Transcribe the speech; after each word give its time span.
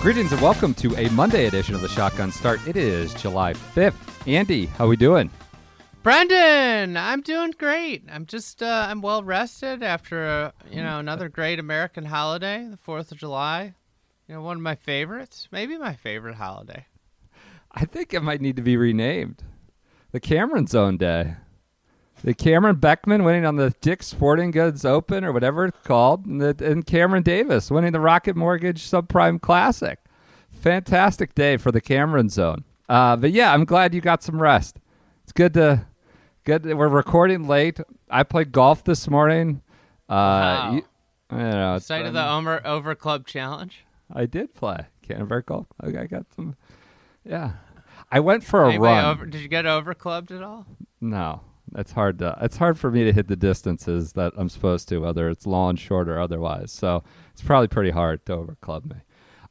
Greetings 0.00 0.32
and 0.32 0.40
welcome 0.40 0.72
to 0.76 0.96
a 0.96 1.10
Monday 1.10 1.44
edition 1.44 1.74
of 1.74 1.82
the 1.82 1.88
Shotgun 1.88 2.32
Start. 2.32 2.66
It 2.66 2.74
is 2.74 3.12
July 3.12 3.52
5th. 3.52 3.92
Andy, 4.26 4.64
how 4.64 4.86
are 4.86 4.88
we 4.88 4.96
doing? 4.96 5.30
Brendan, 6.02 6.96
I'm 6.96 7.20
doing 7.20 7.50
great. 7.50 8.04
I'm 8.10 8.24
just 8.24 8.62
uh, 8.62 8.86
I'm 8.88 9.02
well 9.02 9.22
rested 9.22 9.82
after 9.82 10.24
a, 10.24 10.54
you 10.70 10.82
know 10.82 10.98
another 10.98 11.28
great 11.28 11.58
American 11.58 12.06
holiday, 12.06 12.66
the 12.66 12.78
Fourth 12.78 13.12
of 13.12 13.18
July. 13.18 13.74
You 14.26 14.36
know, 14.36 14.40
one 14.40 14.56
of 14.56 14.62
my 14.62 14.74
favorites, 14.74 15.48
maybe 15.52 15.76
my 15.76 15.92
favorite 15.92 16.36
holiday. 16.36 16.86
I 17.70 17.84
think 17.84 18.14
it 18.14 18.22
might 18.22 18.40
need 18.40 18.56
to 18.56 18.62
be 18.62 18.78
renamed. 18.78 19.42
The 20.12 20.20
Cameron 20.20 20.66
Zone 20.66 20.96
Day. 20.96 21.34
The 22.22 22.34
Cameron 22.34 22.76
Beckman 22.76 23.24
winning 23.24 23.46
on 23.46 23.56
the 23.56 23.70
Dick 23.80 24.02
Sporting 24.02 24.50
Goods 24.50 24.84
Open 24.84 25.24
or 25.24 25.32
whatever 25.32 25.64
it's 25.66 25.78
called, 25.84 26.26
and, 26.26 26.40
the, 26.40 26.54
and 26.64 26.84
Cameron 26.84 27.22
Davis 27.22 27.70
winning 27.70 27.92
the 27.92 28.00
Rocket 28.00 28.36
Mortgage 28.36 28.82
Subprime 28.82 29.40
Classic. 29.40 29.98
Fantastic 30.50 31.34
day 31.34 31.56
for 31.56 31.72
the 31.72 31.80
Cameron 31.80 32.28
Zone. 32.28 32.64
Uh, 32.88 33.16
but 33.16 33.30
yeah, 33.30 33.54
I'm 33.54 33.64
glad 33.64 33.94
you 33.94 34.00
got 34.02 34.22
some 34.22 34.40
rest. 34.40 34.78
It's 35.22 35.32
good 35.32 35.54
to 35.54 35.86
good. 36.44 36.64
We're 36.66 36.88
recording 36.88 37.46
late. 37.46 37.80
I 38.10 38.22
played 38.24 38.52
golf 38.52 38.84
this 38.84 39.08
morning. 39.08 39.62
Uh, 40.08 40.12
Wow. 40.12 40.72
you, 40.74 40.82
I 41.30 41.36
don't 41.38 41.50
know. 41.52 41.78
Site 41.78 42.04
of 42.04 42.12
the 42.12 42.28
Over 42.28 42.60
Over 42.66 42.94
Club 42.94 43.26
Challenge. 43.26 43.84
I 44.12 44.26
did 44.26 44.52
play 44.54 44.86
Canterbury 45.02 45.44
Golf. 45.46 45.68
I 45.80 45.86
I 45.86 46.06
got 46.06 46.26
some. 46.34 46.56
Yeah, 47.24 47.52
I 48.10 48.20
went 48.20 48.42
for 48.44 48.64
a 48.64 48.68
Anybody 48.70 48.92
run. 48.94 49.04
over, 49.04 49.24
did 49.26 49.40
you 49.40 49.48
get 49.48 49.64
over 49.66 49.94
clubbed 49.94 50.32
at 50.32 50.42
all? 50.42 50.66
No, 51.00 51.42
it's 51.76 51.92
hard 51.92 52.18
to. 52.20 52.36
It's 52.40 52.56
hard 52.56 52.78
for 52.78 52.90
me 52.90 53.04
to 53.04 53.12
hit 53.12 53.28
the 53.28 53.36
distances 53.36 54.12
that 54.14 54.32
I'm 54.36 54.48
supposed 54.48 54.88
to, 54.88 54.98
whether 54.98 55.28
it's 55.28 55.46
long, 55.46 55.76
short, 55.76 56.08
or 56.08 56.18
otherwise. 56.18 56.72
So 56.72 57.02
it's 57.32 57.42
probably 57.42 57.68
pretty 57.68 57.90
hard 57.90 58.24
to 58.26 58.36
overclub 58.36 58.86
me. 58.90 58.96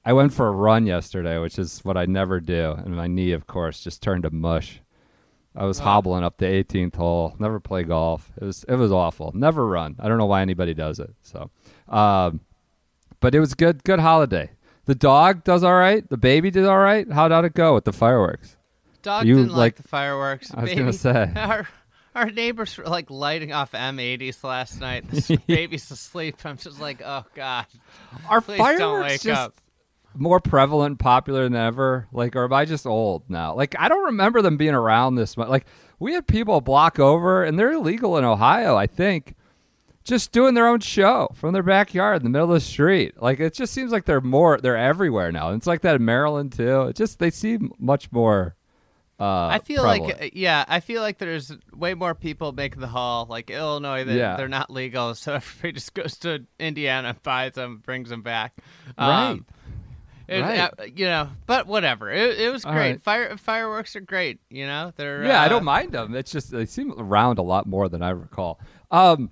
I 0.05 0.13
went 0.13 0.33
for 0.33 0.47
a 0.47 0.51
run 0.51 0.85
yesterday, 0.87 1.37
which 1.37 1.59
is 1.59 1.79
what 1.83 1.97
I 1.97 2.05
never 2.05 2.39
do, 2.39 2.71
and 2.71 2.95
my 2.95 3.07
knee, 3.07 3.31
of 3.31 3.47
course, 3.47 3.83
just 3.83 4.01
turned 4.01 4.23
to 4.23 4.31
mush. 4.31 4.81
I 5.55 5.65
was 5.65 5.79
hobbling 5.79 6.23
up 6.23 6.37
the 6.37 6.45
18th 6.45 6.95
hole. 6.95 7.35
Never 7.39 7.59
play 7.59 7.83
golf. 7.83 8.31
It 8.39 8.45
was 8.45 8.63
it 8.65 8.75
was 8.75 8.91
awful. 8.91 9.31
Never 9.35 9.67
run. 9.67 9.95
I 9.99 10.07
don't 10.07 10.17
know 10.17 10.25
why 10.25 10.41
anybody 10.41 10.73
does 10.73 10.99
it. 10.99 11.13
So, 11.21 11.49
um, 11.89 12.41
but 13.19 13.35
it 13.35 13.39
was 13.39 13.55
good. 13.55 13.83
Good 13.83 13.99
holiday. 13.99 14.51
The 14.85 14.95
dog 14.95 15.43
does 15.43 15.63
all 15.63 15.73
right. 15.75 16.07
The 16.09 16.17
baby 16.17 16.49
did 16.49 16.65
all 16.65 16.77
right. 16.79 17.11
How 17.11 17.27
did 17.27 17.45
it 17.45 17.53
go 17.53 17.73
with 17.73 17.83
the 17.85 17.93
fireworks? 17.93 18.57
Dog 19.01 19.25
You, 19.25 19.35
didn't 19.35 19.51
like, 19.51 19.57
like- 19.57 19.75
the 19.75 19.83
fireworks. 19.83 20.51
I 20.53 20.61
was 20.63 20.73
gonna 20.73 20.93
say. 20.93 21.31
our 22.15 22.29
neighbors 22.29 22.77
were 22.77 22.85
like 22.85 23.09
lighting 23.09 23.51
off 23.53 23.71
M80s 23.71 24.43
last 24.43 24.79
night. 24.79 25.09
This 25.09 25.27
baby's 25.47 25.89
asleep. 25.91 26.37
I'm 26.45 26.57
just 26.57 26.79
like, 26.79 27.01
oh 27.03 27.25
god. 27.35 27.65
Are 28.27 28.41
Please 28.41 28.57
don't 28.57 28.77
fireworks 28.77 29.09
wake 29.09 29.21
just 29.21 29.39
up. 29.41 29.55
more 30.15 30.39
prevalent, 30.39 30.99
popular 30.99 31.43
than 31.43 31.55
ever? 31.55 32.07
Like, 32.11 32.35
or 32.35 32.45
am 32.45 32.53
I 32.53 32.65
just 32.65 32.85
old 32.85 33.29
now? 33.29 33.55
Like, 33.55 33.75
I 33.79 33.89
don't 33.89 34.05
remember 34.05 34.41
them 34.41 34.57
being 34.57 34.73
around 34.73 35.15
this 35.15 35.37
much. 35.37 35.49
Like, 35.49 35.65
we 35.99 36.13
had 36.13 36.27
people 36.27 36.57
a 36.57 36.61
block 36.61 36.99
over, 36.99 37.43
and 37.43 37.59
they're 37.59 37.73
illegal 37.73 38.17
in 38.17 38.23
Ohio, 38.23 38.75
I 38.75 38.87
think, 38.87 39.35
just 40.05 40.31
doing 40.31 40.53
their 40.53 40.67
own 40.67 40.79
show 40.79 41.29
from 41.35 41.53
their 41.53 41.61
backyard 41.63 42.17
in 42.17 42.23
the 42.23 42.29
middle 42.29 42.47
of 42.47 42.53
the 42.53 42.59
street. 42.61 43.21
Like, 43.21 43.39
it 43.39 43.53
just 43.53 43.73
seems 43.73 43.91
like 43.91 44.05
they're 44.05 44.21
more, 44.21 44.57
they're 44.59 44.77
everywhere 44.77 45.31
now. 45.31 45.51
It's 45.51 45.67
like 45.67 45.81
that 45.81 45.95
in 45.95 46.05
Maryland 46.05 46.53
too. 46.53 46.83
It 46.83 46.95
just 46.95 47.19
they 47.19 47.29
seem 47.31 47.71
much 47.77 48.11
more. 48.11 48.55
Uh, 49.19 49.47
I 49.47 49.59
feel 49.59 49.83
prevalent. 49.83 50.19
like 50.19 50.27
uh, 50.27 50.29
yeah, 50.33 50.63
I 50.67 50.79
feel 50.79 51.01
like 51.01 51.17
there's 51.17 51.51
way 51.73 51.93
more 51.93 52.15
people 52.15 52.51
making 52.53 52.79
the 52.79 52.87
haul. 52.87 53.25
Like 53.29 53.49
Illinois, 53.49 54.03
that 54.05 54.13
Yeah. 54.15 54.37
they're 54.37 54.47
not 54.47 54.69
legal, 54.71 55.13
so 55.15 55.33
everybody 55.35 55.73
just 55.73 55.93
goes 55.93 56.17
to 56.19 56.45
Indiana, 56.59 57.15
buys 57.23 57.53
them, 57.53 57.81
brings 57.85 58.09
them 58.09 58.21
back. 58.21 58.53
right. 58.97 59.29
Um, 59.31 59.45
it- 60.27 60.41
Right. 60.41 60.59
uh, 60.59 60.69
you 60.95 61.05
know, 61.05 61.29
but 61.47 61.65
whatever. 61.67 62.09
It, 62.11 62.39
it 62.39 62.51
was 62.51 62.63
great. 62.63 62.75
right. 62.75 63.01
Fire 63.01 63.35
fireworks 63.37 63.95
are 63.95 63.99
great. 64.01 64.39
You 64.49 64.67
know, 64.67 64.93
they're 64.95 65.23
Yeah, 65.25 65.41
I 65.41 65.47
uh, 65.47 65.49
don't 65.49 65.63
mind 65.65 65.91
them. 65.91 66.15
It's 66.15 66.31
just 66.31 66.51
they 66.51 66.65
seem 66.67 66.93
around 66.97 67.39
a 67.39 67.41
lot 67.41 67.65
more 67.65 67.89
than 67.89 68.01
I 68.03 68.11
recall. 68.11 68.59
Um, 68.91 69.31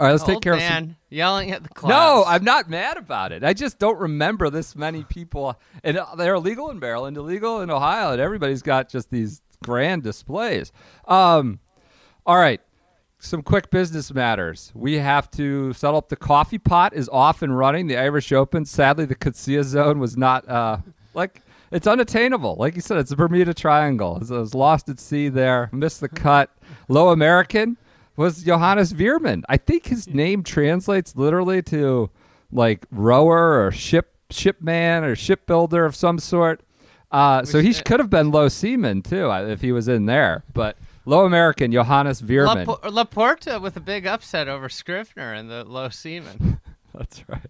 all 0.00 0.06
right, 0.06 0.12
let's 0.12 0.24
take 0.24 0.36
old 0.36 0.42
care 0.42 0.54
of 0.54 0.60
some. 0.60 0.68
man 0.68 0.96
yelling 1.10 1.50
at 1.50 1.62
the 1.62 1.68
clouds. 1.68 1.90
No, 1.90 2.24
I'm 2.26 2.42
not 2.42 2.70
mad 2.70 2.96
about 2.96 3.32
it. 3.32 3.44
I 3.44 3.52
just 3.52 3.78
don't 3.78 3.98
remember 3.98 4.48
this 4.48 4.74
many 4.74 5.04
people. 5.04 5.60
And 5.84 5.98
uh, 5.98 6.14
they're 6.16 6.34
illegal 6.34 6.70
in 6.70 6.78
Maryland, 6.78 7.16
illegal 7.16 7.60
in 7.60 7.70
Ohio, 7.70 8.12
and 8.12 8.20
everybody's 8.20 8.62
got 8.62 8.88
just 8.88 9.10
these 9.10 9.42
grand 9.62 10.02
displays. 10.02 10.72
Um, 11.06 11.60
all 12.24 12.38
right, 12.38 12.60
some 13.18 13.42
quick 13.42 13.70
business 13.70 14.12
matters. 14.12 14.72
We 14.74 14.94
have 14.98 15.30
to 15.32 15.74
settle 15.74 15.98
up 15.98 16.08
the 16.08 16.16
coffee 16.16 16.58
pot 16.58 16.94
is 16.94 17.08
off 17.10 17.42
and 17.42 17.56
running. 17.56 17.86
The 17.86 17.98
Irish 17.98 18.32
Open. 18.32 18.64
Sadly, 18.64 19.04
the 19.04 19.14
Katsia 19.14 19.64
zone 19.64 19.98
was 19.98 20.16
not 20.16 20.48
uh, 20.48 20.78
like 21.12 21.42
it's 21.70 21.86
unattainable. 21.86 22.56
Like 22.58 22.74
you 22.74 22.80
said, 22.80 22.96
it's 22.98 23.10
the 23.10 23.16
Bermuda 23.16 23.54
Triangle. 23.54 24.16
It 24.16 24.30
was 24.30 24.54
lost 24.54 24.88
at 24.88 24.98
sea 24.98 25.28
there. 25.28 25.68
Missed 25.72 26.00
the 26.00 26.08
cut. 26.08 26.50
Low 26.88 27.10
American 27.10 27.76
was 28.16 28.42
Johannes 28.42 28.92
Veerman. 28.92 29.42
I 29.48 29.56
think 29.56 29.86
his 29.86 30.08
name 30.08 30.42
translates 30.42 31.16
literally 31.16 31.62
to 31.64 32.10
like 32.52 32.84
rower 32.90 33.64
or 33.64 33.72
ship 33.72 34.14
shipman 34.30 35.04
or 35.04 35.14
shipbuilder 35.14 35.84
of 35.84 35.96
some 35.96 36.18
sort. 36.18 36.62
Uh, 37.10 37.44
so 37.44 37.60
he 37.60 37.74
could 37.74 37.98
have 37.98 38.10
been 38.10 38.30
low 38.30 38.48
seaman 38.48 39.02
too 39.02 39.30
if 39.30 39.60
he 39.60 39.72
was 39.72 39.88
in 39.88 40.06
there. 40.06 40.44
But 40.52 40.76
low 41.04 41.24
American 41.24 41.72
Johannes 41.72 42.22
Veerman. 42.22 42.66
Lapo- 42.66 42.90
Laporta 42.90 43.60
with 43.60 43.76
a 43.76 43.80
big 43.80 44.06
upset 44.06 44.48
over 44.48 44.68
Scrivener 44.68 45.32
and 45.32 45.50
the 45.50 45.64
low 45.64 45.88
seaman. 45.88 46.60
That's 46.94 47.28
right. 47.28 47.46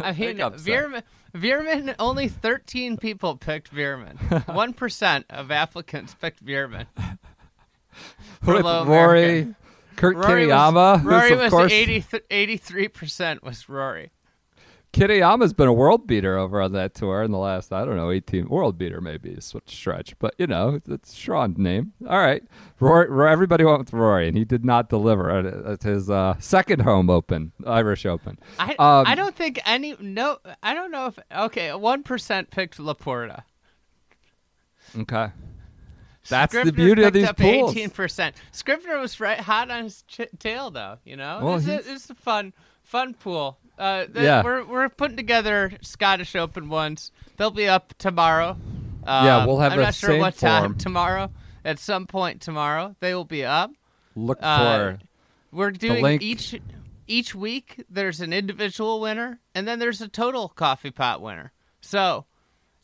I 0.00 0.12
mean, 0.18 0.36
Veerman, 0.38 1.02
Veerman, 1.34 1.94
only 1.98 2.28
13 2.28 2.96
people 2.96 3.36
picked 3.36 3.74
Veerman. 3.74 4.18
1% 4.18 5.24
of 5.30 5.50
applicants 5.50 6.14
picked 6.14 6.44
Veerman. 6.44 6.86
With 8.54 8.64
Rory, 8.64 9.22
American. 9.24 9.56
Kurt 9.96 10.16
Rory 10.16 10.46
was, 10.46 11.04
Rory 11.04 11.34
was 11.36 11.50
course 11.50 11.72
80, 11.72 12.00
83% 12.02 13.42
was 13.42 13.68
Rory. 13.68 14.10
Kitayama's 14.92 15.52
been 15.52 15.68
a 15.68 15.72
world 15.74 16.06
beater 16.06 16.38
over 16.38 16.60
on 16.62 16.72
that 16.72 16.94
tour 16.94 17.22
in 17.22 17.30
the 17.30 17.36
last, 17.38 17.70
I 17.70 17.84
don't 17.84 17.96
know, 17.96 18.10
18. 18.10 18.48
World 18.48 18.78
beater 18.78 19.02
maybe 19.02 19.28
is 19.30 19.54
a 19.54 19.60
stretch, 19.70 20.18
but 20.18 20.34
you 20.38 20.46
know, 20.46 20.80
it's 20.88 21.12
Sean's 21.12 21.58
name. 21.58 21.92
All 22.08 22.18
right. 22.18 22.42
Rory, 22.80 23.10
Rory, 23.10 23.30
everybody 23.30 23.62
went 23.64 23.78
with 23.80 23.92
Rory, 23.92 24.26
and 24.26 24.38
he 24.38 24.44
did 24.46 24.64
not 24.64 24.88
deliver 24.88 25.30
at, 25.30 25.44
at 25.44 25.82
his 25.82 26.08
uh, 26.08 26.36
second 26.38 26.80
home 26.80 27.10
open, 27.10 27.52
Irish 27.66 28.06
Open. 28.06 28.38
I, 28.58 28.70
Um, 28.78 29.04
I 29.06 29.14
don't 29.14 29.36
think 29.36 29.60
any, 29.66 29.96
no, 30.00 30.38
I 30.62 30.72
don't 30.72 30.90
know 30.90 31.06
if, 31.06 31.18
okay, 31.30 31.68
1% 31.68 32.50
picked 32.50 32.78
Laporta. 32.78 33.42
Okay. 34.98 35.28
That's 36.28 36.52
the 36.54 36.72
beauty 36.72 37.02
of 37.04 37.12
these 37.12 37.28
up 37.28 37.36
pools. 37.36 37.74
18%. 37.74 38.32
Scrivener 38.52 38.98
was 38.98 39.18
right 39.20 39.38
hot 39.38 39.70
on 39.70 39.84
his 39.84 40.02
ch- 40.08 40.22
tail, 40.38 40.70
though, 40.70 40.98
you 41.04 41.16
know? 41.16 41.40
Well, 41.42 41.56
it's, 41.56 41.66
a, 41.66 41.70
he's- 41.70 41.86
it's 41.86 42.10
a 42.10 42.14
fun, 42.14 42.52
fun 42.82 43.14
pool. 43.14 43.58
Uh, 43.78 44.06
Yeah. 44.14 44.42
We're, 44.42 44.64
we're 44.64 44.88
putting 44.88 45.16
together 45.16 45.72
Scottish 45.82 46.34
Open 46.34 46.68
ones. 46.68 47.10
They'll 47.36 47.50
be 47.50 47.68
up 47.68 47.94
tomorrow. 47.98 48.56
Uh, 49.06 49.22
Yeah, 49.24 49.46
we'll 49.46 49.58
have 49.58 49.72
I'm 49.72 49.80
not 49.80 49.94
sure 49.94 50.18
what 50.18 50.36
time 50.36 50.74
tomorrow. 50.76 51.30
At 51.64 51.78
some 51.78 52.06
point 52.06 52.40
tomorrow, 52.40 52.96
they 53.00 53.14
will 53.14 53.24
be 53.24 53.44
up. 53.44 53.70
Look 54.14 54.38
Uh, 54.40 54.58
for 54.58 54.98
We're 55.52 55.70
doing 55.72 56.22
each 56.22 56.58
each 57.08 57.34
week. 57.34 57.84
There's 57.90 58.20
an 58.20 58.32
individual 58.32 59.00
winner, 59.00 59.40
and 59.54 59.66
then 59.68 59.78
there's 59.78 60.00
a 60.00 60.08
total 60.08 60.48
coffee 60.48 60.90
pot 60.90 61.20
winner. 61.20 61.52
So 61.80 62.24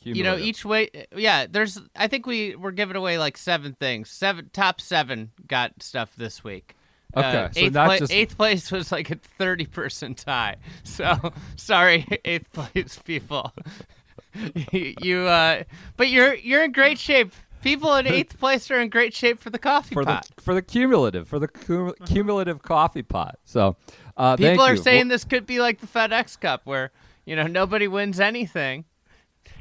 you 0.04 0.22
know 0.25 0.37
each 0.37 0.64
way 0.64 0.90
yeah 1.16 1.46
there's 1.49 1.81
i 1.96 2.06
think 2.08 2.26
we 2.26 2.54
we're 2.56 2.70
giving 2.72 2.96
away 2.96 3.19
like 3.19 3.37
seven 3.37 3.75
things. 3.75 4.10
Seven 4.10 4.50
top 4.52 4.81
seven 4.81 5.31
got 5.46 5.82
stuff 5.82 6.14
this 6.16 6.43
week. 6.44 6.76
Okay, 7.16 7.26
uh, 7.28 7.50
so 7.52 7.60
eighth, 7.60 7.72
not 7.75 7.87
pla- 7.87 7.99
just- 7.99 8.12
eighth 8.12 8.37
place 8.38 8.72
was 8.72 8.90
like 8.90 9.10
a 9.10 9.16
30 9.16 9.66
person 9.66 10.14
tie. 10.14 10.56
So 10.84 11.32
sorry 11.56 12.06
eighth 12.25 12.52
place 12.52 12.99
people. 13.04 13.52
You 14.72 15.26
uh 15.26 15.64
but 15.99 16.08
you're 16.08 16.34
you're 16.34 16.64
in 16.64 16.72
great 16.72 16.99
shape. 16.99 17.32
People 17.62 17.94
in 17.96 18.06
eighth 18.06 18.38
place 18.38 18.70
are 18.70 18.81
in 18.81 18.88
great 18.88 19.14
shape 19.14 19.38
for 19.40 19.50
the 19.50 19.58
coffee 19.58 19.94
for 19.94 20.04
pot. 20.04 20.26
the 20.37 20.43
for 20.43 20.54
the 20.54 20.62
cumulative 20.62 21.28
for 21.28 21.38
the 21.38 21.49
cu- 21.49 21.93
cumulative 22.06 22.62
coffee 22.62 23.02
pot. 23.02 23.38
So 23.44 23.76
uh, 24.16 24.37
thank 24.37 24.52
People 24.54 24.64
are 24.64 24.75
you. 24.75 24.82
saying 24.82 25.08
this 25.08 25.25
could 25.25 25.46
be 25.46 25.60
like 25.60 25.81
the 25.81 25.87
FedEx 25.87 26.40
Cup, 26.40 26.62
where 26.64 26.90
you 27.26 27.37
know 27.37 27.46
nobody 27.46 27.87
wins 27.88 28.19
anything, 28.20 28.84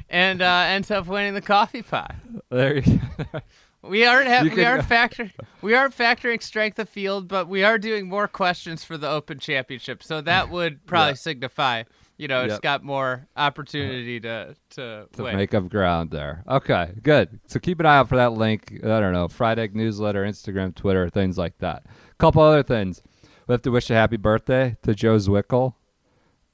and 0.08 0.42
uh, 0.42 0.64
ends 0.68 0.90
up 0.90 1.06
winning 1.06 1.34
the 1.34 1.40
coffee 1.42 1.82
pot. 1.82 2.14
There 2.50 2.76
you 2.78 3.00
go. 3.32 3.40
We 3.84 4.04
aren't 4.06 4.28
ha- 4.28 4.42
we 4.44 4.50
can- 4.50 4.64
aren't 4.64 4.84
factor 4.84 5.32
we 5.60 5.74
aren't 5.74 5.96
factoring 5.96 6.40
strength 6.42 6.78
of 6.78 6.88
field, 6.88 7.26
but 7.26 7.48
we 7.48 7.64
are 7.64 7.78
doing 7.78 8.08
more 8.08 8.28
questions 8.28 8.84
for 8.84 8.96
the 8.96 9.08
Open 9.08 9.38
Championship, 9.40 10.02
so 10.04 10.20
that 10.20 10.50
would 10.50 10.86
probably 10.86 11.10
Yeah. 11.10 11.14
signify 11.14 11.82
you 12.18 12.28
know 12.28 12.44
it's 12.44 12.60
got 12.60 12.84
more 12.84 13.26
opportunity 13.36 14.20
to 14.20 14.54
to, 14.70 15.08
to 15.14 15.22
win. 15.24 15.34
make 15.36 15.52
up 15.54 15.68
ground 15.68 16.12
there. 16.12 16.44
Okay, 16.46 16.92
good. 17.02 17.40
So 17.48 17.58
keep 17.58 17.80
an 17.80 17.86
eye 17.86 17.96
out 17.96 18.08
for 18.08 18.14
that 18.16 18.34
link. 18.34 18.72
I 18.84 19.00
don't 19.00 19.12
know, 19.12 19.26
Friday 19.26 19.68
newsletter, 19.72 20.24
Instagram, 20.24 20.74
Twitter, 20.76 21.08
things 21.08 21.36
like 21.36 21.58
that. 21.58 21.82
A 21.86 22.14
couple 22.20 22.40
other 22.42 22.62
things. 22.62 23.02
We 23.48 23.52
have 23.52 23.62
to 23.62 23.70
wish 23.72 23.90
a 23.90 23.94
happy 23.94 24.16
birthday 24.18 24.76
to 24.84 24.94
Joe 24.94 25.16
Zwickel, 25.16 25.74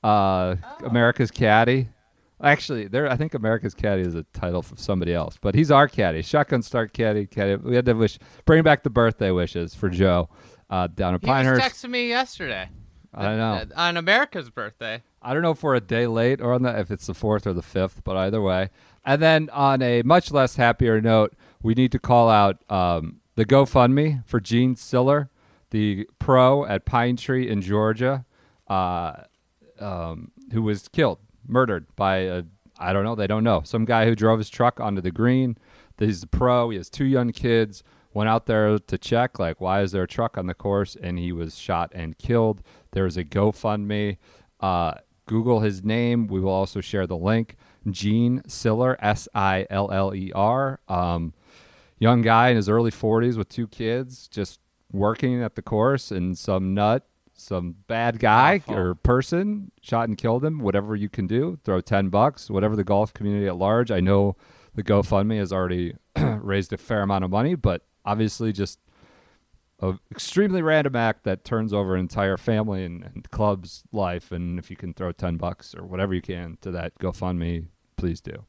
uh, 0.03 0.57
America's 0.83 1.31
caddy. 1.31 1.89
Actually, 2.43 2.87
there 2.87 3.11
I 3.11 3.17
think 3.17 3.35
America's 3.35 3.75
caddy 3.75 4.03
is 4.03 4.15
a 4.15 4.23
title 4.33 4.63
for 4.63 4.77
somebody 4.77 5.13
else, 5.13 5.39
but 5.41 5.55
he's 5.55 5.71
our 5.71 5.89
caddy, 5.89 6.23
shotgun 6.23 6.63
start 6.63 6.93
caddy. 6.93 7.27
Caddy. 7.27 7.57
We 7.57 7.75
had 7.75 7.87
to 7.87 7.95
wish, 7.95 8.19
bring 8.45 8.63
back 8.63 8.85
the 8.85 8.91
birthday 8.91 9.31
wishes 9.31 9.75
for 9.75 9.89
Joe 9.89 10.29
uh, 10.71 10.87
down 10.87 11.15
at 11.15 11.21
he 11.21 11.27
Pinehurst. 11.27 11.61
texting 11.61 11.91
me 11.91 12.09
yesterday. 12.09 12.69
I 13.13 13.37
know. 13.37 13.65
on 13.75 13.97
America's 13.97 14.51
birthday. 14.51 15.03
I 15.21 15.33
don't 15.33 15.43
know 15.43 15.51
if 15.51 15.63
we're 15.63 15.75
a 15.75 15.81
day 15.81 16.07
late 16.07 16.41
or 16.41 16.53
on 16.53 16.63
the 16.63 16.79
if 16.79 16.91
it's 16.91 17.07
the 17.07 17.15
fourth 17.15 17.47
or 17.47 17.53
the 17.53 17.63
fifth, 17.63 18.05
but 18.05 18.17
either 18.17 18.41
way. 18.41 18.71
And 19.05 19.21
then 19.21 19.51
on 19.51 19.83
a 19.83 20.03
much 20.03 20.31
less 20.31 20.57
happier 20.57 21.01
note, 21.01 21.35
we 21.63 21.75
need 21.75 21.91
to 21.93 21.99
call 21.99 22.29
out 22.29 22.63
um, 22.71 23.21
the 23.35 23.45
GoFundMe 23.45 24.25
for 24.27 24.41
Gene 24.41 24.77
Siller, 24.77 25.31
the 25.71 26.09
pro 26.19 26.65
at 26.67 26.85
Pine 26.85 27.17
Tree 27.17 27.49
in 27.49 27.63
Georgia, 27.63 28.25
uh, 28.69 29.23
um, 29.81 30.31
who 30.53 30.63
was 30.63 30.89
killed, 30.89 31.19
murdered 31.49 31.87
by 31.97 32.19
a 32.19 32.43
I 32.81 32.93
don't 32.93 33.03
know, 33.03 33.17
they 33.17 33.27
don't 33.27 33.43
know 33.43 33.63
some 33.65 33.85
guy 33.85 34.05
who 34.05 34.15
drove 34.15 34.39
his 34.39 34.51
truck 34.51 34.79
onto 34.79 35.01
the 35.01 35.11
green. 35.11 35.57
He's 35.99 36.23
a 36.23 36.29
pro. 36.29 36.71
He 36.71 36.77
has 36.77 36.89
two 36.89 37.05
young 37.05 37.33
kids. 37.33 37.83
Went 38.15 38.29
out 38.29 38.47
there 38.47 38.79
to 38.79 38.99
check, 38.99 39.39
like, 39.39 39.61
why 39.61 39.83
is 39.83 39.93
there 39.93 40.05
a 40.05 40.09
truck 40.09 40.39
on 40.39 40.47
the 40.47 40.55
course? 40.55 40.97
And 41.01 41.19
he 41.19 41.33
was 41.33 41.59
shot 41.59 41.93
and 41.95 42.17
killed. 42.17 42.63
There 42.93 43.05
is 43.05 43.17
a 43.17 43.25
GoFundMe. 43.25 44.17
Uh, 44.61 44.95
Google 45.27 45.61
his 45.61 45.85
name. 45.85 46.27
We 46.27 46.41
will 46.41 46.53
also 46.53 46.81
share 46.81 47.07
the 47.07 47.17
link. 47.17 47.57
Gene 47.91 48.43
Siller, 48.47 48.97
S 49.01 49.29
I 49.35 49.67
L 49.71 49.91
L 49.93 50.15
E 50.15 50.33
R. 50.35 50.81
Um, 50.89 51.35
young 51.99 52.23
guy 52.23 52.49
in 52.49 52.57
his 52.57 52.69
early 52.69 52.91
40s 52.91 53.37
with 53.37 53.49
two 53.49 53.69
kids, 53.69 54.27
just 54.29 54.61
working 54.91 55.43
at 55.43 55.55
the 55.55 55.63
course, 55.63 56.11
and 56.11 56.37
some 56.37 56.75
nut, 56.75 57.07
some 57.41 57.77
bad 57.87 58.19
guy 58.19 58.63
or 58.69 58.95
person 58.97 59.71
shot 59.81 60.09
and 60.09 60.19
killed 60.19 60.45
him. 60.45 60.59
Whatever 60.59 60.97
you 60.97 61.09
can 61.09 61.27
do, 61.27 61.59
throw 61.65 61.81
10 61.81 62.09
bucks, 62.09 62.51
whatever 62.51 62.75
the 62.77 62.85
golf 62.85 63.15
community 63.15 63.47
at 63.47 63.57
large. 63.57 63.91
I 63.91 64.01
know 64.01 64.37
the 64.75 64.83
GoFundMe 64.83 65.39
has 65.39 65.53
already 65.53 65.95
raised 66.19 66.73
a 66.73 66.77
fair 66.77 67.03
amount 67.03 67.25
of 67.25 67.31
money, 67.31 67.55
but 67.55 67.87
obviously 68.05 68.53
just 68.53 68.81
a 69.81 69.95
extremely 70.11 70.63
random 70.63 70.97
act 70.97 71.23
that 71.25 71.45
turns 71.45 71.73
over 71.73 71.95
an 71.95 72.01
entire 72.01 72.37
family 72.37 72.85
and, 72.85 73.05
and 73.05 73.31
club's 73.31 73.85
life. 73.93 74.33
And 74.33 74.59
if 74.59 74.71
you 74.71 74.77
can 74.77 74.93
throw 74.93 75.13
10 75.13 75.37
bucks 75.37 75.75
or 75.77 75.87
whatever 75.87 76.15
you 76.15 76.23
can 76.23 76.59
to 76.63 76.73
that 76.73 76.99
GoFundMe, 76.99 77.67
please 77.97 78.21
do. 78.21 78.45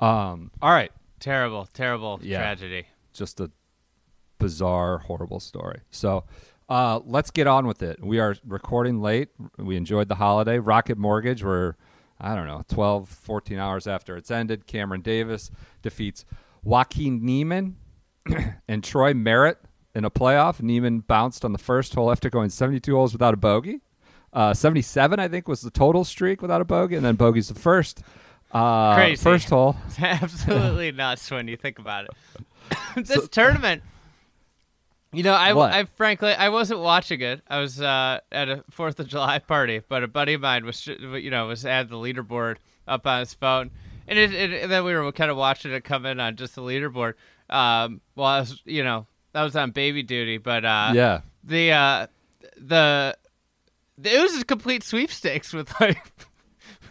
Um, 0.00 0.50
all 0.60 0.72
right. 0.72 0.90
Terrible, 1.20 1.66
terrible 1.72 2.18
Yeah. 2.22 2.38
tragedy. 2.38 2.86
Just 3.12 3.38
a 3.40 3.50
bizarre, 4.38 4.98
horrible 4.98 5.38
story. 5.38 5.80
So 5.90 6.24
uh, 6.70 7.00
let's 7.04 7.32
get 7.32 7.48
on 7.48 7.66
with 7.66 7.82
it. 7.82 8.02
We 8.02 8.20
are 8.20 8.36
recording 8.46 9.02
late. 9.02 9.28
We 9.58 9.76
enjoyed 9.76 10.08
the 10.08 10.14
holiday. 10.14 10.60
Rocket 10.60 10.96
Mortgage, 10.96 11.42
we're, 11.42 11.74
I 12.20 12.36
don't 12.36 12.46
know, 12.46 12.62
12, 12.68 13.08
14 13.08 13.58
hours 13.58 13.88
after 13.88 14.16
it's 14.16 14.30
ended. 14.30 14.68
Cameron 14.68 15.02
Davis 15.02 15.50
defeats 15.82 16.24
Joaquin 16.62 17.24
Niemann 17.24 17.76
and 18.68 18.84
Troy 18.84 19.12
Merritt 19.12 19.58
in 19.96 20.04
a 20.04 20.10
playoff. 20.10 20.62
Niemann 20.62 21.00
bounced 21.00 21.44
on 21.44 21.52
the 21.52 21.58
first 21.58 21.92
hole 21.94 22.10
after 22.10 22.30
going 22.30 22.50
72 22.50 22.94
holes 22.94 23.12
without 23.12 23.34
a 23.34 23.36
bogey. 23.36 23.80
Uh, 24.32 24.54
77, 24.54 25.18
I 25.18 25.26
think, 25.26 25.48
was 25.48 25.62
the 25.62 25.72
total 25.72 26.04
streak 26.04 26.40
without 26.40 26.60
a 26.60 26.64
bogey, 26.64 26.94
and 26.94 27.04
then 27.04 27.16
bogey's 27.16 27.48
the 27.48 27.58
first. 27.58 28.04
Uh, 28.52 28.94
Crazy. 28.94 29.20
First 29.20 29.50
hole. 29.50 29.74
It's 29.88 29.98
absolutely 30.00 30.92
nuts 30.92 31.28
when 31.32 31.48
you 31.48 31.56
think 31.56 31.80
about 31.80 32.04
it. 32.04 33.06
this 33.06 33.28
tournament, 33.28 33.82
you 35.12 35.22
know, 35.22 35.32
I, 35.34 35.52
What? 35.52 35.72
I 35.72 35.84
frankly 35.84 36.32
I 36.32 36.48
wasn't 36.50 36.80
watching 36.80 37.20
it. 37.20 37.42
I 37.48 37.58
was 37.60 37.80
uh, 37.80 38.20
at 38.30 38.48
a 38.48 38.64
Fourth 38.70 38.98
of 39.00 39.08
July 39.08 39.38
party, 39.38 39.80
but 39.88 40.02
a 40.02 40.08
buddy 40.08 40.34
of 40.34 40.40
mine 40.40 40.64
was, 40.64 40.86
you 40.86 41.30
know, 41.30 41.46
was 41.48 41.64
at 41.64 41.88
the 41.88 41.96
leaderboard 41.96 42.56
up 42.88 43.06
on 43.06 43.20
his 43.20 43.34
phone, 43.34 43.70
and, 44.08 44.18
it, 44.18 44.32
it, 44.32 44.62
and 44.64 44.72
then 44.72 44.84
we 44.84 44.94
were 44.94 45.12
kind 45.12 45.30
of 45.30 45.36
watching 45.36 45.72
it 45.72 45.84
come 45.84 46.06
in 46.06 46.18
on 46.20 46.36
just 46.36 46.54
the 46.54 46.62
leaderboard. 46.62 47.14
Um, 47.48 48.00
well, 48.16 48.26
I 48.26 48.40
was, 48.40 48.60
you 48.64 48.82
know, 48.84 49.06
that 49.32 49.42
was 49.42 49.54
on 49.56 49.70
baby 49.72 50.02
duty, 50.02 50.38
but 50.38 50.64
uh, 50.64 50.92
Yeah. 50.94 51.20
the 51.44 51.72
uh, 51.72 52.06
the 52.56 53.16
it 54.02 54.20
was 54.20 54.40
a 54.40 54.44
complete 54.44 54.82
sweepstakes 54.82 55.52
with 55.52 55.72
like 55.80 56.02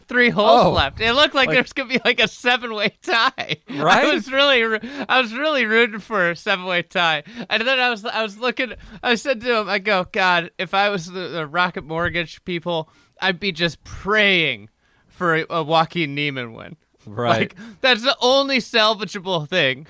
three 0.09 0.29
holes 0.29 0.65
Oh. 0.65 0.71
left. 0.71 0.99
It 0.99 1.13
looked 1.13 1.33
like, 1.35 1.47
Like- 1.47 1.55
there's 1.55 1.71
gonna 1.73 1.87
be 1.89 2.01
like 2.03 2.19
a 2.19 2.27
seven 2.27 2.73
way 2.73 2.97
tie. 3.01 3.57
Right? 3.69 4.05
I 4.05 4.13
was 4.13 4.29
really, 4.31 4.63
I 5.07 5.21
was 5.21 5.33
really 5.33 5.65
rooting 5.65 5.99
for 5.99 6.31
a 6.31 6.35
seven 6.35 6.65
way 6.65 6.81
tie. 6.81 7.23
And 7.49 7.65
then 7.65 7.79
I 7.79 7.89
was, 7.89 8.03
I 8.03 8.21
was 8.23 8.37
looking. 8.37 8.73
I 9.01 9.15
said 9.15 9.39
to 9.41 9.59
him, 9.59 9.69
I 9.69 9.79
go, 9.79 10.05
God, 10.11 10.51
if 10.57 10.73
I 10.73 10.89
was 10.89 11.05
the, 11.05 11.27
the 11.29 11.47
Rocket 11.47 11.85
Mortgage 11.85 12.43
people, 12.43 12.89
I'd 13.21 13.39
be 13.39 13.51
just 13.53 13.83
praying 13.83 14.69
for 15.07 15.35
a, 15.35 15.45
a 15.49 15.63
Joaquin 15.63 16.15
Niemann 16.15 16.53
win. 16.53 16.75
Right. 17.05 17.39
Like 17.39 17.55
that's 17.81 18.01
the 18.03 18.17
only 18.21 18.57
salvageable 18.57 19.47
thing. 19.47 19.87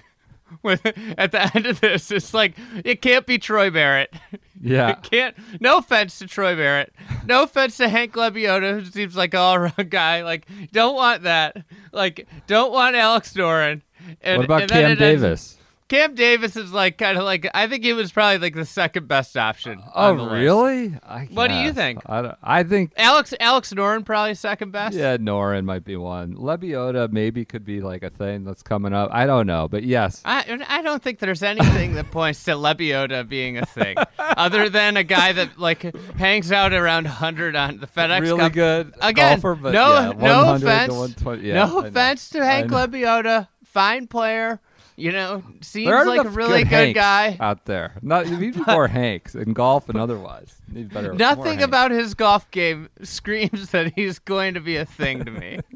With 0.63 0.85
at 1.17 1.31
the 1.31 1.55
end 1.55 1.65
of 1.65 1.79
this, 1.79 2.11
it's 2.11 2.33
like 2.33 2.55
it 2.83 3.01
can't 3.01 3.25
be 3.25 3.37
Troy 3.37 3.69
Merritt. 3.71 4.13
Yeah. 4.61 4.89
It 4.89 5.03
can't. 5.03 5.37
No 5.61 5.77
offense 5.77 6.19
to 6.19 6.27
Troy 6.27 6.53
Merritt. 6.53 6.93
No 7.25 7.43
offense 7.43 7.77
to 7.77 7.87
Hank 7.87 8.11
Lebioda, 8.15 8.73
who 8.77 8.83
seems 8.83 9.15
like 9.15 9.33
an 9.33 9.39
all-around 9.39 9.89
guy. 9.89 10.21
Like, 10.23 10.47
don't 10.73 10.95
want 10.95 11.23
that. 11.23 11.63
Like, 11.93 12.27
don't 12.45 12.73
want 12.73 12.97
Alex 12.97 13.31
Noren. 13.35 13.81
And, 14.21 14.39
What 14.39 14.43
about 14.43 14.61
and 14.63 14.69
Cam 14.71 14.83
it 14.91 15.01
ends- 15.01 15.21
Davis? 15.21 15.57
Cam 15.89 16.13
Davis 16.15 16.55
is 16.55 16.71
like 16.71 16.97
kind 16.99 17.17
of 17.17 17.23
like 17.23 17.49
I 17.53 17.67
think 17.67 17.83
he 17.83 17.93
was 17.93 18.11
probably 18.11 18.37
like 18.37 18.53
the 18.55 18.63
second 18.65 19.07
best 19.07 19.35
option. 19.35 19.81
Oh, 19.95 20.11
on 20.11 20.17
the 20.17 20.23
list. 20.23 20.33
really? 20.33 20.93
I 21.03 21.27
What 21.33 21.47
do 21.49 21.55
you 21.55 21.73
think? 21.73 21.99
I, 22.05 22.21
don't- 22.21 22.37
I 22.43 22.63
think 22.63 22.93
Alex 22.95 23.33
Alex 23.39 23.73
Noren 23.73 24.05
probably 24.05 24.35
second 24.35 24.71
best. 24.71 24.95
yeah, 24.95 25.17
Noren 25.17 25.65
might 25.65 25.83
be 25.83 25.95
one. 25.95 26.35
Lebioda 26.35 27.11
maybe 27.11 27.43
could 27.43 27.65
be 27.65 27.81
like 27.81 28.03
a 28.03 28.09
thing 28.11 28.43
that's 28.45 28.61
coming 28.61 28.93
up. 28.93 29.09
I 29.11 29.25
don't 29.25 29.47
know, 29.47 29.67
but 29.67 29.83
yes, 29.83 30.21
I, 30.23 30.59
I 30.67 30.81
don't 30.83 31.01
think 31.01 31.19
there's 31.19 31.41
anything 31.43 31.95
that 31.95 32.11
points 32.11 32.43
to 32.43 32.51
Lebioda 32.51 33.27
being 33.27 33.57
a 33.57 33.65
thing, 33.65 33.97
other 34.19 34.69
than 34.69 34.95
a 34.95 35.03
guy 35.03 35.33
that 35.33 35.57
like 35.57 35.81
hangs 36.17 36.51
out 36.51 36.71
around 36.71 37.05
100 37.05 37.55
on 37.55 37.79
the 37.79 37.87
FedEx 37.87 38.21
really 38.21 38.37
Cup. 38.39 38.53
good 38.53 38.93
Again, 39.01 39.39
golfer, 39.39 39.55
but 39.55 39.73
no, 39.73 39.93
yeah, 39.93 40.11
no 40.15 40.53
offense, 40.53 41.15
yeah, 41.41 41.65
no 41.65 41.79
offense 41.79 42.29
to 42.29 42.45
Hank 42.45 42.69
know. 42.69 42.77
Lebioda, 42.87 43.47
fine 43.65 44.05
player. 44.07 44.61
You 44.99 45.11
know, 45.13 45.43
seems 45.61 45.89
like 45.89 46.25
a 46.25 46.29
really 46.29 46.63
good, 46.63 46.95
Hanks 46.95 46.95
guy. 46.97 47.37
out 47.39 47.65
there. 47.65 47.93
Not 48.01 48.27
you 48.27 48.37
need 48.37 48.55
more 48.67 48.87
Hanks 48.87 49.33
in 49.33 49.53
golf 49.53 49.87
and 49.89 49.97
otherwise. 49.97 50.53
Need 50.71 50.93
better. 50.93 51.13
Nothing 51.13 51.61
about 51.61 51.91
his 51.91 52.13
golf 52.13 52.49
game 52.51 52.89
screams 53.03 53.69
that 53.71 53.93
he's 53.95 54.19
going 54.19 54.55
to 54.55 54.59
be 54.59 54.75
a 54.75 54.85
thing 54.85 55.23
to 55.25 55.31
me. 55.31 55.59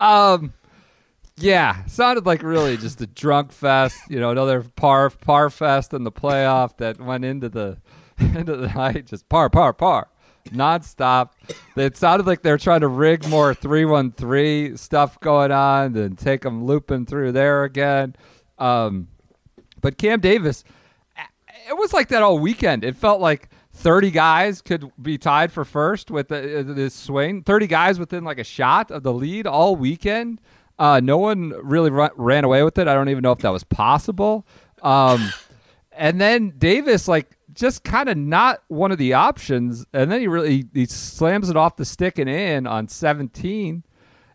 Um, 0.00 0.52
yeah, 1.36 1.84
sounded 1.86 2.26
like 2.26 2.42
really 2.42 2.76
just 2.76 3.00
a 3.00 3.06
drunk 3.06 3.52
fest. 3.52 3.98
You 4.08 4.18
know, 4.20 4.30
another 4.30 4.62
par 4.62 5.10
par 5.10 5.50
fest 5.50 5.92
in 5.92 6.04
the 6.04 6.12
playoff 6.12 6.76
that 6.78 7.00
went 7.00 7.24
into 7.24 7.48
the 7.48 7.78
into 8.18 8.56
the 8.56 8.68
night. 8.68 9.06
Just 9.06 9.28
par 9.28 9.50
par 9.50 9.72
par, 9.72 10.08
nonstop. 10.50 11.30
It 11.76 11.96
sounded 11.96 12.26
like 12.26 12.42
they 12.42 12.50
were 12.50 12.58
trying 12.58 12.80
to 12.80 12.88
rig 12.88 13.26
more 13.28 13.54
three 13.54 13.84
one 13.84 14.12
three 14.12 14.76
stuff 14.76 15.18
going 15.20 15.52
on, 15.52 15.96
and 15.96 16.18
take 16.18 16.42
them 16.42 16.64
looping 16.64 17.06
through 17.06 17.32
there 17.32 17.64
again. 17.64 18.16
Um, 18.58 19.08
but 19.80 19.98
Cam 19.98 20.20
Davis, 20.20 20.64
it 21.68 21.76
was 21.76 21.92
like 21.92 22.08
that 22.08 22.22
all 22.22 22.38
weekend. 22.38 22.84
It 22.84 22.96
felt 22.96 23.20
like 23.20 23.50
30 23.74 24.10
guys 24.10 24.60
could 24.60 24.90
be 25.00 25.18
tied 25.18 25.52
for 25.52 25.64
first 25.64 26.10
with 26.10 26.28
the, 26.28 26.60
uh, 26.60 26.62
this 26.62 26.94
swing. 26.94 27.42
30 27.42 27.66
guys 27.68 27.98
within 27.98 28.24
like 28.24 28.38
a 28.38 28.44
shot 28.44 28.90
of 28.90 29.04
the 29.04 29.12
lead 29.12 29.46
all 29.46 29.76
weekend. 29.76 30.40
Uh, 30.78 31.00
no 31.00 31.18
one 31.18 31.50
really 31.62 31.90
ru- 31.90 32.08
ran 32.16 32.44
away 32.44 32.62
with 32.62 32.78
it. 32.78 32.88
I 32.88 32.94
don't 32.94 33.08
even 33.08 33.22
know 33.22 33.32
if 33.32 33.38
that 33.38 33.50
was 33.50 33.64
possible. 33.64 34.46
Um, 34.82 35.32
and 35.92 36.20
then 36.20 36.54
Davis, 36.58 37.08
like, 37.08 37.37
just 37.58 37.84
kind 37.84 38.08
of 38.08 38.16
not 38.16 38.62
one 38.68 38.92
of 38.92 38.98
the 38.98 39.12
options. 39.14 39.84
And 39.92 40.10
then 40.10 40.20
he 40.20 40.28
really 40.28 40.64
he 40.72 40.86
slams 40.86 41.50
it 41.50 41.56
off 41.56 41.76
the 41.76 41.84
stick 41.84 42.18
and 42.18 42.28
in 42.28 42.66
on 42.66 42.88
17. 42.88 43.82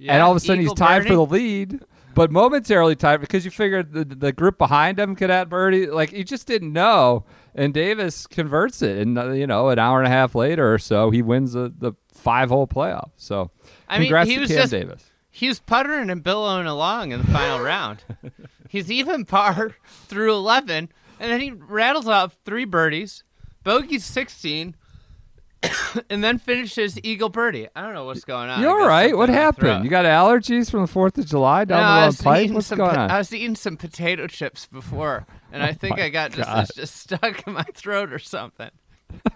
and 0.07 0.21
all 0.21 0.31
of 0.31 0.37
a 0.37 0.39
sudden 0.39 0.61
he's 0.61 0.73
tied 0.73 1.07
for 1.07 1.13
the 1.13 1.25
lead. 1.25 1.79
but 2.15 2.31
momentarily 2.31 2.95
tied 2.95 3.21
because 3.21 3.45
you 3.45 3.51
figured 3.51 3.93
the, 3.93 4.03
the 4.05 4.31
group 4.31 4.57
behind 4.57 4.99
him 4.99 5.15
could 5.15 5.31
add 5.31 5.49
birdie. 5.49 5.87
Like 5.87 6.11
you 6.11 6.23
just 6.23 6.45
didn't 6.47 6.73
know. 6.73 7.25
And 7.55 7.71
Davis 7.73 8.25
converts 8.25 8.81
it, 8.81 8.97
and 8.97 9.15
uh, 9.17 9.29
you 9.31 9.45
know, 9.45 9.69
an 9.69 9.77
hour 9.77 9.99
and 9.99 10.07
a 10.07 10.09
half 10.09 10.33
later 10.33 10.73
or 10.73 10.79
so, 10.79 11.11
he 11.11 11.21
wins 11.21 11.53
the, 11.53 11.71
the 11.77 11.93
five 12.11 12.49
hole 12.49 12.65
playoff. 12.65 13.11
So, 13.15 13.51
I 13.87 13.99
mean, 13.99 14.07
congrats 14.07 14.27
he 14.27 14.35
to 14.37 14.41
was 14.41 14.49
Cam 14.49 14.57
just- 14.57 14.71
Davis. 14.71 15.03
He 15.29 15.47
was 15.47 15.59
puttering 15.59 16.09
and 16.09 16.23
billowing 16.23 16.65
along 16.67 17.11
in 17.11 17.19
the 17.21 17.27
final 17.27 17.59
round. 17.59 18.03
He's 18.69 18.91
even 18.91 19.25
par 19.25 19.75
through 20.07 20.33
11, 20.33 20.89
and 21.19 21.31
then 21.31 21.39
he 21.41 21.51
rattles 21.51 22.07
off 22.07 22.35
three 22.45 22.65
birdies, 22.65 23.23
bogeys 23.63 24.05
16, 24.05 24.75
and 26.09 26.23
then 26.23 26.37
finishes 26.37 26.99
eagle 27.03 27.29
birdie. 27.29 27.67
I 27.75 27.81
don't 27.81 27.93
know 27.93 28.05
what's 28.05 28.25
going 28.25 28.49
on. 28.49 28.61
You're 28.61 28.85
right? 28.85 29.15
What 29.15 29.29
happened? 29.29 29.83
You 29.85 29.89
got 29.89 30.05
allergies 30.05 30.69
from 30.69 30.81
the 30.81 30.87
Fourth 30.87 31.17
of 31.17 31.25
July 31.25 31.65
down 31.65 31.81
No, 31.81 31.87
I 31.87 32.01
the 32.01 32.05
was 32.07 32.21
pipe? 32.21 32.51
What's 32.51 32.67
some 32.67 32.77
going 32.77 32.95
po- 32.95 33.01
on? 33.01 33.11
I 33.11 33.17
was 33.17 33.33
eating 33.33 33.55
some 33.55 33.77
potato 33.77 34.27
chips 34.27 34.65
before, 34.65 35.25
and 35.51 35.63
I 35.63 35.71
think 35.73 35.97
oh 35.99 36.03
I 36.03 36.09
got 36.09 36.31
just, 36.31 36.75
just 36.75 36.95
stuck 37.01 37.47
in 37.47 37.53
my 37.53 37.65
throat 37.73 38.11
or 38.11 38.19
something. 38.19 38.71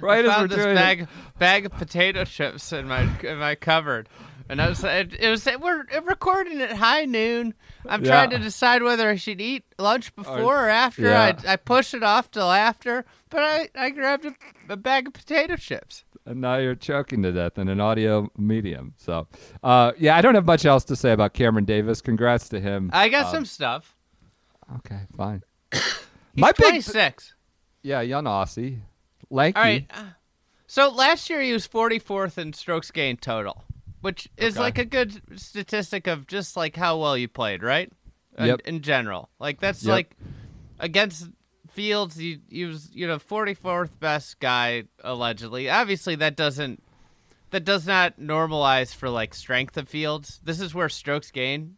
right 0.00 0.24
I 0.24 0.26
as 0.26 0.26
we're 0.26 0.32
found 0.32 0.50
this 0.50 0.56
doing 0.58 0.70
it. 0.70 0.74
bag 0.74 1.08
bag 1.38 1.66
of 1.66 1.72
potato 1.72 2.24
chips 2.24 2.72
in 2.72 2.88
my 2.88 3.08
in 3.22 3.38
my 3.38 3.54
cupboard, 3.54 4.08
and 4.48 4.60
I 4.62 4.68
was 4.68 4.82
it, 4.84 5.12
it 5.18 5.28
was 5.30 5.46
we're 5.60 5.84
recording 6.04 6.60
at 6.60 6.72
high 6.76 7.04
noon. 7.04 7.54
I'm 7.88 8.04
Yeah. 8.04 8.10
trying 8.10 8.30
to 8.30 8.38
decide 8.38 8.82
whether 8.82 9.08
I 9.08 9.16
should 9.16 9.40
eat 9.40 9.64
lunch 9.78 10.14
before 10.16 10.66
or, 10.66 10.68
after. 10.68 11.02
yeah. 11.02 11.34
I 11.46 11.52
I 11.52 11.56
push 11.56 11.94
it 11.94 12.02
off 12.02 12.30
till 12.30 12.50
after, 12.50 13.04
but 13.30 13.40
I 13.42 13.68
I 13.74 13.90
grabbed 13.90 14.24
a, 14.26 14.34
a 14.68 14.76
bag 14.76 15.06
of 15.08 15.12
potato 15.14 15.56
chips. 15.56 16.04
and 16.26 16.40
now 16.40 16.56
you're 16.56 16.74
choking 16.74 17.22
to 17.22 17.32
death 17.32 17.56
in 17.58 17.68
an 17.68 17.80
audio 17.80 18.28
medium. 18.36 18.94
So, 18.96 19.28
uh, 19.62 19.92
yeah, 19.98 20.16
I 20.16 20.20
don't 20.22 20.34
have 20.34 20.46
much 20.46 20.64
else 20.64 20.84
to 20.86 20.96
say 20.96 21.12
about 21.12 21.34
Cameron 21.34 21.64
Davis. 21.64 22.00
Congrats 22.00 22.48
to 22.48 22.58
him. 22.60 22.90
I 22.92 23.08
got 23.08 23.26
Um, 23.26 23.32
some 23.32 23.44
stuff. 23.44 23.96
Okay, 24.78 25.02
fine. 25.16 25.42
He's 25.72 25.82
My 26.34 26.50
big, 26.52 26.70
26. 26.82 27.34
yeah, 27.82 28.00
young 28.00 28.24
Aussie, 28.24 28.80
lanky. 29.30 29.56
All 29.56 29.62
right. 29.62 29.86
uh, 29.94 30.02
So 30.66 30.90
last 30.90 31.30
year 31.30 31.40
he 31.40 31.52
was 31.52 31.68
44th 31.68 32.36
in 32.38 32.52
strokes 32.52 32.90
gained 32.90 33.22
total, 33.22 33.64
which 34.06 34.28
is 34.36 34.54
Okay. 34.56 34.62
like 34.62 34.78
a 34.78 34.84
good 34.84 35.20
statistic 35.38 36.06
of 36.06 36.26
just 36.28 36.56
like 36.56 36.76
how 36.76 36.96
well 36.96 37.16
you 37.18 37.26
played, 37.28 37.62
right? 37.62 37.92
In- 38.38 38.46
Yep. 38.46 38.60
In, 38.64 38.80
general, 38.82 39.30
like 39.40 39.58
that's 39.60 39.82
Yep. 39.82 39.90
like 39.92 40.16
against 40.78 41.28
Fields, 41.70 42.16
he, 42.16 42.40
he 42.48 42.64
was 42.64 42.88
you 42.94 43.06
know 43.06 43.18
44th 43.18 43.98
best 43.98 44.38
guy 44.40 44.84
allegedly. 45.02 45.68
Obviously, 45.68 46.14
that 46.14 46.36
doesn't 46.36 46.82
that 47.50 47.64
does 47.64 47.86
not 47.86 48.18
normalize 48.20 48.94
for 48.94 49.10
like 49.10 49.34
strength 49.34 49.76
of 49.76 49.88
Fields. 49.88 50.40
This 50.44 50.60
is 50.60 50.72
where 50.74 50.88
strokes 50.88 51.30
gained 51.30 51.74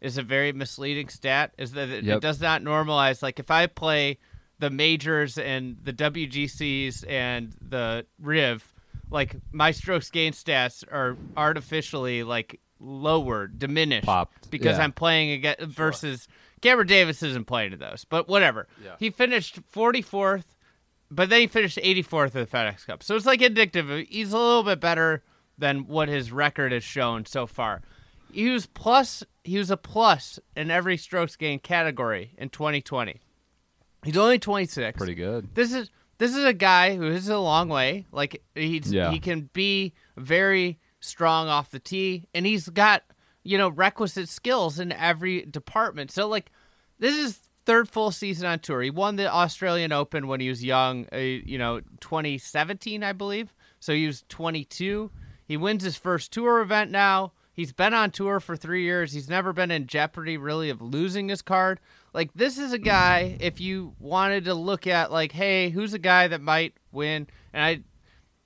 is 0.00 0.18
a 0.18 0.22
very 0.22 0.52
misleading 0.52 1.08
stat. 1.08 1.52
Is 1.58 1.72
that 1.72 1.88
it, 1.88 2.04
Yep. 2.04 2.16
it 2.18 2.20
does 2.20 2.40
not 2.40 2.62
normalize. 2.62 3.22
Like 3.22 3.38
if 3.40 3.50
I 3.50 3.66
play 3.66 4.18
the 4.58 4.70
majors 4.70 5.38
and 5.38 5.78
the 5.82 5.92
WGCs 5.92 7.04
and 7.08 7.54
the 7.66 8.04
Riv, 8.20 8.74
like 9.10 9.36
my 9.52 9.70
strokes 9.72 10.10
gain 10.10 10.32
stats 10.32 10.84
are 10.90 11.16
artificially 11.36 12.22
like 12.22 12.60
lowered, 12.78 13.58
diminished, 13.58 14.06
Popped, 14.06 14.50
because 14.50 14.78
yeah. 14.78 14.84
I'm 14.84 14.92
playing 14.92 15.32
against 15.32 15.62
versus 15.62 16.28
Cameron 16.62 16.86
Davis 16.86 17.22
isn't 17.22 17.46
playing 17.46 17.72
to 17.72 17.76
those. 17.76 18.04
But 18.04 18.28
whatever, 18.28 18.68
Yeah. 18.82 18.96
he 18.98 19.10
finished 19.10 19.60
44th, 19.72 20.44
but 21.10 21.28
then 21.28 21.40
he 21.42 21.46
finished 21.46 21.78
84th 21.82 22.36
at 22.36 22.50
the 22.50 22.56
FedEx 22.56 22.86
Cup. 22.86 23.02
So 23.02 23.16
it's 23.16 23.26
like 23.26 23.42
indicative. 23.42 24.06
He's 24.08 24.32
a 24.32 24.38
little 24.38 24.62
bit 24.62 24.80
better 24.80 25.22
than 25.58 25.86
what 25.86 26.08
his 26.08 26.32
record 26.32 26.72
has 26.72 26.82
shown 26.84 27.26
so 27.26 27.46
far. 27.46 27.82
He 28.32 28.48
was 28.48 28.64
plus. 28.66 29.24
He 29.44 29.58
was 29.58 29.70
a 29.70 29.76
plus 29.76 30.38
in 30.56 30.70
every 30.70 30.96
strokes 30.96 31.36
gain 31.36 31.58
category 31.58 32.32
in 32.38 32.48
2020. 32.50 33.20
He's 34.04 34.16
only 34.16 34.38
26. 34.38 34.96
Pretty 34.96 35.14
good. 35.14 35.48
This 35.54 35.72
is 35.72 35.90
this 36.20 36.36
is 36.36 36.44
a 36.44 36.52
guy 36.52 36.94
who 36.94 37.08
is 37.08 37.28
a 37.28 37.38
long 37.38 37.68
way. 37.68 38.06
Like 38.12 38.42
he's 38.54 38.92
Yeah. 38.92 39.10
he 39.10 39.18
can 39.18 39.50
be 39.52 39.94
very 40.16 40.78
strong 41.00 41.48
off 41.48 41.70
the 41.70 41.80
tee, 41.80 42.28
and 42.32 42.46
he's 42.46 42.68
got 42.68 43.02
you 43.42 43.58
know 43.58 43.68
requisite 43.70 44.28
skills 44.28 44.78
in 44.78 44.92
every 44.92 45.42
department. 45.46 46.10
So 46.12 46.28
like 46.28 46.52
this 46.98 47.16
is 47.16 47.40
third 47.66 47.88
full 47.88 48.10
season 48.10 48.46
on 48.46 48.58
tour. 48.58 48.82
He 48.82 48.90
won 48.90 49.16
the 49.16 49.32
Australian 49.32 49.92
Open 49.92 50.28
when 50.28 50.40
he 50.40 50.48
was 50.48 50.62
young. 50.62 51.06
Uh, 51.12 51.16
you 51.16 51.58
know, 51.58 51.80
2017, 52.00 53.02
I 53.02 53.12
believe. 53.12 53.54
So 53.80 53.94
he 53.94 54.06
was 54.06 54.24
22. 54.28 55.10
He 55.46 55.56
wins 55.56 55.82
his 55.82 55.96
first 55.96 56.32
tour 56.32 56.60
event 56.60 56.90
now. 56.90 57.32
He's 57.52 57.72
been 57.72 57.94
on 57.94 58.10
tour 58.10 58.40
for 58.40 58.56
three 58.56 58.84
years. 58.84 59.12
He's 59.12 59.28
never 59.28 59.52
been 59.52 59.70
in 59.70 59.86
jeopardy, 59.86 60.36
really, 60.36 60.70
of 60.70 60.80
losing 60.80 61.28
his 61.28 61.42
card. 61.42 61.80
Like, 62.12 62.30
this 62.34 62.58
is 62.58 62.72
a 62.72 62.78
guy, 62.78 63.36
if 63.40 63.60
you 63.60 63.94
wanted 64.00 64.44
to 64.46 64.54
look 64.54 64.86
at, 64.86 65.12
like, 65.12 65.32
hey, 65.32 65.70
who's 65.70 65.94
a 65.94 65.98
guy 65.98 66.26
that 66.28 66.40
might 66.40 66.74
win? 66.92 67.26
And 67.52 67.62
I, 67.62 67.80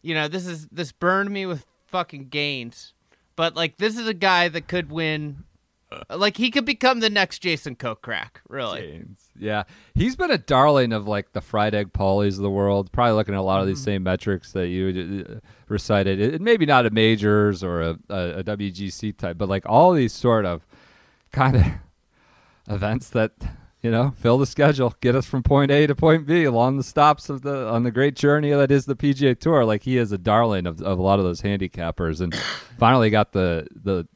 you 0.02 0.14
know, 0.14 0.28
this 0.28 0.46
is, 0.46 0.66
this 0.70 0.92
burned 0.92 1.30
me 1.30 1.46
with 1.46 1.64
fucking 1.86 2.28
gains. 2.28 2.92
But, 3.36 3.56
like, 3.56 3.78
this 3.78 3.96
is 3.98 4.06
a 4.06 4.14
guy 4.14 4.48
that 4.48 4.68
could 4.68 4.90
win. 4.90 5.44
Like, 6.10 6.36
he 6.36 6.50
could 6.50 6.64
become 6.64 7.00
the 7.00 7.08
next 7.10 7.38
Jason 7.38 7.76
Kokrak, 7.76 8.40
really. 8.48 8.80
James. 8.80 9.30
Yeah, 9.38 9.62
he's 9.94 10.14
been 10.16 10.30
a 10.30 10.38
darling 10.38 10.92
of 10.92 11.06
like 11.08 11.32
the 11.32 11.40
fried 11.40 11.74
egg 11.74 11.92
pollies 11.92 12.36
of 12.36 12.42
the 12.42 12.50
world. 12.50 12.90
Probably 12.92 13.12
looking 13.14 13.34
at 13.34 13.38
a 13.38 13.42
lot 13.42 13.60
of 13.60 13.66
these 13.68 13.78
Mm-hmm. 13.78 13.84
same 13.84 14.02
metrics 14.04 14.52
that 14.52 14.68
you 14.68 15.24
uh, 15.28 15.34
recited. 15.68 16.20
It, 16.20 16.40
maybe 16.40 16.66
not 16.66 16.84
a 16.86 16.90
majors 16.90 17.62
or 17.64 17.80
a, 17.82 17.98
a, 18.08 18.30
a 18.38 18.44
WGC 18.44 19.16
type, 19.16 19.38
but 19.38 19.48
like 19.48 19.64
all 19.66 19.92
these 19.92 20.12
sort 20.12 20.44
of 20.46 20.66
kind 21.32 21.56
of 21.56 21.62
events 22.68 23.10
that 23.10 23.32
you 23.82 23.90
know 23.90 24.14
fill 24.16 24.38
the 24.38 24.46
schedule, 24.46 24.94
get 25.00 25.14
us 25.14 25.26
from 25.26 25.42
point 25.42 25.70
A 25.70 25.86
to 25.86 25.94
point 25.94 26.26
B 26.26 26.44
along 26.44 26.76
the 26.76 26.82
stops 26.82 27.28
of 27.28 27.42
the 27.42 27.68
on 27.68 27.82
the 27.82 27.90
great 27.90 28.16
journey 28.16 28.50
that 28.50 28.70
is 28.70 28.86
the 28.86 28.96
PGA 28.96 29.38
Tour. 29.38 29.64
Like 29.64 29.82
he 29.82 29.98
is 29.98 30.12
a 30.12 30.18
darling 30.18 30.66
of, 30.66 30.80
of 30.82 30.98
a 30.98 31.02
lot 31.02 31.18
of 31.18 31.24
those 31.24 31.42
handicappers, 31.42 32.20
and 32.20 32.34
finally 32.78 33.10
got 33.10 33.32
the 33.32 33.66
the 33.74 34.08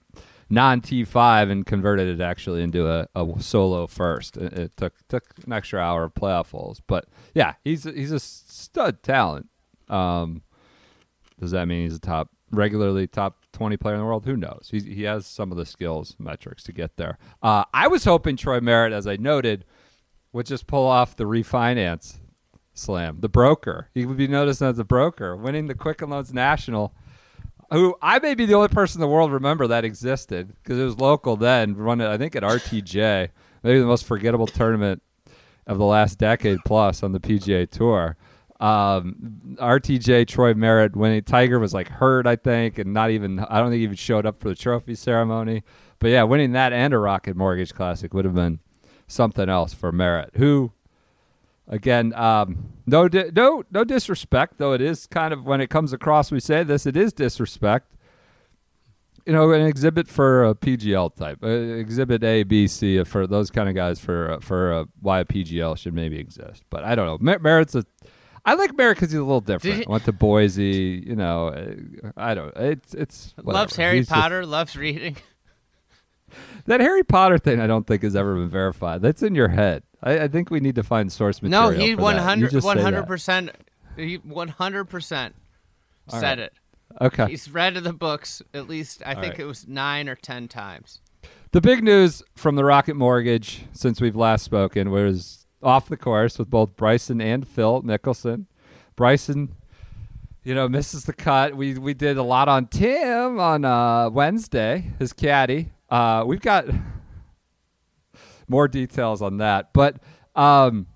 non 0.51 0.81
T 0.81 1.05
five 1.05 1.51
and 1.51 1.67
converted 1.67 2.09
it 2.09 2.23
actually 2.23 2.63
into 2.63 2.89
a, 2.89 3.09
a 3.15 3.41
solo 3.41 3.87
first. 3.87 4.37
It, 4.37 4.53
it 4.53 4.77
took 4.77 4.95
took 5.09 5.25
an 5.47 5.53
extra 5.53 5.81
hour 5.81 6.05
of 6.05 6.15
playoff 6.15 6.51
holes, 6.51 6.81
but 6.87 7.07
yeah, 7.35 7.55
he's 7.65 7.85
he's 7.85 8.13
a 8.13 8.21
stud 8.21 9.03
talent. 9.03 9.49
Um, 9.89 10.43
does 11.41 11.53
that 11.53 11.67
mean 11.67 11.85
he's 11.85 11.97
a 11.97 12.01
top 12.01 12.31
regularly 12.51 13.07
top 13.07 13.37
twenty 13.59 13.77
player 13.77 13.95
in 13.95 14.01
the 14.01 14.07
world? 14.07 14.25
Who 14.25 14.37
knows? 14.37 14.69
He 14.71 14.81
he 14.81 15.03
has 15.03 15.27
some 15.27 15.51
of 15.51 15.59
the 15.59 15.67
skills 15.67 16.17
metrics 16.19 16.63
to 16.65 16.73
get 16.73 16.97
there. 16.97 17.19
Uh, 17.43 17.65
I 17.75 17.89
was 17.89 18.05
hoping 18.05 18.37
Troy 18.37 18.61
Merritt, 18.61 18.93
as 18.93 19.07
I 19.07 19.17
noted, 19.17 19.65
would 20.33 20.47
just 20.47 20.67
pull 20.67 20.87
off 20.87 21.17
the 21.17 21.25
refinance 21.25 22.19
slam, 22.73 23.19
the 23.21 23.29
broker. 23.29 23.89
He 23.93 24.07
would 24.07 24.17
be 24.17 24.29
noticed 24.29 24.63
as 24.63 24.79
a 24.79 24.85
broker, 24.85 25.37
winning 25.37 25.67
the 25.67 25.75
Quicken 25.75 26.11
Loans 26.11 26.33
National 26.33 26.95
who 27.71 27.97
I 28.01 28.19
may 28.19 28.35
be 28.35 28.47
the 28.47 28.55
only 28.55 28.69
person 28.69 29.01
in 29.01 29.09
the 29.09 29.13
world 29.13 29.33
remember 29.33 29.67
that 29.67 29.85
existed 29.85 30.55
because 30.63 30.79
it 30.79 30.85
was 30.85 30.99
local 30.99 31.37
then, 31.37 31.77
run 31.77 32.01
I 32.01 32.17
think 32.17 32.35
at 32.35 32.43
RTJ, 32.43 33.29
maybe 33.63 33.79
the 33.79 33.87
most 33.87 34.07
forgettable 34.07 34.47
tournament 34.47 35.03
of 35.67 35.79
the 35.79 35.85
last 35.85 36.19
decade 36.19 36.61
plus 36.65 37.03
on 37.03 37.13
the 37.13 37.21
PGA 37.21 37.69
Tour. 37.71 38.17
Um, 38.61 39.57
RTJ 39.61 40.27
Troy 40.27 40.55
Merritt 40.55 40.97
winning. 40.97 41.23
Tiger 41.23 41.59
was 41.59 41.73
like 41.73 41.89
hurt, 41.89 42.27
I 42.27 42.37
think, 42.37 42.79
and 42.79 42.93
not 42.93 43.11
even 43.11 43.39
I 43.41 43.59
don't 43.61 43.71
think 43.71 43.79
he 43.79 43.85
even 43.85 43.97
showed 43.97 44.27
up 44.27 44.41
for 44.41 44.49
the 44.49 44.57
trophy 44.57 44.95
ceremony. 44.95 45.63
But 46.01 46.09
yeah, 46.09 46.25
winning 46.25 46.53
that 46.53 46.73
and 46.73 46.93
a 46.93 46.99
Rocket 46.99 47.37
Mortgage 47.37 47.75
Classic 47.75 48.13
would 48.13 48.25
have 48.25 48.35
been 48.35 48.59
something 49.07 49.49
else 49.49 49.75
for 49.75 49.93
Merritt, 49.93 50.31
who 50.35 50.73
Again, 51.71 52.15
um, 52.15 52.71
no, 52.87 53.09
di- 53.09 53.31
no, 53.37 53.63
no 53.71 53.85
disrespect. 53.85 54.55
Though 54.57 54.73
it 54.73 54.81
is 54.81 55.07
kind 55.07 55.35
of 55.35 55.45
when 55.45 55.61
it 55.61 55.69
comes 55.69 55.93
across, 55.93 56.31
we 56.31 56.41
say 56.41 56.65
this. 56.65 56.87
It 56.87 56.97
is 56.97 57.13
disrespect. 57.13 57.93
You 59.27 59.35
know, 59.35 59.53
an 59.53 59.67
exhibit 59.67 60.09
for 60.09 60.43
a 60.47 60.55
PGL 60.55 61.15
type, 61.15 61.45
uh, 61.45 61.49
exhibit 61.49 62.25
A, 62.25 62.45
B, 62.45 62.67
C 62.67 62.99
uh, 62.99 63.05
for 63.05 63.27
those 63.27 63.51
kind 63.51 63.69
of 63.69 63.75
guys 63.75 64.01
for 64.01 64.33
uh, 64.33 64.41
for 64.41 64.73
uh, 64.73 64.85
why 65.01 65.21
a 65.21 65.27
PGL 65.27 65.77
should 65.77 65.93
maybe 65.93 66.19
exist. 66.19 66.63
But 66.71 66.85
I 66.85 66.95
don't 66.95 67.05
know. 67.05 67.19
Mer- 67.21 67.39
Merritt's 67.39 67.75
a. 67.75 67.85
I 68.51 68.55
like 68.55 68.77
Merritt 68.77 68.97
because 68.97 69.11
he's 69.13 69.19
a 69.21 69.25
little 69.25 69.41
different. 69.41 69.79
you- 69.81 69.85
Went 69.89 70.05
to 70.05 70.13
Boise. 70.13 71.03
You 71.07 71.17
know, 71.17 71.49
uh, 71.49 72.11
I 72.17 72.35
don't. 72.35 72.57
It's 72.57 72.95
it's 72.95 73.35
Loves. 73.43 73.77
Harry 73.77 73.99
He's 73.99 74.09
just- 74.09 74.21
Potter, 74.21 74.47
loves 74.47 74.77
reading. 74.77 75.17
that 76.67 76.81
Harry 76.81 77.03
Potter 77.03 77.39
thing, 77.39 77.61
I 77.61 77.67
don't 77.67 77.87
think 77.87 78.03
has 78.03 78.17
ever 78.17 78.35
been 78.35 78.49
verified. 78.49 79.03
That's 79.03 79.23
in 79.23 79.35
your 79.35 79.49
head. 79.49 79.83
I, 80.03 80.21
I 80.21 80.29
think 80.29 80.51
we 80.51 80.61
need 80.61 80.75
to 80.77 80.83
find 80.83 81.11
source 81.13 81.43
material. 81.43 81.71
No, 81.71 81.77
he 81.77 81.79
for 81.79 81.85
that. 81.85 81.91
You 81.91 81.97
100 82.03 82.51
just 82.51 82.67
say 82.67 82.75
that. 82.91 83.07
percent 83.07 83.51
he 83.97 84.19
100% 84.19 85.33
said 86.09 86.23
right. 86.23 86.39
it. 86.39 86.53
Okay. 87.01 87.27
He's 87.29 87.51
read 87.51 87.75
the 87.75 87.93
books 87.93 88.41
at 88.55 88.69
least 88.69 89.03
I 89.05 89.15
All 89.15 89.21
think 89.21 89.35
right. 89.35 89.41
it 89.41 89.45
was 89.47 89.67
9 89.69 90.09
or 90.09 90.15
10 90.15 90.49
times. 90.49 91.01
The 91.53 91.61
big 91.61 91.83
news 91.83 92.23
from 92.37 92.55
the 92.57 92.65
Rocket 92.65 92.95
Mortgage 92.95 93.65
since 93.73 94.01
we've 94.01 94.17
last 94.17 94.45
spoken 94.45 94.91
was 94.91 95.38
off 95.63 95.89
the 95.89 95.97
course 95.97 96.39
with 96.39 96.51
both 96.51 96.77
Bryson 96.77 97.21
and 97.21 97.47
Phil 97.47 97.83
Mickelson. 97.83 98.47
Bryson, 98.97 99.55
you 100.45 100.55
know, 100.55 100.69
misses 100.69 101.05
the 101.05 101.13
cut. 101.13 101.57
We 101.57 101.75
we 101.79 101.95
did 101.95 102.17
a 102.17 102.23
lot 102.23 102.49
on 102.49 102.67
Tim 102.67 103.39
on 103.39 103.65
uh, 103.65 104.11
Wednesday, 104.11 104.93
his 104.99 105.13
caddy, 105.13 105.71
Uh, 105.91 106.25
we've 106.27 106.41
got 106.41 106.67
more 108.49 108.69
details 108.69 109.23
on 109.23 109.39
that, 109.39 109.73
but 109.73 109.97
um, 110.35 110.87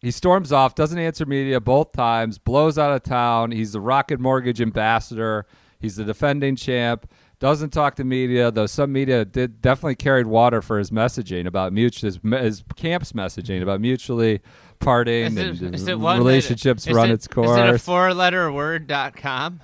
he 0.00 0.10
storms 0.10 0.52
off, 0.52 0.74
doesn't 0.74 0.98
answer 0.98 1.26
media 1.26 1.60
both 1.60 1.92
times, 1.92 2.38
blows 2.38 2.78
out 2.78 2.92
of 2.92 3.02
town. 3.02 3.50
He's 3.50 3.72
the 3.72 3.80
Rocket 3.80 4.18
Mortgage 4.18 4.60
ambassador. 4.60 5.46
He's 5.78 5.96
the 5.96 6.04
defending 6.04 6.56
champ. 6.56 7.10
Doesn't 7.40 7.70
talk 7.70 7.96
to 7.96 8.04
media, 8.04 8.50
though 8.50 8.66
some 8.66 8.92
media 8.92 9.24
did 9.24 9.62
definitely 9.62 9.94
carried 9.96 10.26
water 10.26 10.60
for 10.60 10.78
his 10.78 10.90
messaging 10.90 11.46
about 11.46 11.72
mutual 11.72 12.06
his, 12.08 12.20
his 12.22 12.62
camp's 12.76 13.12
messaging 13.12 13.62
about 13.62 13.80
mutually 13.80 14.42
parting 14.78 15.24
Is 15.24 15.36
it- 15.38 15.60
and 15.62 15.74
it 15.74 15.96
relationships 15.96 16.86
run 16.86 17.10
it- 17.10 17.14
its 17.14 17.26
course. 17.26 17.50
Is 17.50 17.56
it 17.56 17.74
a 17.74 17.78
four-letter 17.78 18.52
word 18.52 18.86
dot 18.86 19.16
com? 19.16 19.60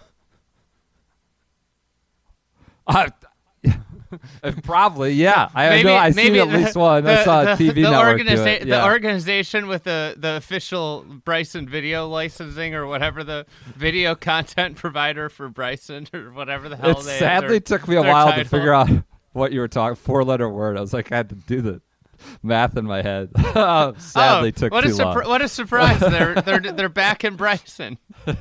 Uh, 2.87 3.09
Uh, 4.43 4.53
probably, 4.63 5.13
yeah. 5.13 5.49
I 5.55 5.69
maybe, 5.71 5.85
know. 5.85 5.97
I 5.97 6.11
seen 6.11 6.33
maybe 6.33 6.41
at 6.41 6.49
least 6.49 6.77
one. 6.77 7.05
The, 7.05 7.21
I 7.21 7.25
saw 7.25 7.43
a 7.43 7.57
the, 7.57 7.65
TV 7.65 7.75
the, 7.75 7.81
network 7.83 8.19
do 8.19 8.45
it. 8.45 8.67
Yeah. 8.67 8.79
the 8.79 8.85
organization 8.85 9.67
with 9.67 9.85
the, 9.85 10.15
the 10.17 10.37
official 10.37 11.05
Bryson 11.25 11.69
video 11.69 12.09
licensing 12.09 12.75
or 12.75 12.87
whatever 12.87 13.25
the 13.25 13.47
video 13.75 14.15
content 14.15 14.77
provider 14.77 15.29
for 15.29 15.49
Bryson 15.49 16.07
or 16.13 16.33
whatever 16.33 16.69
the 16.69 16.77
hell 16.77 16.91
it 16.91 17.05
they 17.05 17.19
sadly 17.19 17.61
took 17.61 17.87
me 17.89 17.97
a 17.97 18.03
while 18.03 18.33
to 18.33 18.45
figure 18.45 18.73
out 18.73 18.89
what 19.33 19.53
you 19.53 19.61
were 19.61 19.69
talking. 19.69 19.97
Four 19.97 20.25
letter 20.25 20.49
word. 20.49 20.77
I 20.77 20.81
was 20.81 20.93
like, 20.93 21.13
I 21.13 21.17
had 21.17 21.29
to 21.31 21.35
do 21.35 21.61
the 21.61 21.81
math 22.43 22.77
in 22.77 22.85
my 22.85 23.03
head. 23.03 23.31
sadly, 23.37 24.49
oh, 24.49 24.51
took 24.51 24.73
what 24.73 24.85
too 24.85 24.91
a 24.91 24.93
surpri- 24.93 25.23
long. 25.23 25.29
What 25.29 25.43
a 25.43 25.49
surprise! 25.49 26.01
they're 26.01 26.35
they're 26.35 26.61
they're 26.61 26.89
back 26.89 27.25
in 27.25 27.37
Bryson. 27.37 27.99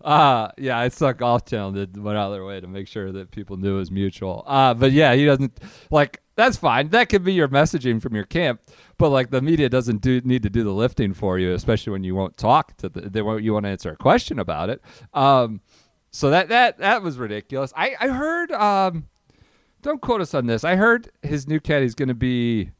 Uh, 0.00 0.48
yeah, 0.56 0.78
I 0.78 0.88
saw 0.88 1.10
Golf 1.10 1.44
Channel 1.44 1.72
did 1.72 1.96
went 1.96 2.16
out 2.16 2.26
of 2.26 2.32
their 2.32 2.44
way 2.44 2.60
to 2.60 2.68
make 2.68 2.86
sure 2.86 3.10
that 3.10 3.32
people 3.32 3.56
knew 3.56 3.74
it 3.74 3.78
was 3.78 3.90
mutual. 3.90 4.44
Uh, 4.46 4.72
but 4.72 4.92
yeah, 4.92 5.14
he 5.14 5.26
doesn't 5.26 5.58
like 5.90 6.22
that's 6.36 6.56
fine. 6.56 6.90
That 6.90 7.08
could 7.08 7.24
be 7.24 7.32
your 7.32 7.48
messaging 7.48 8.00
from 8.00 8.14
your 8.14 8.24
camp, 8.24 8.60
but 8.96 9.08
like 9.08 9.30
the 9.30 9.42
media 9.42 9.68
doesn't 9.68 10.00
do 10.00 10.20
need 10.20 10.44
to 10.44 10.50
do 10.50 10.62
the 10.62 10.72
lifting 10.72 11.14
for 11.14 11.38
you, 11.38 11.52
especially 11.52 11.90
when 11.90 12.04
you 12.04 12.14
won't 12.14 12.36
talk 12.36 12.76
to 12.76 12.88
the 12.88 13.10
they 13.10 13.22
won't 13.22 13.42
you 13.42 13.52
want 13.52 13.64
to 13.64 13.70
answer 13.70 13.90
a 13.90 13.96
question 13.96 14.38
about 14.38 14.70
it. 14.70 14.80
Um, 15.14 15.62
so 16.12 16.30
that 16.30 16.48
that 16.48 16.78
that 16.78 17.02
was 17.02 17.18
ridiculous. 17.18 17.72
I 17.76 17.96
I 17.98 18.08
heard 18.08 18.52
um, 18.52 19.08
don't 19.82 20.00
quote 20.00 20.20
us 20.20 20.32
on 20.32 20.46
this. 20.46 20.62
I 20.62 20.76
heard 20.76 21.10
his 21.22 21.48
new 21.48 21.58
caddy's 21.58 21.96
going 21.96 22.08
to 22.08 22.14
be 22.14 22.70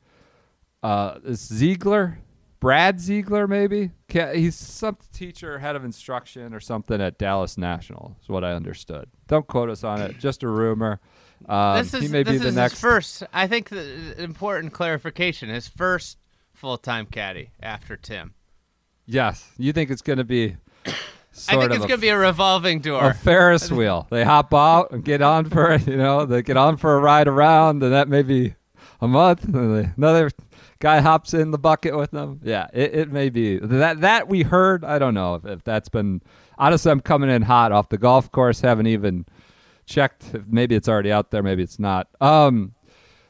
uh 0.83 1.19
Ziegler, 1.33 2.19
Brad 2.61 3.01
Ziegler, 3.01 3.47
maybe. 3.47 3.93
He's 4.09 4.57
some 4.57 4.99
teacher, 5.13 5.59
head 5.59 5.77
of 5.77 5.85
instruction, 5.85 6.55
or 6.55 6.61
something 6.61 7.01
at 7.01 7.19
Dallas 7.19 7.57
National. 7.57 8.17
Is 8.23 8.29
what 8.29 8.45
I 8.45 8.53
understood. 8.53 9.09
Don't 9.29 9.47
quote 9.47 9.71
us 9.71 9.85
on 9.85 10.01
it. 10.01 10.19
Just 10.19 10.43
a 10.43 10.49
rumor. 10.49 11.01
Um, 11.47 11.79
this 11.79 11.95
is 11.95 12.03
he 12.03 12.09
may 12.09 12.23
this 12.23 12.33
be 12.33 12.39
the 12.39 12.53
next. 12.53 12.73
his 12.75 12.81
first. 12.81 13.23
I 13.33 13.47
think 13.47 13.69
the 13.69 14.21
important 14.23 14.73
clarification: 14.73 15.49
his 15.49 15.69
first 15.69 16.19
full-time 16.53 17.07
caddy 17.07 17.51
after 17.63 17.97
Tim. 17.97 18.35
Yes, 19.07 19.49
you 19.57 19.73
think 19.73 19.91
it's 19.91 20.03
going 20.03 20.19
to 20.19 20.25
be. 20.25 20.57
I 21.49 21.55
think 21.55 21.71
it's 21.71 21.79
going 21.79 21.91
to 21.91 21.99
be 21.99 22.09
a 22.09 22.19
revolving 22.19 22.81
door. 22.81 23.11
a 23.11 23.15
Ferris 23.15 23.71
wheel. 23.71 24.09
They 24.11 24.25
hop 24.25 24.53
out 24.53 24.91
and 24.91 25.05
get 25.05 25.23
on 25.23 25.49
for 25.49 25.71
it. 25.71 25.87
You 25.87 25.97
know, 25.97 26.27
they 26.27 26.43
get 26.43 26.57
on 26.57 26.77
for 26.77 26.97
a 26.97 27.01
ride 27.01 27.29
around, 27.29 27.83
and 27.85 27.93
that 27.93 28.09
may 28.09 28.23
be 28.23 28.57
a 29.01 29.07
month. 29.07 29.45
Another 29.45 30.31
guy 30.81 31.01
hops 31.01 31.35
in 31.35 31.51
the 31.51 31.59
bucket 31.59 31.97
with 31.97 32.11
them. 32.11 32.41
Yeah, 32.43 32.69
it, 32.73 32.95
it 32.95 33.13
may 33.13 33.29
be 33.29 33.59
that 33.59 34.01
that 34.01 34.29
we 34.29 34.43
heard. 34.43 34.85
I 34.85 34.99
don't 34.99 35.15
know 35.15 35.35
if, 35.35 35.45
if 35.45 35.65
that's 35.65 35.89
been. 35.89 36.23
Honestly, 36.59 36.91
I'm 36.91 37.01
coming 37.01 37.31
in 37.31 37.43
hot 37.43 37.73
off 37.73 37.89
the 37.89 37.99
golf 37.99 38.31
course. 38.33 38.61
Haven't 38.61 38.87
even 38.87 39.27
checked. 39.87 40.35
If 40.35 40.47
maybe 40.47 40.75
it's 40.75 40.89
already 40.89 41.13
out 41.13 41.31
there. 41.31 41.43
Maybe 41.43 41.63
it's 41.63 41.79
not. 41.79 42.09
Um. 42.21 42.75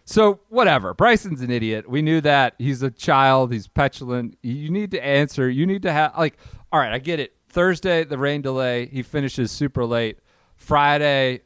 So 0.04 0.40
whatever. 0.48 0.94
Bryson's 0.94 1.42
an 1.42 1.50
idiot. 1.50 1.88
We 1.88 2.00
knew 2.00 2.20
that. 2.22 2.54
He's 2.58 2.82
a 2.82 2.90
child. 2.90 3.52
He's 3.52 3.68
petulant. 3.68 4.38
You 4.42 4.70
need 4.70 4.90
to 4.92 5.04
answer. 5.04 5.48
You 5.48 5.66
need 5.66 5.82
to 5.82 5.92
have 5.92 6.16
like. 6.16 6.38
All 6.72 6.80
right, 6.80 6.92
I 6.92 6.98
get 6.98 7.18
it. 7.20 7.34
Thursday, 7.48 8.04
the 8.04 8.18
rain 8.18 8.42
delay. 8.42 8.86
He 8.86 9.02
finishes 9.02 9.50
super 9.50 9.84
late. 9.84 10.18
Friday, 10.56 11.42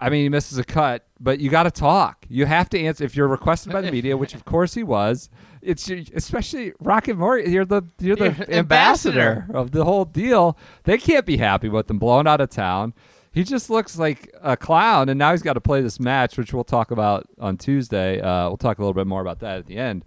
I 0.00 0.10
mean, 0.10 0.22
he 0.24 0.28
misses 0.28 0.58
a 0.58 0.64
cut, 0.64 1.06
but 1.20 1.38
you 1.40 1.50
got 1.50 1.64
to 1.64 1.70
talk. 1.70 2.26
You 2.28 2.46
have 2.46 2.68
to 2.70 2.80
answer 2.80 3.04
if 3.04 3.16
you're 3.16 3.28
requested 3.28 3.72
by 3.72 3.80
the 3.80 3.90
media, 3.98 4.16
which 4.16 4.34
of 4.34 4.44
course 4.44 4.74
he 4.74 4.82
was. 4.82 5.30
It's 5.62 5.88
especially 5.88 6.72
Rocket 6.80 7.16
Morgan. 7.16 7.50
You're 7.50 7.64
the 7.64 7.82
you're 7.98 8.16
the 8.16 8.24
You're 8.24 8.32
ambassador 8.50 9.20
ambassador. 9.20 9.46
of 9.58 9.70
the 9.70 9.84
whole 9.84 10.04
deal. 10.04 10.58
They 10.84 10.98
can't 10.98 11.24
be 11.24 11.38
happy 11.38 11.68
with 11.68 11.90
him 11.90 11.98
blown 11.98 12.26
out 12.26 12.40
of 12.40 12.50
town. 12.50 12.92
He 13.32 13.42
just 13.42 13.68
looks 13.70 13.98
like 13.98 14.32
a 14.42 14.56
clown, 14.56 15.08
and 15.08 15.18
now 15.18 15.32
he's 15.32 15.42
got 15.42 15.54
to 15.54 15.60
play 15.60 15.80
this 15.82 15.98
match, 15.98 16.36
which 16.38 16.52
we'll 16.52 16.62
talk 16.64 16.90
about 16.92 17.26
on 17.40 17.56
Tuesday. 17.56 18.20
Uh, 18.20 18.48
we'll 18.48 18.56
talk 18.58 18.78
a 18.78 18.80
little 18.80 18.94
bit 18.94 19.06
more 19.08 19.20
about 19.22 19.40
that 19.40 19.58
at 19.58 19.66
the 19.66 19.76
end. 19.76 20.04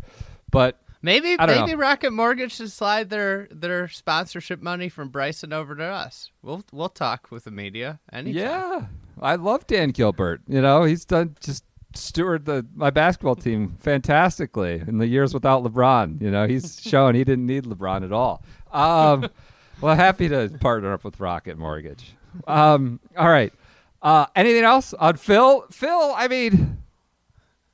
But 0.50 0.80
Maybe 1.02 1.38
maybe 1.38 1.71
know. 1.71 1.78
Rocket 1.78 2.12
Mortgage 2.12 2.56
should 2.56 2.71
slide 2.71 3.10
their 3.10 3.47
their 3.52 3.88
sponsorship 3.88 4.62
money 4.62 4.89
from 4.89 5.10
Bryson 5.10 5.54
over 5.54 5.76
to 5.76 5.84
us. 5.84 6.32
We'll 6.41 6.63
we'll 6.71 6.89
talk 6.89 7.28
with 7.30 7.43
the 7.43 7.52
media 7.52 8.00
anytime. 8.12 8.36
Yeah, 8.41 8.86
I 9.21 9.36
love 9.36 9.67
Dan 9.67 9.91
Gilbert. 9.91 10.41
You 10.47 10.62
know, 10.62 10.84
he's 10.84 11.06
done 11.06 11.36
just 11.39 11.63
steward 11.93 12.45
the 12.45 12.65
my 12.75 12.89
basketball 12.89 13.36
team 13.36 13.75
fantastically 13.80 14.84
in 14.88 14.97
the 14.97 15.08
years 15.08 15.34
without 15.34 15.63
LeBron. 15.63 16.21
You 16.21 16.32
know, 16.32 16.47
he's 16.47 16.82
shown 16.86 17.15
he 17.15 17.23
didn't 17.23 17.45
need 17.45 17.65
LeBron 17.65 18.03
at 18.03 18.12
all. 18.12 18.43
Um, 18.71 19.30
well, 19.82 19.95
happy 19.95 20.30
to 20.30 20.49
partner 20.60 20.93
up 20.93 21.03
with 21.03 21.19
Rocket 21.19 21.58
Mortgage. 21.58 22.15
Um, 22.47 22.99
all 23.17 23.30
right. 23.30 23.53
Uh, 24.01 24.27
anything 24.36 24.63
else 24.63 24.93
on 24.93 25.17
Phil? 25.17 25.65
Phil, 25.71 26.13
I 26.15 26.27
mean, 26.27 26.77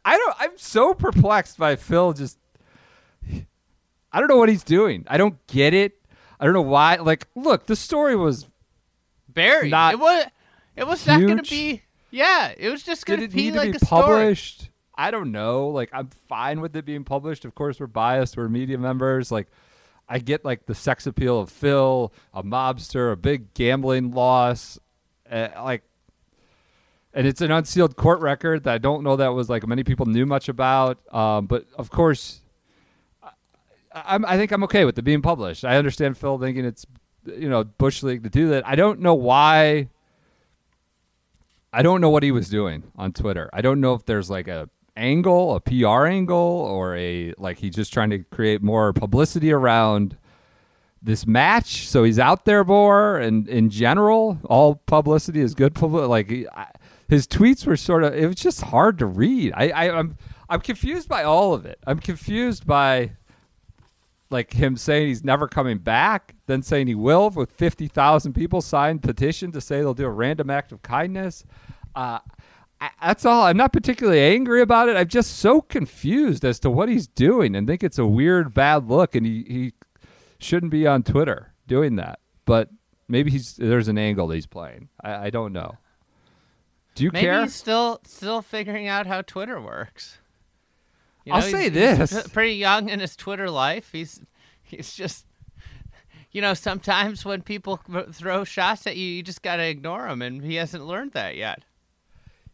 I 0.06 0.18
don't. 0.18 0.36
I'm 0.40 0.58
so 0.58 0.94
perplexed 0.94 1.58
by 1.58 1.76
Phil. 1.76 2.14
Just, 2.14 2.38
I 4.12 4.20
don't 4.20 4.30
know 4.30 4.38
what 4.38 4.50
he's 4.50 4.64
doing. 4.64 5.04
I 5.08 5.18
don't 5.18 5.46
get 5.48 5.74
it. 5.74 6.00
I 6.40 6.46
don't 6.46 6.54
know 6.54 6.62
why. 6.62 6.96
Like, 6.96 7.28
look, 7.36 7.66
the 7.66 7.76
story 7.76 8.16
was 8.16 8.48
Barry. 9.28 9.70
Not 9.70 9.94
it 9.94 10.00
was 10.00 10.26
it 10.76 10.88
was 10.88 11.06
not 11.06 11.22
going 11.22 11.38
to 11.38 11.50
be. 11.50 11.82
Yeah, 12.12 12.54
it 12.58 12.70
was 12.70 12.84
just 12.84 13.06
going 13.06 13.22
it 13.22 13.32
be 13.32 13.52
like 13.52 13.70
a 13.70 13.72
be 13.74 13.78
story. 13.80 14.02
published? 14.02 14.70
I 14.96 15.12
don't 15.12 15.32
know. 15.32 15.70
Like 15.70 15.90
I'm 15.92 16.10
fine 16.28 16.62
with 16.62 16.76
it 16.76 16.86
being 16.86 17.04
published. 17.04 17.46
Of 17.46 17.56
course, 17.56 17.80
we're 17.80 17.88
biased. 17.88 18.38
We're 18.38 18.50
media 18.50 18.78
members. 18.78 19.32
Like 19.32 19.48
I 20.08 20.20
get 20.20 20.46
like 20.46 20.66
the 20.66 20.76
sex 20.76 21.08
appeal 21.08 21.40
of 21.40 21.50
Phil, 21.50 22.14
a 22.34 22.44
mobster, 22.44 23.12
a 23.12 23.16
big 23.16 23.54
gambling 23.54 24.12
loss, 24.12 24.78
uh, 25.30 25.50
like, 25.64 25.84
and 27.14 27.26
it's 27.26 27.42
an 27.42 27.52
unsealed 27.52 27.96
court 27.96 28.20
record 28.22 28.64
that 28.64 28.74
I 28.74 28.78
don't 28.78 29.04
know 29.04 29.16
that 29.16 29.30
was 29.30 29.50
like 29.50 29.66
many 29.66 29.84
people 29.84 30.06
knew 30.06 30.26
much 30.26 30.50
about. 30.50 31.00
Um, 31.14 31.48
but 31.48 31.66
of 31.76 31.90
course, 31.90 32.42
I, 33.24 33.32
I'm, 33.94 34.26
I 34.26 34.38
think 34.38 34.52
I'm 34.52 34.64
okay 34.66 34.86
with 34.86 34.98
it 34.98 35.04
being 35.04 35.22
published. 35.22 35.64
I 35.64 35.78
understand 35.78 36.18
Phil 36.18 36.38
thinking 36.38 36.66
it's 36.66 36.86
you 37.26 37.50
know 37.50 37.64
bush 37.64 38.04
league 38.04 38.24
to 38.24 38.30
do 38.30 38.50
that. 38.50 38.68
I 38.68 38.76
don't 38.76 39.00
know 39.00 39.16
why. 39.16 39.90
I 41.74 41.82
don't 41.82 42.02
know 42.02 42.10
what 42.10 42.24
he 42.24 42.32
was 42.32 42.50
doing 42.50 42.84
on 42.96 43.14
Twitter. 43.14 43.50
I 43.52 43.62
don't 43.62 43.82
know 43.82 43.94
if 43.94 44.06
there's 44.06 44.30
like 44.30 44.48
a 44.48 44.70
angle, 44.96 45.56
a 45.56 45.60
PR 45.60 46.06
angle, 46.06 46.38
or 46.38 46.96
a 46.96 47.34
like 47.38 47.58
he's 47.58 47.76
just 47.76 47.92
trying 47.92 48.12
to 48.12 48.20
create 48.20 48.62
more 48.62 48.94
publicity 48.94 49.52
around 49.52 50.18
this 51.02 51.26
match. 51.28 51.88
So 51.88 52.04
he's 52.04 52.20
out 52.20 52.46
there 52.46 52.64
more, 52.64 53.18
and 53.18 53.48
in 53.48 53.70
general, 53.70 54.38
all 54.46 54.76
publicity 54.86 55.42
is 55.42 55.54
good 55.54 55.74
publicity. 55.74 56.10
Like 56.10 56.30
he, 56.30 56.48
I, 56.48 56.68
his 57.10 57.28
tweets 57.28 57.66
were 57.66 57.78
sort 57.78 58.04
of, 58.04 58.14
it 58.16 58.26
was 58.26 58.38
just 58.38 58.62
hard 58.62 58.98
to 59.00 59.06
read. 59.06 59.54
I, 59.56 59.70
I, 59.70 59.98
I'm, 59.98 60.18
I'm 60.50 60.62
confused 60.62 61.10
by 61.10 61.24
all 61.24 61.54
of 61.54 61.66
it. 61.66 61.80
I'm 61.86 62.00
confused 62.00 62.66
by 62.66 63.12
like 64.34 64.52
him 64.54 64.76
saying 64.76 65.08
he's 65.08 65.24
never 65.24 65.48
coming 65.48 65.78
back, 65.78 66.36
then 66.48 66.62
saying 66.62 66.88
he 66.88 66.96
will 66.96 67.30
with 67.30 67.52
50,000 67.52 68.34
people 68.34 68.62
signed 68.62 69.02
petition 69.02 69.52
to 69.54 69.62
say 69.62 69.78
they'll 69.80 69.94
do 69.94 70.06
a 70.06 70.10
random 70.10 70.50
act 70.50 70.72
of 70.74 70.82
kindness. 70.82 71.46
Uh, 71.96 72.20
I, 72.82 72.90
that's 73.02 73.26
all. 73.26 73.44
I'm 73.44 73.56
not 73.56 73.72
particularly 73.72 74.20
angry 74.20 74.62
about 74.62 74.90
it. 74.90 74.98
I'm 74.98 75.08
just 75.08 75.38
so 75.38 75.62
confused 75.62 76.44
as 76.44 76.60
to 76.62 76.70
what 76.70 76.90
he's 76.90 77.08
doing 77.08 77.56
and 77.56 77.66
think 77.66 77.84
it's 77.84 78.00
a 78.00 78.06
weird, 78.06 78.54
bad 78.54 78.90
look, 78.90 79.16
and 79.16 79.26
he, 79.26 79.46
he 79.48 79.74
shouldn't 80.40 80.72
be 80.72 80.86
on 80.86 81.04
Twitter 81.04 81.54
doing 81.68 81.96
that. 81.96 82.20
But 82.46 82.70
maybe 83.08 83.32
he's 83.32 83.56
there's 83.56 83.88
an 83.88 83.98
angle 83.98 84.30
he's 84.32 84.48
playing. 84.48 84.90
I, 85.02 85.28
I 85.28 85.30
don't 85.30 85.54
know. 85.54 85.78
Do 86.96 87.04
you 87.04 87.12
Maybe 87.12 87.26
care? 87.26 87.42
he's 87.42 87.56
still 87.56 88.02
still 88.06 88.42
figuring 88.42 88.88
out 88.88 89.08
how 89.08 89.22
Twitter 89.22 89.60
works. 89.62 90.20
You 91.26 91.34
I'll 91.34 91.42
say 91.42 91.70
this. 91.70 92.28
pretty 92.34 92.56
young 92.56 92.90
in 92.90 93.00
his 93.00 93.16
Twitter 93.16 93.50
life. 93.50 93.92
He's 93.92 94.22
he's 94.62 94.94
just 94.94 95.26
you 96.32 96.42
know 96.42 96.54
sometimes 96.54 97.24
when 97.24 97.42
people 97.42 97.80
throw 98.12 98.44
shots 98.44 98.88
at 98.88 98.98
you, 98.98 99.06
you 99.06 99.24
just 99.24 99.42
gotta 99.42 99.66
ignore 99.66 100.08
them, 100.08 100.22
and 100.22 100.44
he 100.44 100.56
hasn't 100.56 100.86
learned 100.86 101.14
that 101.14 101.36
yet. 101.36 101.64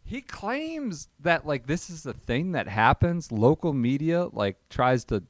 He 0.03 0.21
claims 0.21 1.08
that 1.19 1.45
like 1.45 1.67
this 1.67 1.89
is 1.89 2.05
a 2.05 2.13
thing 2.13 2.51
that 2.53 2.67
happens. 2.67 3.32
Local 3.32 3.73
media 3.73 4.25
like 4.25 4.58
tries 4.69 5.05
to 5.05 5.23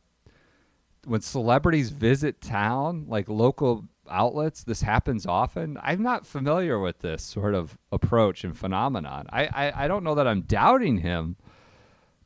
when 1.06 1.22
celebrities 1.22 1.90
visit 1.90 2.42
town, 2.42 3.06
like 3.08 3.30
local 3.30 3.86
outlets, 4.10 4.64
this 4.64 4.82
happens 4.82 5.26
often. 5.26 5.78
I'm 5.82 6.02
not 6.02 6.26
familiar 6.26 6.80
with 6.80 7.00
this 7.00 7.24
sort 7.24 7.56
of 7.56 7.78
approach 7.92 8.44
and 8.44 8.58
phenomenon. 8.58 9.28
I, 9.32 9.46
I, 9.46 9.86
I 9.86 9.88
don't 9.88 10.04
know 10.04 10.16
that 10.16 10.28
I'm 10.28 10.42
doubting 10.42 10.98
him, 10.98 11.38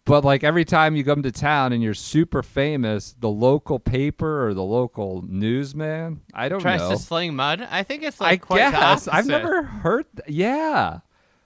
but 0.05 0.25
like 0.25 0.43
every 0.43 0.65
time 0.65 0.95
you 0.95 1.03
come 1.03 1.23
to 1.23 1.31
town 1.31 1.71
and 1.73 1.81
you're 1.81 1.93
super 1.93 2.43
famous, 2.43 3.15
the 3.19 3.29
local 3.29 3.79
paper 3.79 4.45
or 4.47 4.53
the 4.53 4.63
local 4.63 5.23
newsman, 5.27 6.21
I 6.33 6.49
don't 6.49 6.59
Tries 6.61 6.81
know. 6.81 6.91
to 6.91 6.97
sling 6.97 7.35
mud. 7.35 7.65
I 7.69 7.83
think 7.83 8.03
it's 8.03 8.19
I 8.19 8.25
like 8.31 8.41
quite 8.41 8.65
the 8.71 8.77
guess 8.77 9.07
I've 9.07 9.25
never 9.27 9.63
heard. 9.63 10.05
Th- 10.17 10.35
yeah, 10.35 10.99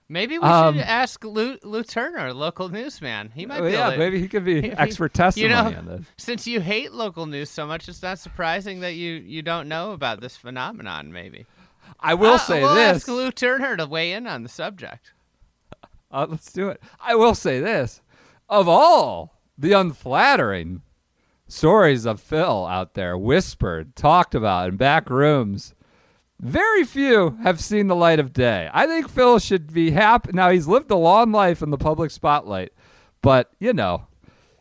Maybe 0.10 0.40
we 0.40 0.46
Um, 0.46 0.76
should 0.76 0.84
ask 0.86 1.22
Lou, 1.26 1.58
Lou 1.64 1.84
Turner, 1.84 2.34
local 2.34 2.70
newsman. 2.70 3.32
He 3.36 3.46
might 3.46 3.60
Oh, 3.60 3.66
be 3.66 3.74
yeah. 3.74 3.82
able 3.88 3.92
to- 3.92 3.98
Maybe 3.98 4.22
he 4.22 4.30
could 4.30 4.46
be 4.46 4.72
expert 4.72 5.12
you 5.14 5.18
testimony 5.24 5.50
know, 5.74 5.78
on 5.80 5.86
this. 5.86 6.06
since 6.18 6.48
you 6.48 6.62
hate 6.62 6.94
local 6.94 7.26
news 7.26 7.50
so 7.50 7.68
much, 7.68 7.90
it's 7.90 8.02
not 8.02 8.18
surprising 8.18 8.80
that 8.80 8.94
you, 8.94 9.16
you 9.16 9.42
don't 9.42 9.68
know 9.68 9.92
about 9.92 10.22
this 10.22 10.38
phenomenon. 10.38 11.12
Maybe 11.12 11.46
I 12.00 12.14
will 12.14 12.36
Uh, 12.36 12.38
say 12.38 12.62
we'll 12.62 12.74
this. 12.76 12.96
ask 12.98 13.08
Lou 13.10 13.32
Turner 13.32 13.76
to 13.76 13.86
weigh 13.86 14.14
in 14.14 14.28
on 14.28 14.44
the 14.44 14.50
subject. 14.50 15.12
Uh, 16.10 16.26
let's 16.30 16.54
do 16.54 16.70
it. 16.70 16.82
I 17.02 17.16
will 17.16 17.36
say 17.36 17.60
this: 17.60 18.00
of 18.50 18.68
all 18.68 19.40
the 19.58 19.74
unflattering 19.74 20.82
stories 21.48 22.06
of 22.06 22.22
Phil 22.22 22.66
out 22.66 22.94
there, 22.94 23.18
whispered, 23.18 23.96
talked 23.96 24.36
about 24.36 24.70
in 24.70 24.78
back 24.78 25.10
rooms, 25.10 25.74
very 26.40 26.84
few 26.84 27.38
have 27.44 27.60
seen 27.60 27.88
the 27.88 27.96
light 27.96 28.20
of 28.20 28.34
day. 28.34 28.70
I 28.72 28.86
think 28.86 29.10
Phil 29.10 29.40
should 29.40 29.74
be 29.74 29.92
happy. 29.92 30.32
Now 30.34 30.52
he's 30.52 30.68
lived 30.68 30.92
a 30.92 30.96
long 30.96 31.32
life 31.32 31.62
in 31.62 31.72
the 31.72 31.78
public 31.78 32.12
spotlight, 32.12 32.74
but 33.22 33.52
you 33.60 33.74
know. 33.74 34.08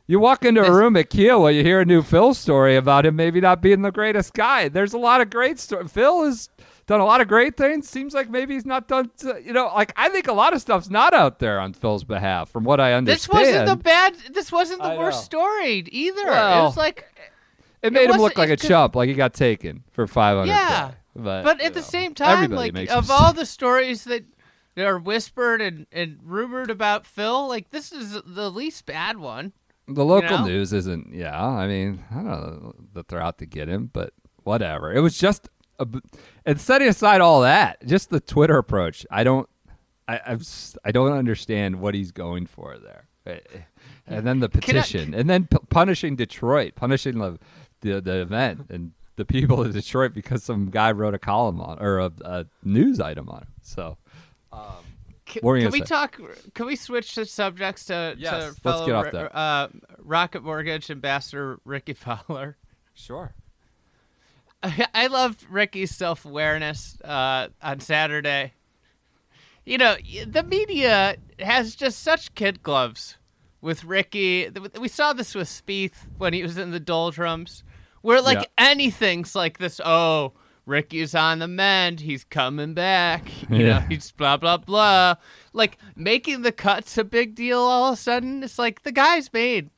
You 0.09 0.21
walk 0.21 0.45
into 0.45 0.65
a 0.65 0.73
room 0.73 0.97
at 0.97 1.11
Kiawah, 1.11 1.53
you 1.53 1.65
hear 1.65 1.81
a 1.81 1.85
new 1.85 2.01
Phil 2.01 2.33
story 2.33 2.77
about 2.77 3.05
him 3.05 3.17
maybe 3.17 3.41
not 3.41 3.61
being 3.61 3.83
the 3.83 3.91
greatest 3.91 4.35
guy. 4.35 4.69
There's 4.69 4.93
a 4.93 4.99
lot 4.99 5.21
of 5.21 5.31
great 5.31 5.59
stories. 5.59 5.91
Phil 5.91 6.25
has 6.25 6.49
done 6.87 7.01
a 7.01 7.05
lot 7.05 7.21
of 7.21 7.29
great 7.29 7.57
things. 7.57 7.89
Seems 7.89 8.15
like 8.15 8.31
maybe 8.31 8.55
he's 8.55 8.67
not 8.67 8.89
done, 8.89 9.11
t- 9.19 9.29
you 9.45 9.53
know, 9.53 9.67
like 9.75 9.93
I 9.97 10.09
think 10.09 10.29
a 10.29 10.33
lot 10.33 10.53
of 10.55 10.61
stuff's 10.61 10.89
not 10.91 11.15
out 11.15 11.39
there 11.39 11.59
on 11.61 11.73
Phil's 11.73 12.05
behalf, 12.05 12.49
from 12.51 12.65
what 12.65 12.81
I 12.81 12.93
understand. 12.93 13.19
This 13.19 13.29
wasn't 13.29 13.67
the 13.69 13.77
bad. 13.77 14.17
This 14.33 14.53
wasn't 14.53 14.83
the 14.83 14.89
I 14.89 14.99
worst 14.99 15.19
know. 15.19 15.25
story 15.25 15.85
either. 15.91 16.23
it 16.23 16.27
Well, 16.27 16.65
was 16.67 16.77
like, 16.77 17.07
it 17.83 17.93
made 17.93 18.09
him 18.11 18.17
look 18.19 18.37
like 18.39 18.51
a 18.51 18.57
could- 18.57 18.69
chump, 18.69 18.95
like 18.97 19.09
he 19.09 19.15
got 19.15 19.35
taken 19.35 19.83
for 19.93 20.07
500 20.07 20.47
yeah. 20.49 20.93
But, 21.19 21.45
But 21.45 21.61
you 21.61 21.67
at 21.67 21.75
the 21.75 21.83
same 21.83 22.13
time, 22.15 22.51
like 22.51 22.71
of 22.71 22.75
mistakes. 22.75 23.11
all 23.11 23.33
the 23.33 23.47
stories 23.47 24.05
that 24.05 24.25
that 24.75 24.85
are 24.85 24.99
whispered 24.99 25.63
and, 25.63 25.87
and 25.91 26.19
rumored 26.23 26.69
about 26.71 27.07
Phil, 27.07 27.49
like 27.49 27.71
this 27.71 27.91
is 27.93 28.21
the 28.27 28.51
least 28.51 28.85
bad 28.85 29.17
one. 29.17 29.53
The 29.89 30.05
local 30.05 30.39
know? 30.39 30.45
news 30.45 30.75
isn't. 30.75 31.15
Yeah, 31.15 31.43
I 31.43 31.67
mean, 31.67 32.05
I 32.11 32.17
don't 32.17 32.27
know 32.27 32.75
that 32.93 33.09
they're 33.09 33.23
out 33.23 33.39
to 33.39 33.47
get 33.47 33.69
him, 33.69 33.89
but 33.93 34.13
whatever. 34.43 34.93
It 34.93 35.01
was 35.01 35.17
just, 35.17 35.49
a, 35.79 35.87
and 36.45 36.61
setting 36.61 36.89
aside 36.89 37.21
all 37.21 37.43
that, 37.43 37.85
just 37.87 38.11
the 38.11 38.21
Twitter 38.21 38.59
approach. 38.59 39.07
I 39.11 39.25
don't, 39.25 39.49
I, 40.09 40.21
I'm, 40.27 40.41
I 40.85 40.93
don't 40.93 41.13
understand 41.13 41.81
what 41.81 41.95
he's 41.95 42.13
going 42.13 42.47
for 42.47 42.79
there. 42.79 43.09
Eh, 43.27 43.39
eh. 43.55 43.59
And 44.07 44.27
then 44.27 44.41
the 44.41 44.49
Can 44.49 44.59
I- 44.77 44.81
petition, 44.83 45.15
and 45.15 45.29
then 45.29 45.47
p- 45.47 45.59
punishing 45.69 46.15
Detroit, 46.17 46.75
punishing 46.77 47.19
the, 47.19 47.39
the 47.81 48.01
the 48.01 48.21
event 48.21 48.67
and 48.71 48.93
the 49.17 49.25
people 49.25 49.61
of 49.63 49.73
Detroit 49.73 50.13
because 50.15 50.45
some 50.45 50.71
guy 50.71 50.93
wrote 50.93 51.15
a 51.15 51.19
column 51.19 51.61
on 51.61 51.79
or 51.81 51.99
a, 51.99 52.13
a 52.25 52.47
news 52.63 53.01
item 53.01 53.29
on 53.29 53.43
it. 53.43 53.49
So 53.63 53.97
Can, 55.25 55.41
were 55.43 55.57
you 55.57 55.65
can 55.65 55.73
we 55.73 55.81
say? 55.81 55.87
talk? 55.87 56.21
Can 56.55 56.67
we 56.67 56.77
switch 56.77 57.15
the 57.17 57.25
subjects 57.27 57.87
to, 57.87 58.15
Yes, 58.17 58.31
to 58.31 58.39
let's 58.47 58.59
fellow 58.61 58.87
get 58.87 58.95
off 58.95 59.13
Ri- 59.13 59.29
Uh, 59.33 59.69
Rocket 59.99 60.45
Mortgage 60.45 60.89
ambassador 60.91 61.59
Rickie 61.65 61.95
Fowler? 61.95 62.57
sure. 62.95 63.35
I 64.95 65.07
loved 65.09 65.45
Rickie's 65.51 65.95
self 65.95 66.25
awareness 66.25 66.99
uh, 67.03 67.49
on 67.63 67.81
Saturday. 67.81 68.53
You 69.65 69.79
know, 69.79 69.97
the 70.27 70.43
media 70.45 71.17
has 71.41 71.75
just 71.75 72.03
such 72.03 72.35
kid 72.35 72.63
gloves 72.63 73.17
with 73.61 73.85
Rickie. 73.85 74.49
We 74.79 74.89
saw 74.89 75.13
this 75.13 75.35
with 75.35 75.49
Spieth 75.49 76.07
when 76.19 76.33
he 76.33 76.43
was 76.43 76.57
in 76.57 76.71
the 76.71 76.79
doldrums, 76.81 77.65
where 78.03 78.21
like 78.21 78.39
Yeah. 78.39 78.45
anything's 78.71 79.35
like 79.35 79.59
this. 79.59 79.81
Oh, 79.85 80.33
Rickie's 80.67 81.15
on 81.17 81.41
the 81.41 81.49
mend. 81.49 82.01
He's 82.01 82.23
coming 82.25 82.75
back. 82.75 83.29
You 83.51 83.67
know, 83.67 83.81
he's 83.89 84.11
blah 84.13 84.37
blah 84.37 84.57
blah. 84.59 85.15
Like 85.53 85.79
making 85.97 86.43
the 86.43 86.53
cuts 86.53 86.97
a 86.99 87.05
big 87.05 87.35
deal. 87.35 87.59
All 87.59 87.89
of 87.93 87.95
a 87.99 88.01
sudden, 88.01 88.43
it's 88.45 88.59
like 88.59 88.83
the 88.83 88.93
guy's 88.93 89.33
made 89.33 89.71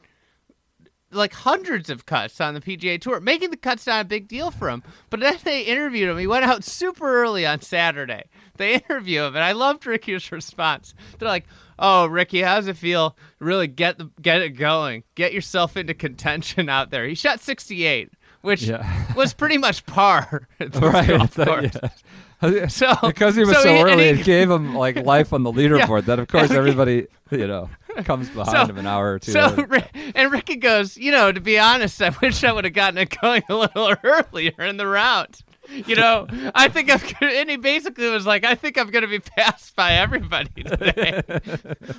like 1.10 1.32
hundreds 1.32 1.88
of 1.90 2.04
cuts 2.06 2.40
on 2.40 2.54
the 2.54 2.60
PGA 2.60 3.00
Tour. 3.00 3.20
Making 3.20 3.50
the 3.50 3.56
cuts 3.56 3.86
not 3.86 4.02
a 4.02 4.04
big 4.08 4.28
deal 4.28 4.50
for 4.50 4.68
him. 4.68 4.82
But 5.10 5.20
then 5.20 5.36
they 5.44 5.62
interviewed 5.62 6.10
him. 6.10 6.18
He 6.18 6.26
went 6.26 6.44
out 6.44 6.64
super 6.64 7.22
early 7.22 7.46
on 7.46 7.60
Saturday. 7.60 8.24
They 8.56 8.74
interview 8.74 9.22
him, 9.22 9.36
and 9.36 9.44
I 9.44 9.52
loved 9.52 9.86
Rickie's 9.86 10.30
response. 10.32 10.94
They're 11.18 11.28
like, 11.28 11.46
"Oh, 11.78 12.06
Rickie, 12.06 12.42
how 12.42 12.56
does 12.56 12.66
it 12.66 12.76
feel? 12.76 13.16
Really 13.38 13.68
get 13.68 13.98
the 13.98 14.10
get 14.20 14.42
it 14.42 14.50
going. 14.50 15.04
Get 15.14 15.32
yourself 15.32 15.76
into 15.76 15.94
contention 15.94 16.68
out 16.70 16.90
there." 16.90 17.06
He 17.06 17.14
shot 17.14 17.40
68, 17.40 18.10
which 18.42 18.62
Yeah. 18.62 19.14
was 19.14 19.32
pretty 19.32 19.58
much 19.58 19.86
par. 19.86 20.48
right. 20.60 21.30
that- 21.32 21.92
yeah. 22.42 22.66
So 22.68 22.94
because 23.02 23.34
he 23.34 23.40
was 23.44 23.50
so 23.56 23.62
so, 23.62 23.74
he- 23.74 23.82
early, 23.82 24.04
he- 24.14 24.20
it 24.20 24.24
gave 24.24 24.50
him 24.50 24.74
like 24.74 24.96
life 24.96 25.32
on 25.32 25.42
the 25.42 25.52
leaderboard. 25.52 26.04
That 26.06 26.18
of 26.18 26.28
course 26.28 26.50
everybody, 26.50 27.06
you 27.30 27.46
know, 27.46 27.68
comes 28.04 28.28
behind 28.30 28.56
So- 28.56 28.66
him 28.66 28.78
an 28.78 28.86
hour 28.86 29.14
or 29.14 29.18
two. 29.18 29.32
So 29.32 29.46
later. 29.48 29.84
And 30.14 30.32
Rickie 30.32 30.56
goes, 30.56 30.96
you 30.96 31.10
know, 31.12 31.30
to 31.32 31.40
be 31.40 31.58
honest, 31.58 32.00
I 32.02 32.10
wish 32.22 32.44
I 32.44 32.52
would 32.52 32.64
have 32.64 32.74
gotten 32.74 32.98
it 32.98 33.16
going 33.20 33.42
a 33.48 33.54
little 33.54 33.94
earlier 34.04 34.52
in 34.58 34.76
the 34.76 34.86
route. 34.86 35.40
You 35.70 35.96
know, 35.96 36.26
I 36.54 36.68
think 36.68 36.90
I'm 36.90 36.98
gonna, 36.98 37.32
and 37.32 37.50
he 37.50 37.56
basically 37.56 38.08
was 38.08 38.24
like, 38.24 38.42
I 38.42 38.54
think 38.54 38.78
I'm 38.78 38.88
going 38.90 39.02
to 39.02 39.08
be 39.08 39.18
passed 39.18 39.76
by 39.76 39.92
everybody 39.92 40.62
today. 40.64 41.20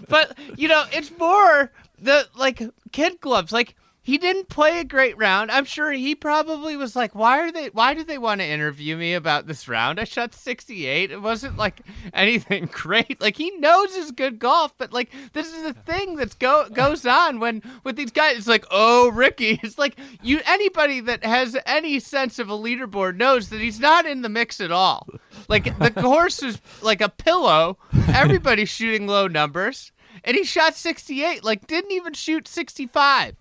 but 0.07 0.35
you 0.57 0.67
know, 0.67 0.85
it's 0.91 1.15
more 1.19 1.71
the 2.01 2.27
like 2.35 2.61
kid 2.91 3.21
gloves. 3.21 3.51
Like 3.51 3.75
he 4.09 4.17
didn't 4.17 4.49
play 4.49 4.79
a 4.79 4.83
great 4.83 5.15
round. 5.19 5.51
I'm 5.51 5.65
sure 5.65 5.91
he 5.91 6.15
probably 6.15 6.75
was 6.75 6.95
like, 6.95 7.13
why 7.13 7.41
are 7.41 7.51
they? 7.51 7.67
Why 7.67 7.93
do 7.93 8.03
they 8.03 8.17
want 8.17 8.41
to 8.41 8.47
interview 8.47 8.97
me 8.97 9.13
about 9.13 9.45
this 9.45 9.67
round? 9.67 9.99
I 9.99 10.03
shot 10.03 10.33
68. 10.33 11.11
It 11.11 11.21
wasn't 11.21 11.57
like 11.57 11.81
anything 12.13 12.65
great. 12.71 13.21
Like 13.21 13.37
he 13.37 13.51
knows 13.51 13.95
his 13.95 14.09
good 14.09 14.39
golf, 14.39 14.73
but 14.79 14.91
like 14.91 15.11
this 15.33 15.53
is 15.53 15.61
the 15.61 15.73
thing 15.73 16.15
that's 16.15 16.33
go 16.33 16.67
goes 16.69 17.05
on 17.05 17.39
when 17.39 17.61
with 17.83 17.97
these 17.97 18.09
guys. 18.09 18.37
It's 18.39 18.47
like, 18.47 18.65
oh, 18.71 19.11
Rickie. 19.11 19.59
It's 19.69 19.77
like 19.77 19.99
you. 20.23 20.39
Anybody 20.47 21.01
that 21.01 21.23
has 21.23 21.55
any 21.67 21.99
sense 21.99 22.39
of 22.39 22.49
a 22.49 22.57
leaderboard 22.57 23.15
knows 23.15 23.49
that 23.49 23.59
he's 23.59 23.79
not 23.79 24.07
in 24.07 24.23
the 24.23 24.29
mix 24.29 24.59
at 24.59 24.71
all. 24.71 25.07
Like 25.47 25.77
the 25.77 25.91
course 25.91 26.41
is 26.41 26.59
like 26.81 27.01
a 27.01 27.09
pillow. 27.09 27.77
Everybody's 28.07 28.69
shooting 28.69 29.05
low 29.05 29.27
numbers. 29.27 29.91
And 30.23 30.35
he 30.35 30.43
shot 30.43 30.75
68, 30.75 31.43
like 31.43 31.67
didn't 31.67 31.91
even 31.91 32.13
shoot 32.13 32.47
65. 32.47 33.35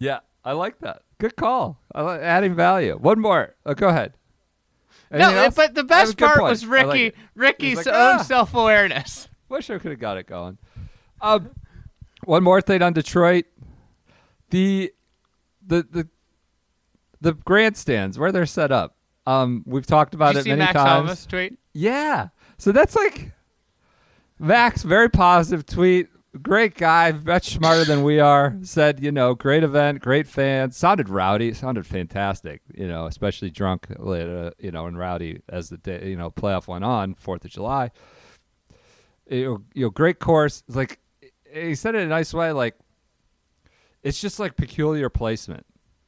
Yeah, 0.00 0.20
I 0.44 0.52
like 0.52 0.80
that. 0.80 1.02
Good 1.18 1.36
call. 1.36 1.78
I 1.94 2.02
like 2.02 2.20
adding 2.22 2.54
value. 2.56 2.96
One 2.96 3.20
more. 3.20 3.54
Oh, 3.64 3.74
go 3.74 3.88
ahead. 3.88 4.14
Anything 5.12 5.34
no, 5.34 5.42
else? 5.44 5.54
but 5.54 5.74
the 5.74 5.82
That 5.84 6.02
was 6.06 6.14
best 6.14 6.18
part 6.18 6.38
point. 6.38 6.50
was 6.50 6.64
I 6.64 6.66
like 6.66 6.86
Rickie. 6.86 7.16
Rickie's 7.34 7.76
like, 7.78 7.86
own 7.88 8.16
"Ah." 8.18 8.22
self-awareness. 8.22 9.28
Wish 9.48 9.68
I 9.70 9.78
could 9.78 9.90
have 9.90 10.00
got 10.00 10.16
it 10.16 10.26
going. 10.26 10.56
Um, 11.20 11.50
one 12.24 12.42
more 12.42 12.60
thing 12.60 12.80
on 12.82 12.92
Detroit. 12.92 13.44
The 14.50 14.92
the 15.66 15.86
the 15.90 16.08
the 17.20 17.34
grandstands 17.34 18.18
where 18.18 18.32
they're 18.32 18.46
set 18.46 18.72
up. 18.72 18.96
Um, 19.26 19.62
we've 19.66 19.86
talked 19.86 20.14
about 20.14 20.32
Did 20.32 20.40
it 20.40 20.44
see 20.44 20.50
many 20.50 20.60
Max 20.60 20.72
times. 20.72 21.26
Tweet? 21.26 21.58
Yeah. 21.74 22.28
So 22.58 22.72
that's 22.72 22.96
like 22.96 23.32
Max, 24.38 24.82
very 24.82 25.10
positive 25.10 25.66
tweet. 25.66 26.08
Great 26.42 26.76
guy, 26.76 27.10
much 27.10 27.54
smarter 27.54 27.84
than 27.84 28.04
we 28.04 28.20
are. 28.20 28.56
Said, 28.62 29.02
you 29.02 29.10
know, 29.10 29.34
great 29.34 29.64
event, 29.64 30.00
great 30.00 30.28
fans. 30.28 30.76
Sounded 30.76 31.08
rowdy, 31.08 31.52
sounded 31.52 31.86
fantastic. 31.86 32.62
You 32.72 32.86
know, 32.86 33.06
especially 33.06 33.50
drunk, 33.50 33.88
uh, 33.98 34.50
you 34.58 34.70
know, 34.70 34.86
and 34.86 34.96
rowdy 34.96 35.42
as 35.48 35.70
the 35.70 35.78
day, 35.78 36.08
you 36.08 36.16
know, 36.16 36.30
playoff 36.30 36.68
went 36.68 36.84
on, 36.84 37.14
Fourth 37.14 37.44
of 37.44 37.50
July. 37.50 37.90
You 39.28 39.44
know, 39.44 39.62
you 39.74 39.86
know, 39.86 39.90
great 39.90 40.20
course. 40.20 40.62
It's 40.68 40.76
like 40.76 41.00
he 41.52 41.74
said 41.74 41.96
it 41.96 41.98
in 41.98 42.06
a 42.06 42.10
nice 42.10 42.32
way. 42.32 42.52
Like 42.52 42.76
it's 44.04 44.20
just 44.20 44.38
like 44.38 44.56
peculiar 44.56 45.08
placement 45.08 45.66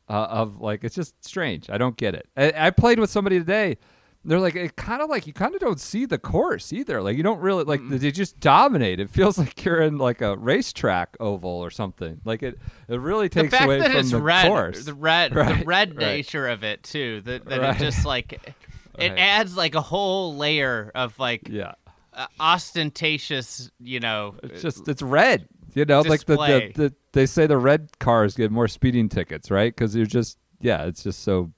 uh, 0.09 0.27
of 0.31 0.61
like 0.61 0.85
it's 0.85 0.95
just 0.95 1.25
strange. 1.25 1.69
I 1.69 1.79
don't 1.79 1.97
get 1.97 2.15
it. 2.15 2.29
I, 2.37 2.53
I 2.67 2.71
played 2.71 3.01
with 3.01 3.11
somebody 3.11 3.41
today. 3.41 3.79
They're 4.25 4.39
like 4.39 4.55
it 4.55 4.77
kind 4.77 5.03
of 5.03 5.11
like 5.11 5.27
you 5.27 5.33
kind 5.33 5.53
of 5.55 5.61
don't 5.61 5.81
see 5.81 6.05
the 6.05 6.19
course 6.19 6.73
either. 6.73 7.03
Like 7.03 7.17
you 7.17 7.25
don't 7.25 7.41
really 7.41 7.65
like 7.65 7.81
they 7.89 8.13
just 8.13 8.39
dominate. 8.39 9.01
It 9.01 9.11
feels 9.11 9.37
like 9.39 9.65
you're 9.65 9.81
in 9.81 9.99
like 9.99 10.21
a 10.21 10.37
racetrack 10.37 11.17
oval 11.19 11.51
or 11.51 11.71
something. 11.71 12.21
Like 12.25 12.43
it 12.43 12.59
it 12.89 13.01
really 13.01 13.29
takes 13.29 13.53
away 13.61 13.81
from 13.83 14.09
the 14.09 14.23
red, 14.23 14.47
course. 14.47 14.85
the 14.85 14.95
red, 14.95 15.33
the 15.33 15.37
Right, 15.41 15.67
red 15.67 15.97
right. 15.97 16.07
nature 16.07 16.47
of 16.49 16.63
it 16.63 16.85
too. 16.85 17.21
That 17.23 17.47
that 17.47 17.61
Right. 17.61 17.77
it 17.77 17.79
just 17.85 18.07
like 18.07 18.55
it 18.99 19.13
adds 19.19 19.57
like 19.57 19.75
a 19.75 19.81
whole 19.81 20.37
layer 20.37 20.93
of 20.95 21.19
like 21.19 21.49
yeah, 21.49 21.73
uh, 22.13 22.27
ostentatious, 22.39 23.71
you 23.81 24.01
know. 24.01 24.37
it's 24.43 24.63
just 24.63 24.89
it's 24.89 25.03
red. 25.03 25.49
You 25.75 25.87
know, 25.87 26.03
like 26.03 26.27
the, 26.27 26.37
the, 26.37 26.73
the 26.75 26.95
they 27.13 27.25
say 27.27 27.47
the 27.47 27.57
red 27.57 27.99
cars 27.99 28.35
get 28.35 28.51
more 28.51 28.69
speeding 28.69 29.09
tickets, 29.09 29.51
right? 29.51 29.75
Because 29.75 29.97
you're 29.97 30.07
just 30.07 30.39
yeah, 30.61 30.85
it's 30.85 31.03
just 31.03 31.23
so 31.23 31.51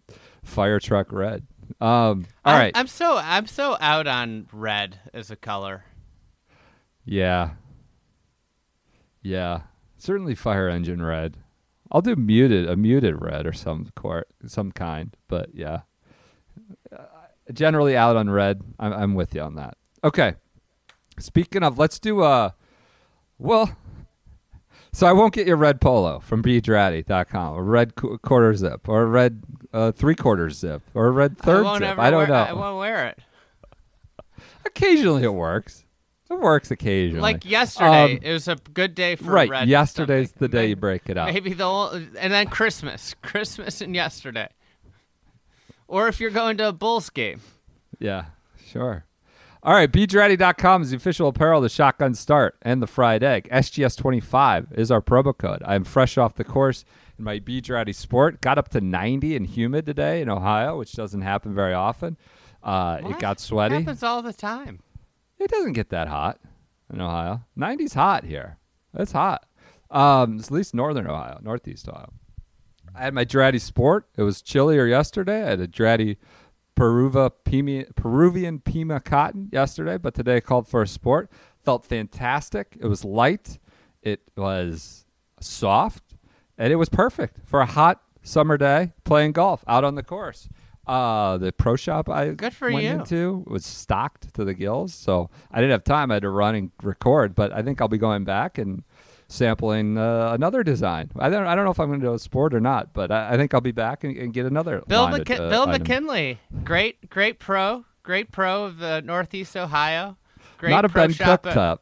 fire 0.44 0.78
truck 0.78 1.10
red. 1.12 1.44
Um, 1.80 2.26
all 2.44 2.54
I'm, 2.54 2.58
right. 2.58 2.72
I'm 2.74 2.86
so 2.86 3.16
I'm 3.16 3.46
so 3.46 3.76
out 3.80 4.06
on 4.06 4.48
red 4.52 5.00
as 5.12 5.30
a 5.30 5.36
color. 5.36 5.84
Yeah. 7.04 7.50
Yeah. 9.22 9.62
Certainly 9.98 10.34
fire 10.36 10.68
engine 10.68 11.02
red. 11.02 11.36
I'll 11.90 12.00
do 12.00 12.16
muted 12.16 12.68
a 12.68 12.76
muted 12.76 13.20
red 13.20 13.46
or 13.46 13.52
some 13.52 13.90
cor- 13.94 14.26
some 14.46 14.72
kind, 14.72 15.14
but 15.28 15.54
yeah. 15.54 15.80
Uh, 16.92 17.04
generally 17.52 17.96
out 17.96 18.16
on 18.16 18.30
red. 18.30 18.62
I'm 18.78 18.92
I'm 18.92 19.14
with 19.14 19.34
you 19.34 19.42
on 19.42 19.54
that. 19.56 19.76
Okay. 20.02 20.34
Speaking 21.18 21.62
of, 21.62 21.78
let's 21.78 21.98
do 21.98 22.22
a 22.24 22.54
well 23.38 23.76
so 24.94 25.06
I 25.06 25.12
won't 25.12 25.34
get 25.34 25.46
your 25.46 25.56
red 25.56 25.80
polo 25.80 26.20
from 26.20 26.42
bdraddy.com, 26.42 27.54
a 27.56 27.62
red 27.62 27.94
qu- 27.94 28.16
quarter 28.18 28.54
zip, 28.54 28.88
or 28.88 29.02
a 29.02 29.06
red 29.06 29.42
uh, 29.72 29.92
three 29.92 30.14
quarter 30.14 30.48
zip, 30.50 30.82
or 30.94 31.06
a 31.08 31.10
red 31.10 31.36
third 31.36 31.64
won't 31.64 31.80
zip. 31.84 31.98
I 31.98 32.10
don't 32.10 32.20
wear, 32.20 32.26
know. 32.28 32.34
I 32.34 32.52
won't 32.52 32.78
wear 32.78 33.08
it. 33.08 33.18
Occasionally 34.64 35.22
it 35.24 35.34
works. 35.34 35.84
It 36.30 36.40
works 36.40 36.70
occasionally. 36.70 37.20
Like 37.20 37.44
yesterday, 37.44 38.14
Um, 38.14 38.18
it 38.22 38.32
was 38.32 38.48
a 38.48 38.56
good 38.72 38.94
day 38.94 39.14
for 39.16 39.24
red. 39.24 39.32
right. 39.32 39.50
red. 39.50 39.68
Yesterday's 39.68 40.32
the 40.32 40.48
day 40.48 40.68
you 40.68 40.76
break 40.76 41.02
it 41.10 41.18
up. 41.18 41.32
Maybe 41.32 41.52
the 41.52 41.64
whole, 41.64 41.88
and 41.90 42.32
then 42.32 42.46
Christmas, 42.48 43.14
Christmas 43.22 43.80
and 43.82 43.94
yesterday. 43.94 44.48
Or 45.86 46.08
if 46.08 46.18
you're 46.20 46.30
going 46.30 46.56
to 46.56 46.68
a 46.68 46.72
Bulls 46.72 47.10
game, 47.10 47.40
Yeah, 47.98 48.26
sure. 48.66 49.04
All 49.66 49.72
right, 49.72 49.90
BDraddy.com 49.90 50.82
is 50.82 50.90
the 50.90 50.98
official 50.98 51.28
apparel 51.28 51.60
of 51.60 51.62
the 51.62 51.70
Shotgun 51.70 52.12
Start 52.12 52.58
and 52.60 52.82
the 52.82 52.86
Fried 52.86 53.22
Egg. 53.22 53.48
SGS25 53.50 54.76
is 54.76 54.90
our 54.90 55.00
promo 55.00 55.34
code. 55.34 55.62
I'm 55.64 55.84
fresh 55.84 56.18
off 56.18 56.34
the 56.34 56.44
course 56.44 56.84
in 57.18 57.24
my 57.24 57.38
Draddy 57.38 57.94
Sport. 57.94 58.42
Got 58.42 58.58
up 58.58 58.68
to 58.72 58.82
90 58.82 59.34
and 59.34 59.46
humid 59.46 59.86
today 59.86 60.20
in 60.20 60.28
Ohio, 60.28 60.76
which 60.76 60.92
doesn't 60.92 61.22
happen 61.22 61.54
very 61.54 61.72
often. 61.72 62.18
Uh, 62.62 62.98
it 63.08 63.18
got 63.18 63.40
sweaty. 63.40 63.76
It 63.76 63.84
happens 63.84 64.02
all 64.02 64.20
the 64.20 64.34
time. 64.34 64.80
It 65.38 65.50
doesn't 65.50 65.72
get 65.72 65.88
that 65.88 66.08
hot 66.08 66.40
in 66.92 67.00
Ohio. 67.00 67.40
90's 67.56 67.94
hot 67.94 68.24
here. 68.24 68.58
It's 68.92 69.12
hot. 69.12 69.46
Um, 69.90 70.36
it's 70.40 70.48
at 70.48 70.52
least 70.52 70.74
northern 70.74 71.06
Ohio, 71.06 71.38
northeast 71.42 71.88
Ohio. 71.88 72.12
I 72.94 73.00
had 73.00 73.14
my 73.14 73.24
Draddy 73.24 73.62
Sport. 73.62 74.08
It 74.18 74.24
was 74.24 74.42
chillier 74.42 74.86
yesterday. 74.86 75.42
I 75.42 75.50
had 75.50 75.60
a 75.60 75.66
Draddy 75.66 76.18
Peruva 76.76 77.30
Pima, 77.44 77.84
Peruvian 77.94 78.60
Pima 78.60 79.00
cotton 79.00 79.48
yesterday, 79.52 79.96
but 79.96 80.14
today 80.14 80.40
called 80.40 80.66
for 80.66 80.82
a 80.82 80.86
Sport. 80.86 81.30
Felt 81.62 81.84
fantastic. 81.84 82.76
It 82.80 82.86
was 82.86 83.04
light. 83.04 83.58
It 84.02 84.20
was 84.36 85.06
soft, 85.40 86.02
and 86.58 86.72
it 86.72 86.76
was 86.76 86.88
perfect 86.88 87.38
for 87.44 87.60
a 87.60 87.66
hot 87.66 88.02
summer 88.22 88.56
day 88.56 88.92
playing 89.04 89.32
golf 89.32 89.64
out 89.66 89.84
on 89.84 89.94
the 89.94 90.02
course. 90.02 90.48
Uh, 90.86 91.38
the 91.38 91.50
pro 91.50 91.76
shop 91.76 92.10
I 92.10 92.30
Good 92.30 92.52
for 92.52 92.70
went 92.70 92.84
you. 92.84 92.90
into 92.90 93.44
was 93.46 93.64
stocked 93.64 94.34
to 94.34 94.44
the 94.44 94.52
gills, 94.52 94.92
so 94.92 95.30
I 95.50 95.60
didn't 95.60 95.70
have 95.70 95.84
time. 95.84 96.10
I 96.10 96.14
had 96.14 96.22
to 96.24 96.30
run 96.30 96.54
and 96.54 96.70
record, 96.82 97.34
but 97.34 97.52
I 97.52 97.62
think 97.62 97.80
I'll 97.80 97.88
be 97.88 97.96
going 97.96 98.24
back 98.24 98.58
and 98.58 98.82
sampling 99.28 99.98
uh, 99.98 100.30
another 100.32 100.62
design. 100.62 101.10
I 101.18 101.28
don't, 101.30 101.46
I 101.46 101.54
don't 101.54 101.64
know 101.64 101.70
if 101.70 101.80
I'm 101.80 101.88
going 101.88 102.00
to 102.00 102.06
do 102.06 102.14
a 102.14 102.18
sport 102.18 102.54
or 102.54 102.60
not, 102.60 102.92
but 102.92 103.10
I, 103.10 103.34
I 103.34 103.36
think 103.36 103.54
I'll 103.54 103.60
be 103.60 103.72
back 103.72 104.04
and, 104.04 104.16
and 104.16 104.32
get 104.32 104.46
another. 104.46 104.82
Bill, 104.86 105.06
of, 105.06 105.14
uh, 105.14 105.24
Bill 105.24 105.62
item. 105.68 105.70
McKinley, 105.70 106.38
great, 106.64 107.08
great 107.10 107.38
pro, 107.38 107.84
great 108.02 108.30
pro 108.32 108.64
of 108.64 108.78
the 108.78 109.00
Northeast 109.02 109.56
Ohio. 109.56 110.16
Great 110.58 110.70
not 110.70 110.84
a 110.84 110.88
Ben 110.88 111.12
Cook 111.12 111.46
at- 111.46 111.54
type, 111.54 111.80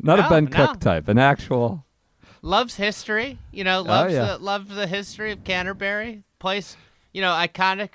not 0.00 0.18
a 0.18 0.28
Ben 0.28 0.44
no. 0.44 0.50
Cook 0.66 0.80
type, 0.80 1.08
an 1.08 1.18
actual. 1.18 1.84
loves 2.42 2.74
history. 2.76 3.38
You 3.52 3.64
know, 3.64 3.82
loves 3.82 4.12
Oh, 4.12 4.16
yeah. 4.16 4.24
the 4.32 4.38
loves 4.38 4.74
the 4.74 4.86
history 4.86 5.30
of 5.32 5.44
Canterbury. 5.44 6.24
Place, 6.38 6.76
you 7.12 7.22
know, 7.22 7.30
iconic 7.30 7.90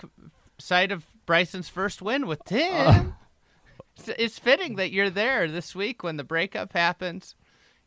site 0.57 0.91
of 0.91 1.05
Bryson's 1.25 1.67
first 1.67 2.01
win 2.01 2.25
with 2.27 2.39
Tim. 2.45 2.87
Uh. 2.87 3.03
it's, 3.97 4.07
it's 4.17 4.39
fitting 4.39 4.75
that 4.77 4.91
you're 4.91 5.09
there 5.09 5.47
this 5.49 5.75
week 5.75 6.01
when 6.03 6.15
the 6.17 6.23
breakup 6.23 6.71
happens. 6.73 7.35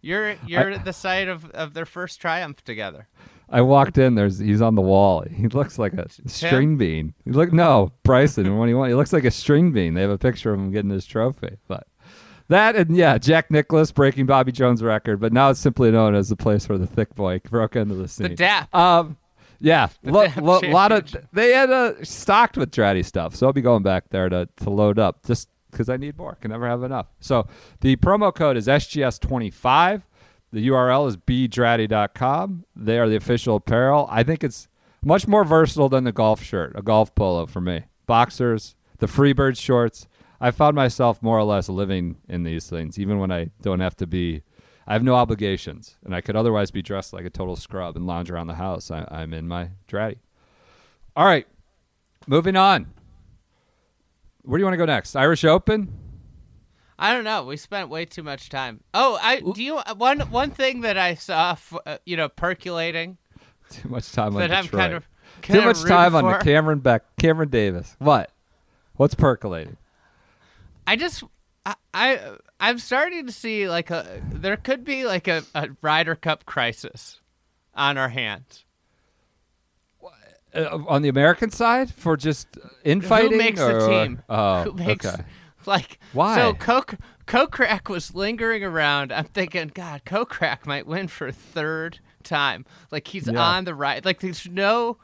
You're 0.02 0.36
you're 0.46 0.70
at 0.70 0.84
the 0.84 0.92
site 0.92 1.28
of, 1.28 1.50
of 1.50 1.74
their 1.74 1.86
first 1.86 2.20
triumph 2.20 2.62
together. 2.64 3.06
I 3.48 3.62
walked 3.62 3.98
in. 3.98 4.14
There's 4.14 4.38
he's 4.38 4.62
on 4.62 4.76
the 4.76 4.82
wall. 4.82 5.24
He 5.28 5.48
looks 5.48 5.78
like 5.78 5.92
a 5.94 6.06
string 6.26 6.76
bean. 6.76 7.14
He 7.24 7.32
look 7.32 7.52
no 7.52 7.92
Bryson. 8.04 8.56
what 8.56 8.66
do 8.66 8.70
you 8.70 8.78
want? 8.78 8.90
he 8.90 8.94
looks 8.94 9.12
like 9.12 9.24
a 9.24 9.30
string 9.30 9.72
bean. 9.72 9.94
They 9.94 10.02
have 10.02 10.10
a 10.10 10.18
picture 10.18 10.52
of 10.52 10.60
him 10.60 10.70
getting 10.70 10.90
his 10.90 11.04
trophy. 11.04 11.56
But 11.66 11.86
that 12.48 12.76
and 12.76 12.96
yeah, 12.96 13.18
Jack 13.18 13.50
Nicklaus 13.50 13.90
breaking 13.92 14.26
Bobby 14.26 14.52
Jones' 14.52 14.82
record. 14.82 15.20
But 15.20 15.32
now 15.32 15.50
it's 15.50 15.60
simply 15.60 15.90
known 15.90 16.14
as 16.14 16.28
the 16.28 16.36
place 16.36 16.68
where 16.68 16.78
the 16.78 16.86
thick 16.86 17.14
boy 17.14 17.40
broke 17.40 17.76
into 17.76 17.94
the 17.94 18.08
scene. 18.08 18.28
The 18.28 18.36
DAP. 18.36 18.74
Um, 18.74 19.16
yeah, 19.58 19.88
lo- 20.04 20.26
DAP 20.26 20.36
lo- 20.38 20.60
lot 20.66 20.92
of 20.92 21.14
they 21.32 21.52
had 21.52 21.70
uh, 21.70 22.02
stocked 22.04 22.56
with 22.56 22.70
Draddy 22.70 23.04
stuff, 23.04 23.34
so 23.34 23.46
I'll 23.46 23.52
be 23.52 23.60
going 23.62 23.82
back 23.82 24.08
there 24.10 24.28
to 24.28 24.48
to 24.58 24.70
load 24.70 24.98
up 24.98 25.26
just 25.26 25.48
because 25.70 25.88
I 25.88 25.96
need 25.96 26.16
more. 26.16 26.36
Can 26.36 26.50
never 26.50 26.68
have 26.68 26.82
enough. 26.82 27.06
So 27.20 27.46
the 27.80 27.96
promo 27.96 28.34
code 28.34 28.56
is 28.56 28.66
SGS 28.66 29.20
twenty 29.20 29.50
five. 29.50 30.02
The 30.52 30.66
URL 30.68 31.06
is 31.08 31.16
bdraddy.com. 31.16 32.64
They 32.74 32.98
are 32.98 33.08
the 33.08 33.16
official 33.16 33.56
apparel. 33.56 34.08
I 34.10 34.24
think 34.24 34.42
it's 34.42 34.68
much 35.02 35.28
more 35.28 35.44
versatile 35.44 35.88
than 35.88 36.04
the 36.04 36.12
golf 36.12 36.42
shirt, 36.42 36.72
a 36.74 36.82
golf 36.82 37.14
polo 37.14 37.46
for 37.46 37.60
me. 37.60 37.84
Boxers, 38.06 38.74
the 38.98 39.06
Freebird 39.06 39.58
shorts. 39.58 40.08
I 40.40 40.50
found 40.50 40.74
myself 40.74 41.22
more 41.22 41.38
or 41.38 41.44
less 41.44 41.68
living 41.68 42.16
in 42.28 42.42
these 42.42 42.68
things, 42.68 42.98
even 42.98 43.18
when 43.18 43.30
I 43.30 43.50
don't 43.62 43.80
have 43.80 43.96
to 43.96 44.06
be. 44.06 44.42
I 44.86 44.94
have 44.94 45.04
no 45.04 45.14
obligations, 45.14 45.96
and 46.04 46.14
I 46.14 46.20
could 46.20 46.34
otherwise 46.34 46.72
be 46.72 46.82
dressed 46.82 47.12
like 47.12 47.24
a 47.24 47.30
total 47.30 47.54
scrub 47.54 47.94
and 47.96 48.06
lounge 48.06 48.30
around 48.30 48.48
the 48.48 48.54
house. 48.54 48.90
I, 48.90 49.06
I'm 49.08 49.32
in 49.32 49.46
my 49.46 49.70
draddy. 49.86 50.16
All 51.14 51.26
right, 51.26 51.46
moving 52.26 52.56
on. 52.56 52.92
Where 54.50 54.58
do 54.58 54.62
you 54.62 54.66
want 54.66 54.72
to 54.72 54.78
go 54.78 54.84
next? 54.84 55.14
Irish 55.14 55.44
Open. 55.44 55.92
I 56.98 57.14
don't 57.14 57.22
know. 57.22 57.44
We 57.44 57.56
spent 57.56 57.88
way 57.88 58.04
too 58.04 58.24
much 58.24 58.48
time. 58.48 58.80
Oh, 58.92 59.16
I 59.22 59.38
do 59.38 59.62
you 59.62 59.78
one 59.96 60.18
one 60.22 60.50
thing 60.50 60.80
that 60.80 60.98
I 60.98 61.14
saw, 61.14 61.56
uh, 61.86 61.98
you 62.04 62.16
know, 62.16 62.28
percolating 62.28 63.16
Too 63.70 63.88
much 63.88 64.10
time 64.10 64.34
on 64.34 64.42
Detroit. 64.42 64.70
kind 64.72 64.94
of 64.94 65.08
Too 65.42 65.52
kind 65.52 65.58
of 65.60 65.64
much 65.66 65.88
time 65.88 66.16
on 66.16 66.32
the. 66.32 66.38
Cameron 66.38 66.80
Beck, 66.80 67.04
Cameron 67.16 67.48
Davis. 67.48 67.94
What? 68.00 68.32
What's 68.94 69.14
percolating? 69.14 69.76
I 70.84 70.96
just 70.96 71.22
I, 71.64 71.76
I 71.94 72.20
I'm 72.58 72.80
starting 72.80 73.26
to 73.26 73.32
see 73.32 73.68
like 73.68 73.92
a 73.92 74.20
there 74.32 74.56
could 74.56 74.82
be 74.82 75.06
like 75.06 75.28
a, 75.28 75.44
a 75.54 75.68
Ryder 75.80 76.16
Cup 76.16 76.44
crisis 76.44 77.20
on 77.72 77.96
our 77.96 78.08
hands. 78.08 78.64
Uh, 80.54 80.78
on 80.88 81.02
the 81.02 81.08
American 81.08 81.50
side 81.50 81.92
for 81.92 82.16
just 82.16 82.48
infighting? 82.84 83.32
Who 83.32 83.38
makes 83.38 83.60
or- 83.60 83.72
the 83.80 83.88
team? 83.88 84.22
Oh, 84.28 84.62
Who 84.64 84.72
makes 84.72 85.06
okay. 85.06 85.22
like 85.66 85.98
Why? 86.12 86.36
So 86.36 86.54
Coke 86.54 86.96
Kokrak 87.26 87.88
was 87.88 88.14
lingering 88.14 88.64
around. 88.64 89.12
I'm 89.12 89.26
thinking, 89.26 89.70
God, 89.72 90.02
Kokrak 90.04 90.66
might 90.66 90.86
win 90.86 91.06
for 91.08 91.28
a 91.28 91.32
third 91.32 92.00
time. 92.24 92.66
Like 92.90 93.06
he's 93.08 93.28
Yeah. 93.28 93.38
on 93.40 93.64
the 93.64 93.74
right. 93.74 94.04
Like 94.04 94.20
there's 94.20 94.48
no 94.48 94.96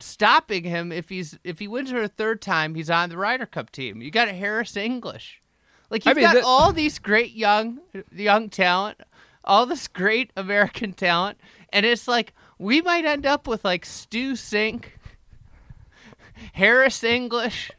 stopping 0.00 0.64
him 0.64 0.90
if 0.92 1.08
he's 1.08 1.38
if 1.44 1.58
he 1.58 1.68
wins 1.68 1.90
for 1.90 2.02
a 2.02 2.08
third 2.08 2.40
time. 2.42 2.74
He's 2.74 2.90
on 2.90 3.08
the 3.08 3.16
Ryder 3.18 3.46
Cup 3.46 3.70
team. 3.70 4.00
You 4.02 4.10
got 4.10 4.28
Harris 4.28 4.76
English. 4.76 5.40
Like 5.90 6.06
you've 6.06 6.16
mean, 6.16 6.24
got 6.24 6.34
that- 6.34 6.44
all 6.44 6.72
these 6.72 6.98
great 6.98 7.32
young 7.32 7.80
young 8.10 8.48
talent, 8.48 8.98
all 9.44 9.66
this 9.66 9.88
great 9.88 10.32
American 10.36 10.92
talent, 10.94 11.38
and 11.72 11.84
it's 11.84 12.08
like 12.08 12.32
we 12.62 12.80
might 12.80 13.04
end 13.04 13.26
up 13.26 13.46
with 13.46 13.64
like 13.64 13.84
Stu 13.84 14.32
Cink, 14.34 14.84
Harris 16.52 17.02
English, 17.04 17.70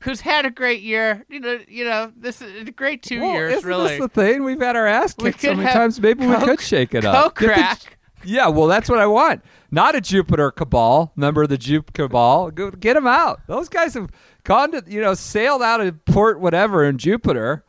who's 0.00 0.20
had 0.20 0.46
a 0.46 0.50
great 0.50 0.82
year. 0.82 1.24
You 1.28 1.40
know, 1.40 1.58
you 1.68 1.84
know, 1.84 2.12
this 2.16 2.40
is 2.42 2.68
a 2.68 2.70
great 2.70 3.02
two 3.02 3.20
Well, 3.20 3.32
years. 3.32 3.52
isn't 3.58 3.68
really, 3.68 3.88
this 3.88 4.00
the 4.00 4.08
thing? 4.08 4.44
We've 4.44 4.60
had 4.60 4.76
our 4.76 4.86
ass 4.86 5.14
kicked 5.14 5.40
so 5.40 5.54
many 5.54 5.70
times. 5.70 6.00
Maybe 6.00 6.26
we 6.26 6.36
could 6.36 6.60
shake 6.60 6.94
it 6.94 7.04
up. 7.04 7.36
Get 7.38 7.56
the- 7.80 7.86
yeah, 8.24 8.48
well, 8.48 8.66
that's 8.66 8.88
what 8.88 8.98
I 8.98 9.06
want. 9.06 9.42
Not 9.70 9.94
a 9.94 10.00
Jupiter 10.00 10.50
cabal. 10.50 11.12
Remember 11.16 11.46
the 11.46 11.58
Jupe 11.58 11.92
cabal? 11.92 12.50
Go, 12.50 12.70
get 12.72 12.94
them 12.94 13.06
out. 13.06 13.40
Those 13.46 13.68
guys 13.68 13.94
have 13.94 14.10
gone 14.42 14.72
to, 14.72 14.82
you 14.86 15.00
know, 15.00 15.14
sailed 15.14 15.62
out 15.62 15.80
of 15.80 16.04
port 16.06 16.40
whatever 16.40 16.84
in 16.84 16.98
Jupiter 16.98 17.64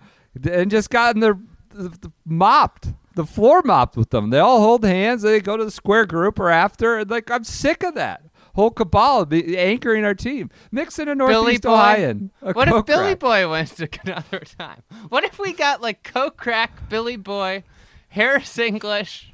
and 0.49 0.71
just 0.71 0.89
gotten 0.89 1.21
their 1.21 1.37
the, 1.73 1.89
the 1.89 2.11
mopped, 2.25 2.87
the 3.17 3.25
floor 3.25 3.63
mopped 3.65 3.97
with 3.97 4.11
them. 4.11 4.29
They 4.29 4.37
all 4.37 4.61
hold 4.61 4.85
hands. 4.85 5.23
They 5.23 5.41
go 5.41 5.57
to 5.57 5.65
the 5.65 5.71
square 5.71 6.05
group 6.05 6.39
or 6.39 6.49
after. 6.49 7.03
Like, 7.03 7.31
I'm 7.31 7.43
sick 7.43 7.83
of 7.83 7.95
that. 7.95 8.21
Whole 8.53 8.69
cabal 8.69 9.25
be 9.25 9.57
anchoring 9.57 10.05
our 10.05 10.13
team. 10.13 10.51
Mixing 10.71 11.07
a 11.07 11.15
Billy 11.15 11.33
Northeast 11.33 11.63
Boy. 11.63 11.69
Ohioan. 11.69 12.31
What 12.39 12.67
if 12.67 12.85
Billy 12.85 13.15
Kokrak. 13.15 13.19
Boy 13.19 13.49
wins 13.49 13.81
another 14.05 14.39
time? 14.57 14.83
What 15.09 15.23
if 15.23 15.39
we 15.39 15.51
got 15.51 15.81
like 15.81 16.03
Kokrak, 16.03 16.89
Billy 16.89 17.17
Boy, 17.17 17.63
Harris 18.09 18.57
English, 18.57 19.33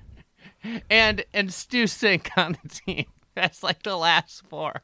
and 0.90 1.26
and 1.34 1.54
Stu 1.54 1.84
Cink 1.84 2.30
on 2.38 2.58
the 2.64 2.70
team? 2.70 3.06
That's 3.36 3.64
like 3.64 3.84
the 3.84 3.98
last 3.98 4.44
four. 4.48 4.82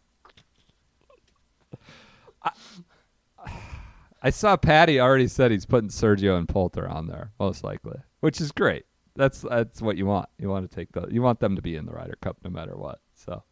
I 4.21 4.29
saw 4.29 4.57
Patty 4.57 4.99
already 4.99 5.27
said 5.27 5.51
he's 5.51 5.65
putting 5.65 5.89
Sergio 5.89 6.37
and 6.37 6.47
Poulter 6.47 6.87
on 6.87 7.07
there, 7.07 7.31
most 7.39 7.63
likely, 7.63 7.99
which 8.19 8.41
is 8.41 8.51
great. 8.51 8.85
That's 9.19 9.41
that's 9.41 9.81
what 9.81 9.97
you 9.97 10.05
want. 10.05 10.29
You 10.39 10.47
want 10.49 10.69
to 10.69 10.73
take 10.73 10.93
the 10.93 11.05
you 11.11 11.21
want 11.21 11.39
them 11.41 11.55
to 11.57 11.61
be 11.61 11.75
in 11.75 11.85
the 11.85 11.91
Ryder 11.91 12.17
Cup 12.21 12.37
no 12.43 12.49
matter 12.49 12.75
what. 12.77 12.99
So, 13.13 13.43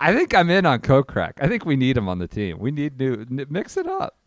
I 0.00 0.12
think 0.12 0.34
I'm 0.34 0.50
in 0.50 0.66
on 0.66 0.80
Kokrak. 0.80 1.34
I 1.40 1.46
think 1.46 1.64
we 1.64 1.76
need 1.76 1.96
him 1.96 2.08
on 2.08 2.18
the 2.18 2.26
team. 2.26 2.58
We 2.58 2.72
need 2.72 2.98
new 2.98 3.12
n- 3.30 3.46
mix 3.48 3.76
it 3.76 3.86
up. 3.86 4.18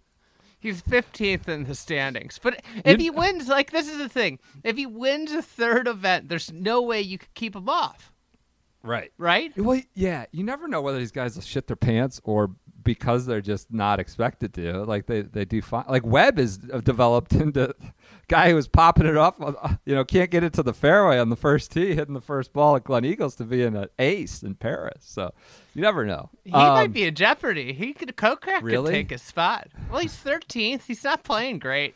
He's 0.61 0.81
15th 0.81 1.47
in 1.49 1.65
the 1.65 1.75
standings. 1.75 2.39
But 2.41 2.61
if 2.85 2.99
he 2.99 3.09
wins, 3.09 3.47
like, 3.47 3.71
this 3.71 3.87
is 3.89 3.97
the 3.97 4.09
thing. 4.09 4.39
If 4.63 4.75
he 4.77 4.85
wins 4.85 5.31
a 5.31 5.41
third 5.41 5.87
event, 5.87 6.27
there's 6.29 6.51
no 6.51 6.81
way 6.81 6.99
you 7.01 7.17
could 7.17 7.33
keep 7.33 7.55
him 7.55 7.69
off, 7.69 8.11
Right. 8.83 9.11
right? 9.17 9.57
Well, 9.57 9.81
yeah, 9.95 10.25
you 10.33 10.43
never 10.43 10.67
know 10.67 10.81
whether 10.81 10.97
these 10.99 11.11
guys 11.13 11.35
will 11.35 11.43
shit 11.43 11.67
their 11.67 11.77
pants 11.77 12.19
or 12.25 12.51
because 12.83 13.25
they're 13.25 13.41
just 13.41 13.71
not 13.73 13.99
expected 13.99 14.53
to. 14.55 14.83
Like 14.85 15.05
they, 15.05 15.21
they 15.21 15.45
do 15.45 15.61
fine. 15.61 15.85
Like 15.89 16.05
Webb 16.05 16.39
is 16.39 16.57
developed 16.57 17.33
into 17.33 17.73
guy 18.27 18.49
who 18.49 18.55
was 18.55 18.67
popping 18.67 19.05
it 19.05 19.17
up. 19.17 19.35
uh, 19.41 19.75
You 19.85 19.95
know, 19.95 20.03
can't 20.05 20.29
get 20.31 20.43
it 20.43 20.53
to 20.53 20.63
the 20.63 20.73
fairway 20.73 21.17
on 21.19 21.29
the 21.29 21.35
first 21.35 21.71
tee, 21.71 21.95
hitting 21.95 22.13
the 22.13 22.21
first 22.21 22.53
ball 22.53 22.75
at 22.75 22.83
Gleneagles 22.83 23.37
to 23.37 23.43
be 23.43 23.63
an 23.63 23.87
ace 23.97 24.43
in 24.43 24.55
Paris. 24.55 25.01
So 25.01 25.33
you 25.73 25.81
never 25.81 26.05
know. 26.05 26.29
He 26.43 26.51
might 26.51 26.85
Um, 26.85 26.91
be 26.91 27.03
in 27.05 27.15
jeopardy. 27.15 27.73
He 27.73 27.93
could 27.93 28.15
Kokrak 28.15 28.61
Really? 28.61 28.85
could 28.87 28.93
take 28.93 29.09
his 29.11 29.21
spot. 29.21 29.67
Well, 29.91 29.99
he's 30.01 30.15
13th. 30.15 30.81
He's 30.87 31.03
not 31.03 31.23
playing 31.23 31.59
great. 31.59 31.95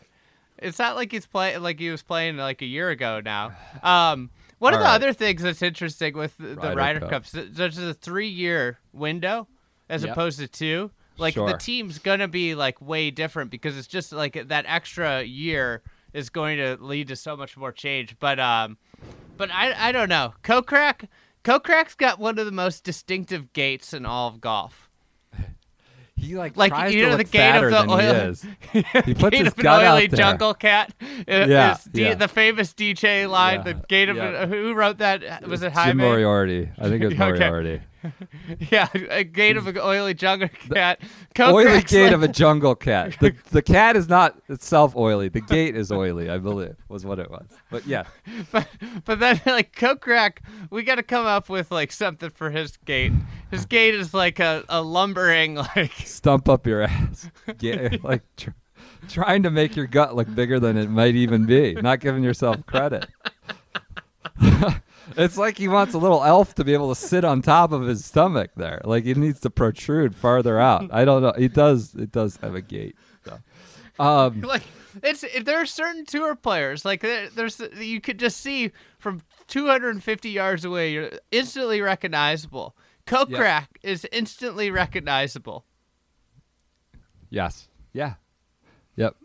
It's 0.59 0.79
not 0.79 0.95
like 0.95 1.11
he's 1.11 1.25
playing 1.25 1.61
like 1.61 1.79
he 1.79 1.89
was 1.89 2.03
playing 2.03 2.37
like 2.37 2.61
a 2.61 2.65
year 2.65 2.89
ago 2.89 3.21
now. 3.23 3.51
Um, 3.81 4.29
one 4.59 4.73
of 4.73 4.79
the 4.79 4.85
right. 4.85 4.95
other 4.95 5.11
things 5.11 5.41
that's 5.41 5.61
interesting 5.61 6.15
with 6.15 6.37
the, 6.37 6.49
the 6.49 6.55
Ryder 6.55 6.75
Ryder 6.75 6.99
Cup. 7.01 7.09
Cups, 7.09 7.31
th- 7.31 7.49
there's 7.51 7.77
a 7.77 7.93
three-year 7.93 8.79
window 8.93 9.47
as 9.89 10.03
Yep. 10.03 10.11
opposed 10.11 10.39
to 10.39 10.47
two. 10.47 10.91
Like 11.17 11.35
the 11.35 11.57
team's 11.59 11.99
gonna 11.99 12.27
be 12.27 12.55
like 12.55 12.81
way 12.81 13.11
different 13.11 13.51
because 13.51 13.77
it's 13.77 13.87
just 13.87 14.11
like 14.11 14.47
that 14.47 14.65
extra 14.67 15.21
year 15.21 15.81
is 16.11 16.29
going 16.29 16.57
to 16.57 16.77
lead 16.79 17.07
to 17.09 17.15
so 17.15 17.35
much 17.37 17.55
more 17.57 17.71
change. 17.71 18.15
But 18.19 18.39
um, 18.39 18.77
but 19.37 19.51
I 19.51 19.89
I 19.89 19.91
don't 19.91 20.09
know. 20.09 20.33
Kokrak 20.43 21.07
Kokrak's 21.43 21.93
got 21.95 22.17
one 22.19 22.39
of 22.39 22.45
the 22.47 22.51
most 22.51 22.83
distinctive 22.83 23.53
gaits 23.53 23.93
in 23.93 24.05
all 24.07 24.27
of 24.29 24.41
golf. 24.41 24.89
he 26.15 26.35
like 26.35 26.55
Like 26.55 26.71
tries 26.71 26.93
you 26.93 27.05
know 27.07 27.17
the 27.17 27.23
gait 27.23 27.57
of 27.57 27.71
the 27.71 27.81
than 27.85 27.99
he 27.99 28.05
is. 28.05 28.45
He 29.05 29.13
puts 29.13 29.37
his 29.37 29.53
gut 29.53 29.83
out 29.83 29.95
oily 29.95 30.07
there. 30.07 30.17
jungle 30.17 30.53
cat. 30.53 30.93
It- 30.99 31.49
Yeah, 31.49 31.77
D- 31.91 32.01
yeah. 32.03 32.13
the 32.15 32.27
famous 32.27 32.73
DJ 32.73 33.29
line. 33.29 33.57
Yeah, 33.65 33.73
The 33.73 33.85
gait 33.87 34.09
of 34.09 34.17
yeah. 34.17 34.45
who 34.45 34.73
wrote 34.73 34.99
that? 34.99 35.47
Was 35.47 35.61
it 35.63 35.69
Jim 35.73 35.73
Jaime? 35.73 36.03
Moriarty. 36.03 36.69
I 36.79 36.89
think 36.89 37.03
it 37.03 37.07
was 37.09 37.13
Okay. 37.19 37.81
Yeah, 38.71 38.87
a 39.09 39.23
gait 39.23 39.57
of 39.57 39.67
an 39.67 39.77
oily 39.77 40.13
jungle 40.13 40.49
cat. 40.73 40.99
oily 41.39 41.65
Kokrak's 41.65 41.91
gait 41.91 42.03
like- 42.05 42.13
of 42.13 42.23
a 42.23 42.27
jungle 42.27 42.75
cat. 42.75 43.15
The 43.19 43.33
the 43.51 43.61
cat 43.61 43.95
is 43.95 44.09
not 44.09 44.37
itself 44.49 44.95
oily. 44.95 45.29
The 45.29 45.41
gait 45.41 45.75
is 45.75 45.91
oily, 45.91 46.29
I 46.29 46.37
believe, 46.37 46.75
was 46.89 47.05
what 47.05 47.19
it 47.19 47.29
was. 47.31 47.47
But 47.71 47.85
yeah, 47.87 48.03
but, 48.51 48.67
but 49.05 49.19
then 49.19 49.41
like 49.45 49.75
Kokrak, 49.75 50.39
we 50.69 50.83
got 50.83 50.95
to 50.95 51.03
come 51.03 51.25
up 51.25 51.49
with 51.49 51.71
like 51.71 51.91
something 51.91 52.29
for 52.29 52.49
his 52.49 52.77
gait. 52.85 53.13
His 53.51 53.65
gait 53.65 53.95
is 53.95 54.13
like 54.13 54.39
a, 54.39 54.63
a 54.69 54.81
lumbering 54.81 55.55
like 55.55 55.93
stump 56.05 56.49
up 56.49 56.67
your 56.67 56.81
ass. 56.83 57.29
Like 58.03 58.23
tr- 58.35 58.49
trying 59.07 59.43
to 59.43 59.51
make 59.51 59.75
your 59.75 59.87
gut 59.87 60.15
look 60.15 60.33
bigger 60.33 60.59
than 60.59 60.77
it 60.77 60.89
might 60.89 61.15
even 61.15 61.45
be. 61.45 61.73
Not 61.75 61.99
giving 61.99 62.23
yourself 62.23 62.65
credit. 62.65 63.05
It's 65.17 65.37
like 65.37 65.57
he 65.57 65.67
wants 65.67 65.93
a 65.93 65.97
little 65.97 66.23
elf 66.23 66.55
to 66.55 66.63
be 66.63 66.73
able 66.73 66.93
to 66.93 66.99
sit 66.99 67.23
on 67.25 67.41
top 67.41 67.71
of 67.71 67.83
his 67.83 68.05
stomach 68.05 68.51
there. 68.55 68.81
Like 68.83 69.03
he 69.03 69.13
needs 69.13 69.39
to 69.41 69.49
protrude 69.49 70.15
farther 70.15 70.59
out. 70.59 70.89
I 70.93 71.05
don't 71.05 71.21
know. 71.21 71.33
He 71.37 71.47
does. 71.47 71.93
It 71.95 72.11
does 72.11 72.37
have 72.37 72.55
a 72.55 72.61
gait. 72.61 72.95
So. 73.25 73.39
Um, 73.99 74.41
like 74.41 74.63
it's 75.01 75.23
it, 75.23 75.45
there 75.45 75.61
are 75.61 75.65
certain 75.65 76.05
tour 76.05 76.35
players 76.35 76.85
like 76.85 77.01
there, 77.01 77.29
there's 77.29 77.61
you 77.77 77.99
could 77.99 78.19
just 78.19 78.37
see 78.37 78.71
from 78.99 79.21
250 79.47 80.29
yards 80.29 80.65
away 80.65 80.91
you're 80.91 81.11
instantly 81.31 81.81
recognizable. 81.81 82.75
Kokrak 83.05 83.67
is 83.81 84.07
instantly 84.11 84.71
recognizable. 84.71 85.65
Yes. 87.29 87.67
Yeah. 87.91 88.13
Yep. 88.95 89.15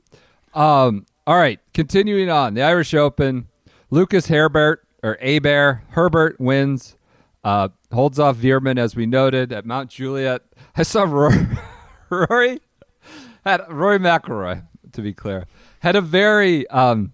Um, 0.54 1.06
all 1.26 1.36
right. 1.36 1.60
Continuing 1.74 2.30
on, 2.30 2.54
the 2.54 2.62
Irish 2.62 2.94
Open. 2.94 3.46
Lucas 3.90 4.26
Herbert 4.26 4.87
or 5.02 5.16
Abear 5.22 5.82
Herbert 5.90 6.38
wins. 6.40 6.96
Uh, 7.44 7.68
holds 7.92 8.18
off 8.18 8.36
Veerman 8.36 8.78
as 8.78 8.96
we 8.96 9.06
noted 9.06 9.52
at 9.52 9.64
Mount 9.64 9.90
Juliet. 9.90 10.42
I 10.76 10.82
saw 10.82 11.04
Rory, 11.04 11.46
Rory 12.10 12.60
had 13.44 13.62
Rory 13.70 13.98
McIlroy 13.98 14.66
to 14.92 15.00
be 15.02 15.12
clear 15.12 15.46
had 15.80 15.94
a 15.96 16.00
very 16.00 16.66
um, 16.68 17.12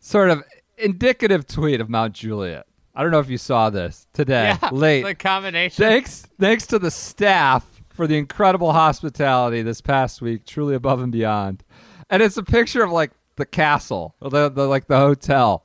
sort 0.00 0.30
of 0.30 0.42
indicative 0.76 1.46
tweet 1.46 1.80
of 1.80 1.88
Mount 1.88 2.14
Juliet. 2.14 2.66
I 2.94 3.02
don't 3.02 3.12
know 3.12 3.20
if 3.20 3.30
you 3.30 3.38
saw 3.38 3.70
this 3.70 4.08
today 4.12 4.56
Yeah, 4.60 4.68
late. 4.70 5.04
the 5.04 5.14
combination. 5.14 5.82
Thanks, 5.84 6.26
thanks 6.38 6.66
to 6.68 6.78
the 6.78 6.90
staff 6.90 7.64
for 7.90 8.06
the 8.06 8.16
incredible 8.18 8.72
hospitality 8.72 9.62
this 9.62 9.80
past 9.80 10.20
week, 10.20 10.44
truly 10.44 10.74
above 10.74 11.00
and 11.00 11.12
beyond. 11.12 11.62
And 12.10 12.22
it's 12.22 12.36
a 12.36 12.42
picture 12.42 12.82
of 12.82 12.90
like 12.90 13.12
the 13.36 13.46
castle, 13.46 14.16
the, 14.20 14.48
the 14.48 14.66
like 14.66 14.88
the 14.88 14.98
hotel. 14.98 15.64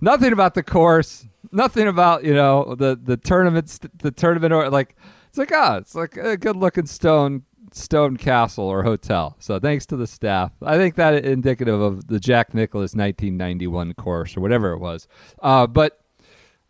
Nothing 0.00 0.32
about 0.32 0.54
the 0.54 0.62
course, 0.62 1.26
nothing 1.52 1.88
about 1.88 2.24
you 2.24 2.34
know 2.34 2.74
the 2.74 2.98
the 3.00 3.16
tournaments, 3.16 3.78
the 3.98 4.10
tournament, 4.10 4.52
or 4.52 4.70
like 4.70 4.96
it's 5.28 5.38
like 5.38 5.52
ah, 5.52 5.76
it's 5.76 5.94
like 5.94 6.16
a 6.16 6.36
good 6.36 6.56
looking 6.56 6.86
stone 6.86 7.44
stone 7.72 8.16
castle 8.16 8.64
or 8.64 8.82
hotel. 8.82 9.36
So 9.38 9.58
thanks 9.58 9.84
to 9.86 9.96
the 9.96 10.06
staff, 10.06 10.52
I 10.62 10.76
think 10.76 10.94
that 10.94 11.24
indicative 11.24 11.80
of 11.80 12.06
the 12.06 12.20
Jack 12.20 12.54
Nicklaus 12.54 12.94
1991 12.94 13.94
course 13.94 14.36
or 14.36 14.40
whatever 14.40 14.72
it 14.72 14.78
was. 14.78 15.08
Uh, 15.42 15.66
but 15.66 16.00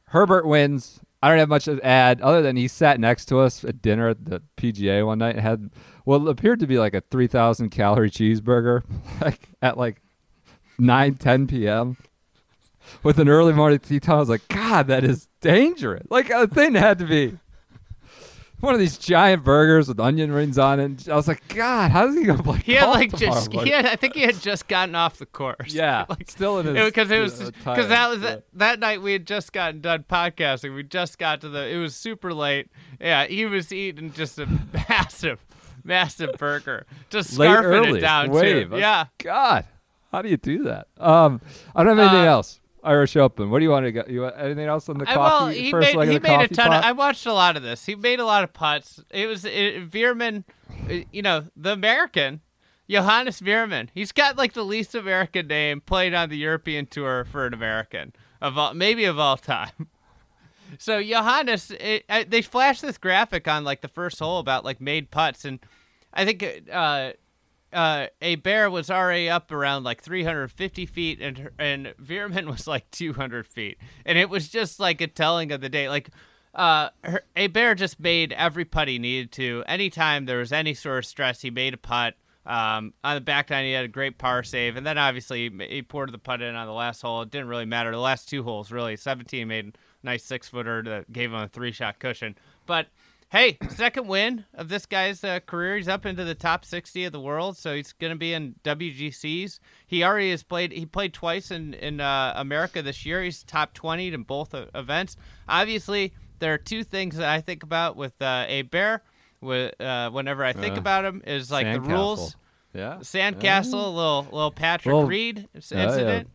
Herbert 0.06 0.46
wins. 0.46 1.00
I 1.22 1.28
don't 1.28 1.38
have 1.38 1.48
much 1.48 1.64
to 1.64 1.80
add 1.82 2.20
other 2.20 2.42
than 2.42 2.56
he 2.56 2.68
sat 2.68 3.00
next 3.00 3.24
to 3.26 3.38
us 3.38 3.64
at 3.64 3.80
dinner 3.80 4.10
at 4.10 4.26
the 4.26 4.42
PGA 4.58 5.06
one 5.06 5.18
night 5.18 5.36
and 5.36 5.40
had 5.40 5.70
what 6.04 6.18
appeared 6.26 6.60
to 6.60 6.66
be 6.66 6.78
like 6.78 6.92
a 6.92 7.00
3,000 7.00 7.70
calorie 7.70 8.10
cheeseburger 8.10 8.82
like 9.22 9.48
at 9.62 9.78
like 9.78 10.02
9, 10.78 11.14
10 11.14 11.46
p.m. 11.46 11.96
with 13.02 13.18
an 13.18 13.28
early 13.28 13.52
morning 13.52 13.78
tee 13.78 14.00
time. 14.00 14.16
I 14.16 14.20
was 14.20 14.28
like, 14.28 14.46
God, 14.48 14.86
that 14.88 15.04
is 15.04 15.28
dangerous. 15.40 16.06
Like 16.10 16.30
a 16.30 16.46
thing 16.46 16.74
had 16.74 16.98
to 16.98 17.06
be 17.06 17.38
one 18.60 18.72
of 18.72 18.80
these 18.80 18.96
giant 18.96 19.44
burgers 19.44 19.88
with 19.88 20.00
onion 20.00 20.32
rings 20.32 20.56
on 20.58 20.80
it. 20.80 21.06
I 21.08 21.16
was 21.16 21.28
like, 21.28 21.46
God, 21.48 21.90
how 21.90 22.06
does 22.06 22.16
he 22.16 22.24
go 22.24 22.36
play 22.38 22.58
he 22.64 22.74
had 22.74 22.86
like 22.86 23.14
just 23.14 23.52
morning?" 23.52 23.66
he 23.70 23.76
had 23.76 23.84
I 23.84 23.96
think 23.96 24.14
he 24.14 24.22
had 24.22 24.40
just 24.40 24.68
gotten 24.68 24.94
off 24.94 25.18
the 25.18 25.26
course. 25.26 25.74
yeah, 25.74 26.06
like 26.08 26.30
still 26.30 26.58
in 26.60 26.74
his 26.74 26.84
because 26.86 27.10
it, 27.10 27.20
was 27.20 27.50
because 27.50 27.88
that 27.88 28.08
was 28.08 28.22
Yeah. 28.22 28.36
that 28.54 28.78
night 28.80 29.02
we 29.02 29.12
had 29.12 29.26
just 29.26 29.52
gotten 29.52 29.80
done 29.82 30.04
podcasting. 30.08 30.74
We 30.74 30.82
just 30.82 31.18
got 31.18 31.42
to 31.42 31.48
the. 31.50 31.66
It 31.68 31.76
was 31.78 31.94
super 31.94 32.32
late. 32.32 32.70
Yeah, 33.00 33.26
he 33.26 33.44
was 33.44 33.70
eating 33.72 34.12
just 34.14 34.38
a 34.38 34.46
massive, 34.88 35.44
massive 35.82 36.32
burger, 36.38 36.86
just 37.10 37.36
late 37.36 37.48
scarfing 37.50 37.64
early 37.64 37.98
it 37.98 38.00
down 38.00 38.30
wave. 38.30 38.70
too. 38.70 38.78
Yeah, 38.78 39.06
God, 39.18 39.66
how 40.10 40.22
do 40.22 40.30
you 40.30 40.38
do 40.38 40.62
that? 40.64 40.86
Um, 40.98 41.42
I 41.76 41.82
don't 41.84 41.98
have 41.98 42.08
anything 42.08 42.26
Uh, 42.28 42.32
else. 42.32 42.60
Irish 42.84 43.16
Open. 43.16 43.50
What 43.50 43.58
do 43.58 43.64
you 43.64 43.70
want 43.70 43.86
to 43.86 43.92
go? 43.92 44.04
You 44.08 44.22
want 44.22 44.36
anything 44.38 44.66
else 44.66 44.88
on 44.88 44.98
the 44.98 45.08
I, 45.08 45.14
coffee? 45.14 45.44
well, 45.44 45.46
he 45.48 45.70
first 45.70 45.96
made 45.96 46.08
he 46.08 46.18
made 46.18 46.40
a 46.40 46.48
ton. 46.48 46.68
pot? 46.68 46.78
Of, 46.78 46.84
I 46.84 46.92
watched 46.92 47.26
a 47.26 47.32
lot 47.32 47.56
of 47.56 47.62
this. 47.62 47.86
He 47.86 47.94
made 47.94 48.20
a 48.20 48.24
lot 48.24 48.44
of 48.44 48.52
putts. 48.52 49.02
It 49.10 49.26
was 49.26 49.44
it, 49.44 49.90
Veerman, 49.90 50.44
uh, 50.90 51.04
you 51.12 51.22
know, 51.22 51.46
the 51.56 51.72
American. 51.72 52.40
Johannes 52.88 53.40
Veerman. 53.40 53.88
He's 53.94 54.12
got 54.12 54.36
like 54.36 54.52
the 54.52 54.62
least 54.62 54.94
American 54.94 55.46
name 55.46 55.80
played 55.80 56.12
on 56.12 56.28
the 56.28 56.36
European 56.36 56.84
tour 56.84 57.24
for 57.24 57.46
an 57.46 57.54
American 57.54 58.12
of 58.42 58.58
all, 58.58 58.74
maybe 58.74 59.04
of 59.04 59.18
all 59.18 59.36
time. 59.36 59.70
So 60.78 61.00
Johannes, 61.00 61.70
it, 61.70 62.04
uh, 62.08 62.24
they 62.26 62.42
flashed 62.42 62.82
this 62.82 62.98
graphic 62.98 63.46
on 63.46 63.62
like 63.62 63.80
the 63.80 63.86
first 63.86 64.18
hole 64.18 64.40
about 64.40 64.64
like 64.64 64.80
made 64.80 65.10
putts, 65.10 65.44
and 65.44 65.60
I 66.12 66.24
think 66.24 66.44
uh, 66.72 67.12
uh, 67.74 68.06
a 68.22 68.36
bear 68.36 68.70
was 68.70 68.90
already 68.90 69.28
up 69.28 69.50
around 69.50 69.84
like 69.84 70.02
350 70.02 70.86
feet, 70.86 71.20
and 71.20 71.50
and 71.58 71.94
Veerman 72.02 72.46
was 72.50 72.66
like 72.66 72.90
200 72.90 73.46
feet, 73.46 73.78
and 74.06 74.16
it 74.16 74.30
was 74.30 74.48
just 74.48 74.80
like 74.80 75.00
a 75.00 75.06
telling 75.06 75.52
of 75.52 75.60
the 75.60 75.68
day. 75.68 75.88
Like, 75.88 76.10
uh, 76.54 76.90
a 77.36 77.48
bear 77.48 77.74
just 77.74 77.98
made 77.98 78.32
every 78.32 78.64
putt 78.64 78.88
he 78.88 78.98
needed 78.98 79.32
to. 79.32 79.64
Anytime 79.66 80.26
there 80.26 80.38
was 80.38 80.52
any 80.52 80.74
sort 80.74 80.98
of 80.98 81.06
stress, 81.06 81.42
he 81.42 81.50
made 81.50 81.74
a 81.74 81.78
putt. 81.78 82.14
Um, 82.46 82.92
on 83.02 83.14
the 83.14 83.22
back 83.22 83.50
nine, 83.50 83.64
he 83.64 83.72
had 83.72 83.86
a 83.86 83.88
great 83.88 84.18
par 84.18 84.42
save, 84.42 84.76
and 84.76 84.86
then 84.86 84.98
obviously 84.98 85.50
he 85.68 85.82
poured 85.82 86.12
the 86.12 86.18
putt 86.18 86.42
in 86.42 86.54
on 86.54 86.66
the 86.66 86.72
last 86.72 87.00
hole. 87.02 87.22
It 87.22 87.30
didn't 87.30 87.48
really 87.48 87.64
matter. 87.64 87.90
The 87.90 87.98
last 87.98 88.28
two 88.28 88.42
holes, 88.42 88.70
really, 88.70 88.96
17 88.96 89.48
made 89.48 89.66
a 89.68 90.06
nice 90.06 90.24
six 90.24 90.48
footer 90.48 90.82
that 90.82 91.12
gave 91.12 91.30
him 91.30 91.40
a 91.40 91.48
three 91.48 91.72
shot 91.72 91.98
cushion. 91.98 92.36
But 92.66 92.88
hey, 93.34 93.58
second 93.70 94.06
win 94.06 94.44
of 94.54 94.68
this 94.68 94.86
guy's 94.86 95.24
uh, 95.24 95.40
career. 95.40 95.76
He's 95.76 95.88
up 95.88 96.06
into 96.06 96.22
the 96.22 96.36
top 96.36 96.64
60 96.64 97.04
of 97.04 97.12
the 97.12 97.18
world, 97.20 97.56
so 97.58 97.74
he's 97.74 97.92
going 97.92 98.12
to 98.12 98.18
be 98.18 98.32
in 98.32 98.54
WGCs. 98.62 99.58
He 99.86 100.04
already 100.04 100.30
has 100.30 100.44
played. 100.44 100.70
He 100.72 100.86
played 100.86 101.12
twice 101.12 101.50
in 101.50 101.74
in 101.74 102.00
uh, 102.00 102.32
America 102.36 102.80
this 102.80 103.04
year. 103.04 103.22
He's 103.22 103.42
top 103.42 103.74
20 103.74 104.14
in 104.14 104.22
both 104.22 104.54
uh, 104.54 104.66
events. 104.74 105.16
Obviously, 105.48 106.14
there 106.38 106.54
are 106.54 106.58
two 106.58 106.84
things 106.84 107.16
that 107.16 107.28
I 107.28 107.40
think 107.40 107.64
about 107.64 107.96
with 107.96 108.20
uh, 108.22 108.44
a 108.48 108.62
bear. 108.62 109.02
With, 109.40 109.78
uh, 109.78 110.08
whenever 110.10 110.42
I 110.42 110.54
think 110.54 110.76
Uh, 110.76 110.80
about 110.80 111.04
him, 111.04 111.20
is 111.26 111.50
like 111.50 111.70
the 111.70 111.80
rules. 111.80 112.34
Yeah. 112.72 112.98
Sandcastle, 113.00 113.74
a 113.74 113.88
little 113.88 114.22
little 114.32 114.50
Patrick 114.52 114.94
Little- 114.94 115.08
Reed 115.08 115.48
incident. 115.54 116.30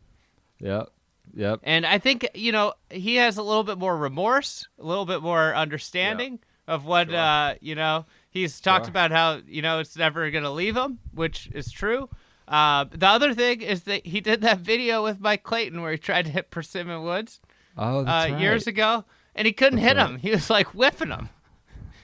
yeah. 0.59 0.77
Yep. 0.77 0.89
Yep. 1.35 1.59
And 1.63 1.85
I 1.85 1.97
think, 1.99 2.27
you 2.35 2.51
know, 2.51 2.73
he 2.91 3.15
has 3.15 3.37
a 3.37 3.43
little 3.43 3.63
bit 3.63 3.77
more 3.77 3.95
remorse, 3.97 4.67
a 4.77 4.83
little 4.85 5.05
bit 5.05 5.21
more 5.23 5.55
understanding 5.55 6.39
of 6.69 6.85
what 6.85 7.13
uh, 7.13 7.55
you 7.61 7.75
know. 7.75 8.05
He's 8.31 8.61
talked 8.61 8.85
Sure. 8.85 8.91
about 8.91 9.11
how 9.11 9.41
you 9.47 9.61
know 9.61 9.79
it's 9.79 9.97
never 9.97 10.29
gonna 10.31 10.51
leave 10.51 10.77
him, 10.77 10.99
which 11.13 11.49
is 11.53 11.71
true. 11.71 12.09
Uh, 12.47 12.85
the 12.91 13.07
other 13.07 13.33
thing 13.33 13.61
is 13.61 13.83
that 13.83 14.05
he 14.05 14.21
did 14.21 14.41
that 14.41 14.59
video 14.59 15.03
with 15.03 15.19
Mike 15.19 15.43
Clayton 15.43 15.81
where 15.81 15.91
he 15.91 15.97
tried 15.97 16.25
to 16.25 16.31
hit 16.31 16.49
Persimmon 16.49 17.03
Woods 17.03 17.39
Oh, 17.77 17.99
uh, 17.99 18.03
right. 18.03 18.39
years 18.39 18.65
ago, 18.67 19.05
and 19.35 19.45
he 19.45 19.53
couldn't 19.53 19.79
hit 19.79 19.97
right. 19.97 20.09
him. 20.09 20.17
He 20.17 20.31
was 20.31 20.49
like 20.49 20.73
whipping 20.73 21.09
him. 21.09 21.29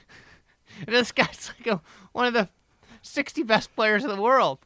and 0.86 0.94
this 0.94 1.12
guy's 1.12 1.50
like 1.58 1.66
a, 1.66 1.80
one 2.12 2.26
of 2.26 2.34
the 2.34 2.48
60 3.02 3.42
best 3.44 3.74
players 3.74 4.04
in 4.04 4.10
the 4.10 4.20
world. 4.20 4.58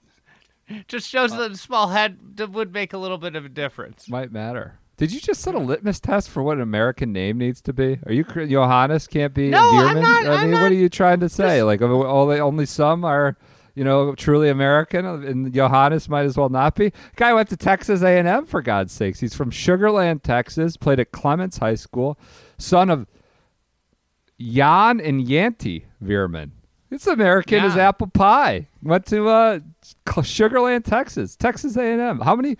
Just 0.87 1.09
shows 1.09 1.33
that 1.33 1.51
a 1.51 1.57
small 1.57 1.89
head 1.89 2.19
would 2.53 2.73
make 2.73 2.93
a 2.93 2.99
little 2.99 3.19
bit 3.19 3.35
of 3.35 3.45
a 3.45 3.49
difference. 3.49 4.09
Might 4.09 4.31
matter. 4.33 4.79
Did 5.01 5.13
you 5.13 5.21
just 5.21 5.41
set 5.41 5.55
a 5.55 5.59
litmus 5.59 5.99
test 5.99 6.29
for 6.29 6.43
what 6.43 6.59
an 6.59 6.63
American 6.63 7.11
name 7.11 7.39
needs 7.39 7.63
to 7.63 7.73
be? 7.73 7.99
Are 8.05 8.13
you 8.13 8.23
Johannes 8.23 9.07
can't 9.07 9.33
be 9.33 9.49
No, 9.49 9.59
I'm 9.59 9.99
not- 9.99 10.27
I 10.27 10.35
I'm 10.35 10.41
mean, 10.43 10.51
not- 10.51 10.61
what 10.61 10.73
are 10.73 10.75
you 10.75 10.91
trying 10.91 11.21
to 11.21 11.29
say? 11.31 11.63
Like, 11.63 11.81
oh, 11.81 12.05
only 12.07 12.39
only 12.39 12.67
some 12.67 13.03
are, 13.03 13.39
you 13.75 13.83
know, 13.83 14.15
truly 14.15 14.51
American, 14.51 15.07
and 15.07 15.55
Johannes 15.55 16.07
might 16.11 16.27
as 16.27 16.37
well 16.37 16.51
not 16.51 16.75
be. 16.75 16.93
Guy 17.17 17.33
went 17.33 17.49
to 17.49 17.57
Texas 17.57 18.03
A 18.03 18.19
and 18.19 18.29
M 18.29 18.45
for 18.45 18.61
God's 18.61 18.93
sakes. 18.93 19.21
He's 19.21 19.35
from 19.35 19.51
Sugarland, 19.51 20.23
Texas. 20.23 20.77
Played 20.77 21.01
at 21.01 21.13
Clements 21.13 21.57
High 21.57 21.77
School. 21.77 22.19
Son 22.59 22.91
of 22.91 23.07
Jan 24.39 25.01
and 25.01 25.27
Yanti 25.27 25.85
Veerman. 26.05 26.51
It's 26.91 27.07
American 27.07 27.61
as 27.65 27.75
apple 27.77 28.09
pie. 28.09 28.69
Went 28.83 29.07
to 29.07 29.29
uh, 29.29 29.61
Sugarland, 30.07 30.85
Texas, 30.85 31.37
Texas 31.37 31.77
A&M. 31.77 32.21
How 32.21 32.37
many 32.37 32.57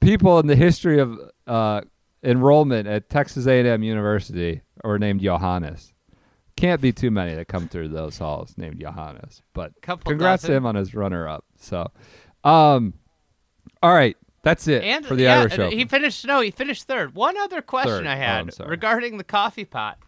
people 0.00 0.38
in 0.38 0.48
the 0.48 0.56
history 0.56 0.98
of 0.98 1.16
uh, 1.46 1.82
enrollment 2.22 2.86
at 2.88 3.08
Texas 3.08 3.46
A&M 3.46 3.82
University 3.82 4.62
or 4.84 4.98
named 4.98 5.20
Johannes? 5.20 5.92
Can't 6.56 6.80
be 6.80 6.92
too 6.92 7.10
many 7.10 7.34
that 7.34 7.48
come 7.48 7.66
through 7.68 7.88
those 7.88 8.18
halls 8.18 8.54
named 8.58 8.78
Johannes. 8.80 9.42
But 9.54 9.72
Couple 9.82 10.10
congrats 10.10 10.42
to 10.44 10.52
him 10.52 10.66
on 10.66 10.74
his 10.74 10.94
runner-up. 10.94 11.44
So, 11.58 11.90
um, 12.44 12.94
all 13.82 13.94
right, 13.94 14.16
that's 14.42 14.68
it 14.68 14.82
And 14.84 15.04
for 15.06 15.16
the 15.16 15.24
yeah, 15.24 15.40
Irish 15.40 15.58
Open. 15.58 15.76
he 15.78 15.84
finished. 15.86 16.26
No, 16.26 16.40
he 16.40 16.50
finished 16.50 16.84
third. 16.84 17.14
One 17.14 17.36
other 17.38 17.62
question 17.62 18.04
Third. 18.04 18.06
I 18.06 18.14
Oh, 18.14 18.18
had 18.18 18.50
I'm 18.60 18.68
regarding 18.68 19.16
the 19.16 19.24
coffee 19.24 19.64
pot. 19.64 19.98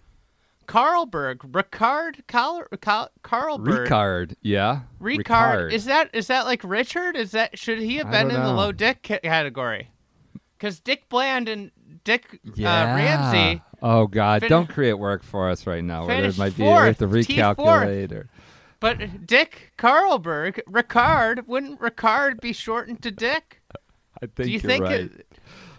Karlberg, 0.66 1.39
Rikard, 1.51 2.26
Carl, 2.26 2.64
Carl, 2.80 3.11
Karlberg, 3.22 3.87
Rikard, 3.87 4.35
yeah, 4.41 4.80
Rikard. 5.01 5.72
Is 5.72 5.85
that 5.85 6.09
is 6.14 6.28
that 6.28 6.47
like 6.47 6.62
Richard? 6.64 7.16
Is 7.16 7.32
that 7.32 7.59
should 7.59 7.78
he 7.80 7.97
have 7.97 8.11
been 8.11 8.30
in 8.30 8.43
the 8.43 8.53
low 8.53 8.72
dick 8.72 9.03
category? 9.03 9.91
Because 10.64 10.80
Dick 10.80 11.10
Bland 11.10 11.46
and 11.46 11.70
Dick 12.04 12.40
yeah. 12.54 12.94
uh, 12.94 12.96
Ramsay 12.96 13.62
Oh 13.82 14.06
God! 14.06 14.40
fin- 14.40 14.48
Don't 14.48 14.66
create 14.66 14.94
work 14.94 15.22
for 15.22 15.50
us 15.50 15.66
right 15.66 15.84
now. 15.84 16.06
Where 16.06 16.22
there 16.22 16.32
might 16.38 16.56
be 16.56 16.62
we 16.62 16.70
have 16.70 16.96
to 16.96 17.06
fourth, 17.06 17.28
recalculate 17.28 18.12
or. 18.12 18.30
But 18.80 19.26
Dick 19.26 19.72
Karlberg, 19.76 20.60
Rikard, 20.66 21.46
wouldn't 21.46 21.80
Rikard 21.80 22.40
be 22.40 22.54
shortened 22.54 23.02
to 23.02 23.10
Dick? 23.10 23.60
I 24.22 24.26
think 24.26 24.34
Do 24.36 24.44
you 24.44 24.52
you're 24.52 24.60
think 24.60 24.84
right. 24.84 25.00
it, 25.02 25.26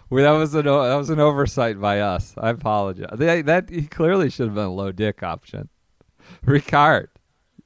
Well, 0.08 0.22
that 0.22 0.38
was 0.38 0.54
an 0.54 0.66
that 0.66 0.94
was 0.94 1.10
an 1.10 1.18
oversight 1.18 1.80
by 1.80 1.98
us. 1.98 2.34
I 2.38 2.50
apologize. 2.50 3.10
They, 3.18 3.42
that 3.42 3.68
he 3.68 3.88
clearly 3.88 4.30
should 4.30 4.46
have 4.46 4.54
been 4.54 4.66
a 4.66 4.72
low 4.72 4.92
dick 4.92 5.24
option. 5.24 5.68
Rikard, 6.46 7.08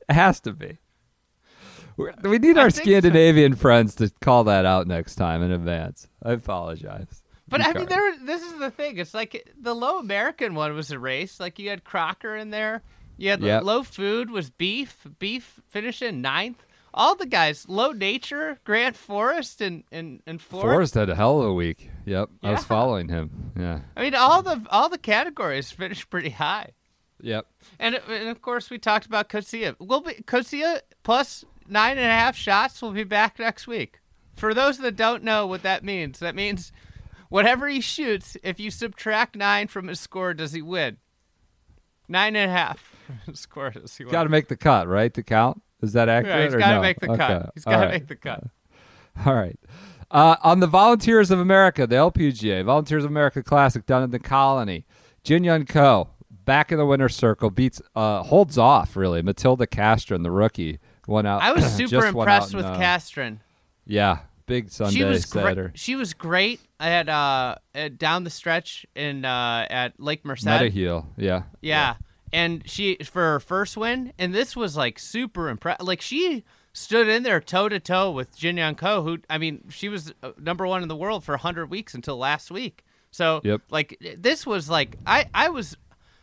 it 0.09 0.15
has 0.15 0.41
to 0.41 0.55
be. 0.55 0.79
We're- 2.01 2.39
need 2.39 2.59
our 2.59 2.71
think 2.71 2.85
so. 2.85 2.91
Scandinavian 2.91 3.55
friends 3.55 3.95
to 3.97 4.11
call 4.21 4.45
that 4.45 4.65
out 4.65 4.87
next 4.87 5.17
time 5.17 5.43
in 5.43 5.51
advance. 5.51 6.09
I 6.23 6.33
apologize. 6.33 7.23
But 7.49 7.61
I 7.63 7.73
mean, 7.73 7.87
there. 7.89 8.17
This 8.25 8.43
is 8.43 8.59
the 8.59 8.71
thing. 8.71 8.99
It's 8.99 9.13
like 9.15 9.51
the 9.61 9.75
low 9.75 9.99
American 9.99 10.55
one 10.55 10.75
was 10.75 10.91
a 10.93 10.99
race. 10.99 11.41
Like 11.41 11.59
you 11.59 11.69
had 11.71 11.83
Crocker 11.85 12.37
in 12.37 12.51
there. 12.51 12.83
You 13.17 13.31
had 13.31 13.43
Yep. 13.43 13.65
low 13.65 13.83
food 13.83 14.31
was 14.31 14.51
beef. 14.51 15.07
Beef 15.19 15.61
finished 15.69 16.01
in 16.01 16.21
ninth. 16.23 16.65
All 16.95 17.15
the 17.15 17.27
guys, 17.27 17.69
low 17.69 17.93
nature, 17.93 18.59
Grant 18.65 18.97
Forrest, 18.97 19.61
and 19.61 19.85
and 19.93 20.23
and 20.27 20.41
Ford. 20.41 20.63
Forrest 20.63 20.95
had 20.95 21.11
a 21.11 21.15
hell 21.17 21.41
of 21.41 21.49
a 21.49 21.55
week. 21.55 21.91
Yep, 22.07 22.31
I 22.43 22.53
was 22.53 22.65
following 22.65 23.09
him. 23.09 23.53
Yeah. 23.59 23.81
I 23.97 24.03
mean, 24.03 24.15
all 24.15 24.43
the 24.43 24.65
all 24.71 24.89
the 24.89 24.99
categories 24.99 25.71
finished 25.71 26.09
pretty 26.11 26.31
high. 26.31 26.71
Yep. 27.23 27.47
And, 27.79 28.01
and 28.09 28.29
of 28.29 28.41
course, 28.43 28.71
we 28.71 28.79
talked 28.79 29.07
about 29.07 29.29
Cosia. 29.29 29.77
We'll 29.79 30.01
be 30.01 30.15
Cosia 30.27 30.81
plus 31.03 31.45
nine 31.71 31.99
and 31.99 32.07
a 32.07 32.15
half 32.15 32.37
shots. 32.37 32.81
We'll 32.83 32.93
be 32.93 33.05
back 33.05 33.39
next 33.39 33.67
week. 33.67 34.01
For 34.37 34.55
those 34.55 34.79
that 34.79 34.97
don't 34.97 35.23
know 35.23 35.47
what 35.47 35.63
that 35.63 35.85
means, 35.85 36.19
that 36.21 36.35
means 36.35 36.73
whatever 37.29 37.69
he 37.69 37.81
shoots, 37.81 38.37
if 38.43 38.59
you 38.59 38.71
subtract 38.71 39.37
nine 39.37 39.69
from 39.69 39.89
his 39.89 40.01
score, 40.01 40.35
does 40.35 40.53
he 40.53 40.63
win? 40.63 40.97
Nine 42.09 42.35
and 42.37 42.51
a 42.51 42.55
half 42.55 42.95
score 43.35 43.71
does 43.71 43.97
he 43.97 44.05
win? 44.05 44.13
Got 44.13 44.25
to 44.25 44.31
make 44.31 44.49
the 44.49 44.57
cut, 44.57 44.89
right? 44.89 45.13
To 45.15 45.23
count. 45.23 45.63
Is 45.83 45.93
that 45.95 46.09
accurate? 46.09 46.37
yeah, 46.37 46.45
he's 46.45 46.55
got 46.55 46.69
to 46.71 46.75
no? 46.77 46.81
make 46.83 47.01
the 47.01 47.11
Okay. 47.11 47.17
cut. 47.19 47.51
He's 47.55 47.65
got 47.65 47.73
to 47.73 47.87
right. 47.87 47.91
make 47.93 48.09
the 48.09 48.17
cut. 48.17 48.45
All 49.27 49.35
right. 49.35 49.59
Uh, 50.11 50.37
on 50.43 50.61
the 50.61 50.67
Volunteers 50.67 51.31
of 51.31 51.39
America, 51.39 51.87
the 51.87 51.95
LPGA, 51.97 52.65
Volunteers 52.65 53.05
of 53.05 53.11
America 53.11 53.43
Classic 53.43 53.87
down 53.87 54.03
in 54.03 54.11
the 54.11 54.19
Colony, 54.19 54.85
Jin 55.23 55.45
Young 55.45 55.65
Ko 55.65 56.09
back 56.45 56.73
in 56.73 56.79
the 56.79 56.87
winner's 56.87 57.15
circle 57.15 57.51
beats 57.51 57.81
uh, 57.95 58.23
holds 58.25 58.59
off 58.59 58.97
really. 58.97 59.23
Matilda 59.23 59.67
Castren 59.67 60.17
and 60.17 60.25
the 60.25 60.31
rookie, 60.33 60.81
won 61.11 61.27
out. 61.27 61.43
I 61.43 61.53
was 61.53 61.65
super 61.77 62.07
impressed 62.07 62.55
out 62.55 62.61
in, 62.61 62.67
with 62.67 62.67
uh, 62.67 62.79
Castren. 62.79 63.39
Yeah, 63.87 64.19
big 64.47 64.71
Sunday 64.71 64.95
she 64.95 65.05
was 65.05 65.27
setter. 65.27 65.65
great. 65.69 65.79
She 65.79 65.97
was 65.97 66.15
great 66.15 66.61
at 66.79 67.09
uh 67.09 67.57
at 67.75 67.99
down 67.99 68.25
the 68.25 68.31
stretch 68.31 68.87
in 68.95 69.25
uh 69.25 69.67
at 69.69 69.99
Lake 70.01 70.25
Merced. 70.25 70.47
Mediheal, 70.47 71.07
yeah, 71.17 71.43
Yeah. 71.61 71.97
And 72.33 72.63
she 72.71 72.97
for 73.05 73.21
her 73.23 73.41
first 73.41 73.77
win, 73.77 74.13
and 74.19 74.33
this 74.33 74.55
was 74.55 74.77
like 74.77 74.99
super 75.01 75.49
impressed. 75.49 75.83
Like 75.83 76.01
she 76.01 76.45
stood 76.73 77.09
in 77.09 77.25
there 77.25 77.41
toe 77.41 77.69
to 77.69 77.81
toe 77.81 78.13
with 78.13 78.37
Jin 78.37 78.57
Young 78.57 78.77
Ko, 78.77 79.03
who 79.03 79.19
I 79.29 79.39
mean, 79.39 79.65
she 79.69 79.89
was 79.89 80.13
uh, 80.23 80.31
number 80.39 80.65
one 80.67 80.83
in 80.83 80.89
the 80.89 80.95
world 80.95 81.25
for 81.25 81.33
100 81.33 81.69
weeks 81.69 81.93
until 81.93 82.17
last 82.17 82.51
week. 82.53 82.85
So 83.11 83.41
Yep. 83.43 83.63
like 83.71 83.99
this 84.17 84.47
was 84.47 84.71
like 84.71 84.97
I 85.05 85.27
I 85.35 85.49
was 85.49 85.77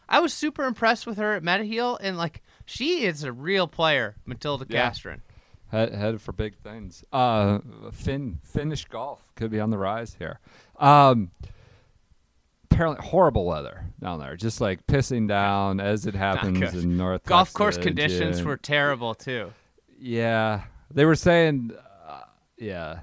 I 0.07 0.21
was 0.21 0.33
super 0.33 0.63
impressed 0.63 1.05
with 1.05 1.17
her 1.17 1.33
at 1.33 1.43
Mediheal, 1.43 1.97
and 2.01 2.17
like 2.17 2.41
she 2.67 3.05
is 3.05 3.23
a 3.23 3.31
real 3.31 3.67
player, 3.67 4.15
Matilda 4.25 4.65
Yeah. 4.69 4.89
Castren. 4.91 5.21
Head, 5.71 5.93
headed 5.93 6.21
for 6.21 6.31
big 6.31 6.55
things. 6.57 7.03
Uh, 7.11 7.59
Finn 7.91 8.39
Finnish 8.43 8.85
golf 8.85 9.21
could 9.35 9.49
be 9.51 9.59
on 9.59 9.69
the 9.71 9.77
rise 9.77 10.15
here. 10.19 10.39
Um, 10.77 11.31
apparently 12.71 13.05
horrible 13.05 13.45
weather 13.45 13.85
down 13.99 14.19
there, 14.19 14.35
just 14.35 14.61
like 14.61 14.85
pissing 14.87 15.27
down 15.27 15.79
as 15.79 16.05
it 16.05 16.13
happens 16.27 16.73
in 16.73 16.95
North. 16.97 17.23
Golf 17.25 17.51
course 17.53 17.77
conditions 17.77 18.43
were 18.43 18.57
terrible 18.57 19.13
too. 19.15 19.51
Yeah, 19.99 20.61
they 20.91 21.05
were 21.05 21.15
saying, 21.15 21.71
uh, 22.07 22.21
yeah, 22.57 22.99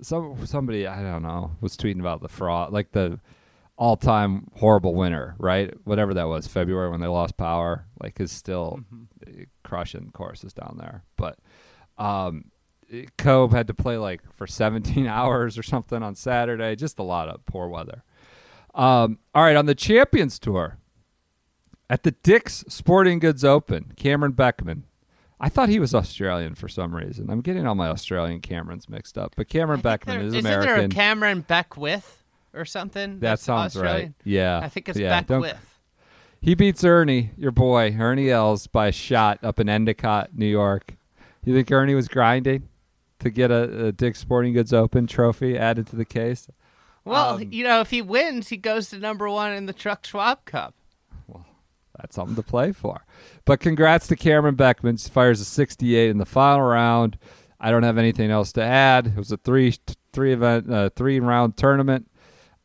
some 0.00 0.44
somebody 0.46 0.86
I 0.86 1.02
don't 1.02 1.22
know 1.22 1.52
was 1.60 1.76
tweeting 1.76 2.00
about 2.00 2.20
the 2.22 2.28
fraud, 2.28 2.72
like 2.72 2.92
the 2.92 3.20
all-time 3.78 4.48
horrible 4.56 4.94
winter, 4.94 5.34
right? 5.38 5.72
Whatever 5.84 6.12
that 6.14 6.24
was, 6.28 6.46
February 6.46 6.90
when 6.90 7.00
they 7.00 7.06
lost 7.06 7.36
power, 7.36 7.86
like 8.02 8.20
is 8.20 8.32
still 8.32 8.80
Mm-hmm. 8.92 9.42
crushing 9.62 10.10
courses 10.12 10.52
down 10.52 10.76
there. 10.80 11.04
But 11.16 11.38
um, 11.96 12.46
Cove 13.16 13.52
had 13.52 13.68
to 13.68 13.74
play 13.74 13.96
like 13.96 14.20
for 14.34 14.46
17 14.46 15.06
hours 15.08 15.56
or 15.56 15.62
something 15.62 16.02
on 16.02 16.14
Saturday. 16.16 16.74
Just 16.76 16.98
a 16.98 17.02
lot 17.04 17.28
of 17.28 17.44
poor 17.46 17.68
weather. 17.68 18.02
Um, 18.74 19.18
all 19.34 19.42
right, 19.44 19.56
on 19.56 19.66
the 19.66 19.74
Champions 19.74 20.38
Tour 20.38 20.78
at 21.88 22.02
the 22.02 22.10
Dick's 22.10 22.64
Sporting 22.68 23.18
Goods 23.18 23.44
Open, 23.44 23.92
Cameron 23.96 24.32
Beckman. 24.32 24.84
I 25.40 25.48
thought 25.48 25.68
he 25.68 25.78
was 25.78 25.94
Australian 25.94 26.56
for 26.56 26.68
some 26.68 26.94
reason. 26.96 27.30
I'm 27.30 27.42
getting 27.42 27.64
all 27.66 27.76
my 27.76 27.88
Australian 27.88 28.40
Camerons 28.40 28.88
mixed 28.88 29.16
up, 29.16 29.34
but 29.36 29.48
Cameron 29.48 29.80
Beckman 29.82 30.20
is 30.20 30.34
Isn't 30.34 30.40
American. 30.46 30.74
there 30.76 30.84
a 30.86 30.88
Cameron 30.88 31.40
Beckwith 31.42 32.24
or 32.58 32.64
something? 32.64 33.14
that 33.14 33.20
that's 33.20 33.42
sounds 33.42 33.76
Australian? 33.76 34.08
right. 34.08 34.14
Yeah, 34.24 34.60
I 34.62 34.68
think 34.68 34.88
it's 34.88 34.98
yeah. 34.98 35.20
Beckwith. 35.22 35.76
He 36.40 36.54
beats 36.54 36.84
Ernie, 36.84 37.30
your 37.36 37.50
boy, 37.50 37.96
Ernie 37.98 38.30
Els, 38.30 38.66
by 38.66 38.88
a 38.88 38.92
shot 38.92 39.38
up 39.42 39.58
in 39.58 39.68
Endicott, 39.68 40.30
New 40.36 40.46
York. 40.46 40.94
You 41.44 41.54
think 41.54 41.70
Ernie 41.72 41.94
was 41.94 42.06
grinding 42.08 42.68
to 43.20 43.30
get 43.30 43.50
a, 43.50 43.86
a 43.86 43.92
Dick's 43.92 44.20
Sporting 44.20 44.52
Goods 44.52 44.72
Open 44.72 45.06
trophy 45.06 45.58
added 45.58 45.86
to 45.88 45.96
the 45.96 46.04
case? 46.04 46.48
Well, 47.04 47.36
Um, 47.36 47.48
you 47.50 47.64
know, 47.64 47.80
if 47.80 47.90
he 47.90 48.02
wins, 48.02 48.48
he 48.48 48.56
goes 48.56 48.90
to 48.90 48.98
number 48.98 49.28
one 49.28 49.52
in 49.52 49.66
the 49.66 49.72
Truck 49.72 50.04
Schwab 50.06 50.44
Cup. 50.44 50.74
Well, 51.26 51.44
that's 51.96 52.14
something 52.14 52.36
to 52.36 52.42
play 52.42 52.70
for. 52.72 53.04
But 53.44 53.58
congrats 53.60 54.06
to 54.08 54.14
Cameron 54.16 54.54
Beckman. 54.56 54.96
She 54.98 55.08
fires 55.08 55.40
a 55.40 55.44
68 55.44 56.10
in 56.10 56.18
the 56.18 56.26
final 56.26 56.60
round. 56.62 57.18
I 57.58 57.70
don't 57.72 57.82
have 57.82 57.98
anything 57.98 58.30
else 58.30 58.52
to 58.52 58.62
add. 58.62 59.08
It 59.08 59.16
was 59.16 59.32
a 59.32 59.36
three 59.38 59.74
three 60.12 60.32
event 60.32 60.70
uh, 60.72 60.90
three 60.94 61.18
round 61.18 61.56
tournament. 61.56 62.07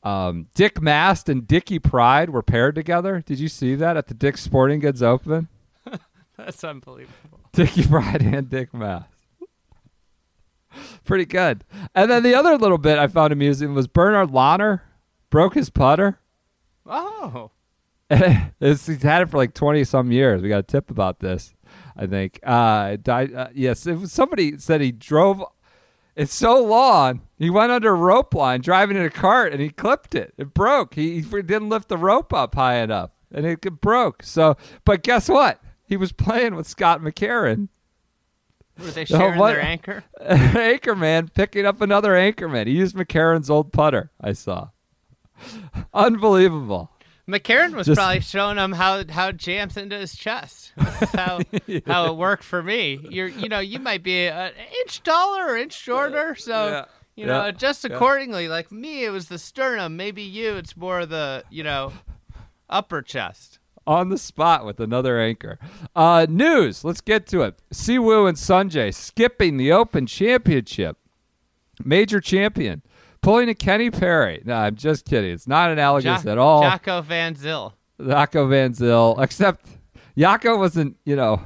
Um, 0.04 0.47
Dick 0.54 0.82
Mast 0.82 1.30
and 1.30 1.47
Dicky 1.47 1.80
Pride 1.80 2.30
were 2.30 2.43
paired 2.43 2.76
together. 2.76 3.24
Did 3.26 3.39
you 3.39 3.47
see 3.47 3.76
that 3.76 3.95
at 3.97 4.08
the 4.08 4.14
Dick 4.14 4.38
Sporting 4.38 4.80
Goods 4.80 5.01
Open? 5.01 5.47
That's 6.38 6.64
unbelievable. 6.64 7.39
Dicky 7.54 7.88
Pride 7.88 8.22
and 8.22 8.49
Dick 8.49 8.74
Mast. 8.74 9.08
Pretty 11.06 11.26
good. 11.26 11.64
And 11.93 12.10
then 12.10 12.24
the 12.24 12.36
other 12.36 12.58
little 12.58 12.78
bit 12.78 12.97
I 12.97 13.08
found 13.08 13.32
amusing 13.32 13.74
was 13.74 13.88
Bernhard 13.88 14.30
Langer 14.30 14.82
broke 15.30 15.54
his 15.54 15.70
putter. 15.70 16.20
Oh, 16.86 17.51
he's 18.60 19.01
had 19.01 19.22
it 19.22 19.30
for 19.30 19.38
like 19.38 19.54
20 19.54 19.84
some 19.84 20.12
years. 20.12 20.41
We 20.41 20.49
got 20.49 20.60
a 20.60 20.64
tip 20.64 20.91
about 20.91 21.20
this, 21.20 21.54
I 21.95 22.08
think. 22.08 22.39
Uh, 22.43 22.97
died, 23.01 23.34
uh, 23.34 23.47
yes, 23.54 23.88
it 23.88 23.95
was 23.95 24.12
somebody 24.12 24.58
said 24.58 24.82
he 24.82 24.91
drove. 24.91 25.43
It's 26.16 26.34
so 26.34 26.64
long. 26.64 27.22
He 27.38 27.49
went 27.49 27.72
under 27.72 27.89
a 27.91 27.95
rope 27.95 28.34
line 28.36 28.61
driving 28.61 28.97
in 28.97 29.03
a 29.03 29.09
cart 29.09 29.51
and 29.51 29.61
he 29.61 29.70
clipped 29.70 30.14
it. 30.16 30.34
It 30.38 30.53
broke. 30.53 30.93
He, 30.93 31.22
he 31.22 31.22
didn't 31.22 31.70
lift 31.70 31.89
the 31.89 31.97
rope 31.97 32.34
up 32.34 32.55
high 32.55 32.76
enough 32.76 33.09
and 33.34 33.45
it 33.45 33.61
broke. 33.82 34.22
So, 34.24 34.55
but 34.86 35.01
guess 35.03 35.28
what? 35.28 35.59
He 35.86 35.97
was 35.97 36.11
playing 36.11 36.55
with 36.55 36.68
Scott 36.68 37.01
McCarron, 37.01 37.68
Were 38.80 38.91
they 38.91 39.05
sharing 39.05 39.39
what- 39.39 39.53
their 39.53 39.61
anchor? 39.61 40.03
anchorman, 40.22 41.34
picking 41.34 41.66
up 41.66 41.82
another 41.82 42.11
anchorman. 42.14 42.68
He 42.68 42.74
used 42.74 42.95
McCarron's 42.95 43.49
old 43.49 43.74
putter. 43.74 44.11
I 44.22 44.34
saw. 44.34 44.70
Unbelievable. 45.93 46.91
McCarron 47.28 47.74
was 47.74 47.88
Just- 47.88 47.97
probably 47.97 48.19
showing 48.19 48.57
him 48.57 48.74
how 48.74 49.03
how 49.09 49.30
it 49.30 49.38
jams 49.38 49.78
into 49.78 49.97
his 49.97 50.15
chest. 50.15 50.74
That's 50.76 51.11
how 51.13 51.39
how 51.86 52.07
it 52.07 52.17
worked 52.17 52.43
for 52.43 52.61
me. 52.61 52.99
You're 53.09 53.28
you 53.30 53.47
know 53.47 53.59
you 53.59 53.80
might 53.80 54.03
be 54.03 54.28
an 54.28 54.51
inch 54.82 55.01
taller 55.03 55.45
or 55.47 55.57
inch 55.57 55.74
shorter, 55.74 56.36
so 56.36 56.67
Yeah. 56.67 56.86
you 57.15 57.26
know 57.26 57.43
Yeah. 57.43 57.47
adjust 57.47 57.86
Yeah. 57.86 57.95
accordingly. 57.95 58.47
Like 58.49 58.71
me, 58.71 59.05
it 59.05 59.09
was 59.11 59.30
the 59.30 59.38
sternum. 59.39 59.95
Maybe 59.95 60.21
you, 60.21 60.55
it's 60.55 60.76
more 60.76 61.05
the 61.05 61.43
you 61.49 61.63
know 61.63 61.93
upper 62.69 63.01
chest. 63.01 63.59
on 63.88 64.07
the 64.09 64.17
spot 64.17 64.65
with 64.65 64.80
another 64.80 65.19
anchor. 65.19 65.59
Uh, 65.95 66.26
news. 66.30 66.84
Let's 66.86 67.01
get 67.01 67.28
to 67.28 67.41
it. 67.41 67.59
Si 67.71 67.99
Woo 67.99 68.26
and 68.28 68.38
Sungjae 68.38 68.93
skipping 68.93 69.57
the 69.57 69.71
Open 69.74 70.05
Championship. 70.07 70.97
Major 71.84 72.21
champion. 72.21 72.82
Pulling 73.24 73.49
a 73.49 73.55
Kenny 73.55 73.89
Perry. 73.89 74.41
No, 74.45 74.53
I'm 74.53 74.76
just 74.76 75.05
kidding. 75.05 75.32
It's 75.32 75.47
not 75.47 75.71
analogous 75.71 76.26
at 76.26 76.38
all. 76.38 76.61
Jaco 76.61 77.03
Van 77.03 77.36
Zyl. 77.36 77.74
Jaco 77.99 78.49
Van 78.49 78.74
Zyl, 78.74 79.17
except 79.24 79.65
Jaco 80.17 80.57
wasn't, 80.59 80.97
you 81.05 81.15
know, 81.15 81.41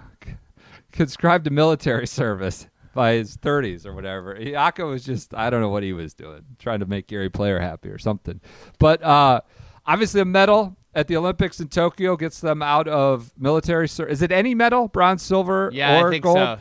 conscribed 0.91 1.45
to 1.45 1.51
military 1.51 2.07
service 2.07 2.67
by 2.93 3.13
his 3.13 3.37
30s 3.37 3.85
or 3.85 3.93
whatever. 3.93 4.35
Jaco 4.35 4.89
was 4.89 5.03
just, 5.05 5.33
I 5.35 5.49
don't 5.49 5.61
know 5.61 5.69
what 5.69 5.83
he 5.83 5.93
was 5.93 6.13
doing, 6.13 6.41
trying 6.57 6.79
to 6.79 6.85
make 6.87 7.07
Gary 7.07 7.29
Player 7.29 7.59
happy 7.59 7.89
or 7.89 7.99
something. 7.99 8.41
But 8.79 9.03
uh, 9.03 9.41
obviously, 9.85 10.21
a 10.21 10.25
medal 10.25 10.75
at 10.95 11.07
the 11.07 11.15
Olympics 11.17 11.59
in 11.59 11.67
Tokyo 11.67 12.17
gets 12.17 12.41
them 12.41 12.63
out 12.63 12.87
of 12.87 13.31
military 13.37 13.87
service. 13.87 14.13
Is 14.13 14.21
it 14.23 14.31
any 14.31 14.55
medal? 14.55 14.87
Bronze, 14.87 15.21
silver, 15.21 15.69
Yeah, 15.71 16.01
or 16.01 16.07
I 16.07 16.09
think 16.11 16.23
gold? 16.23 16.37
so. 16.37 16.57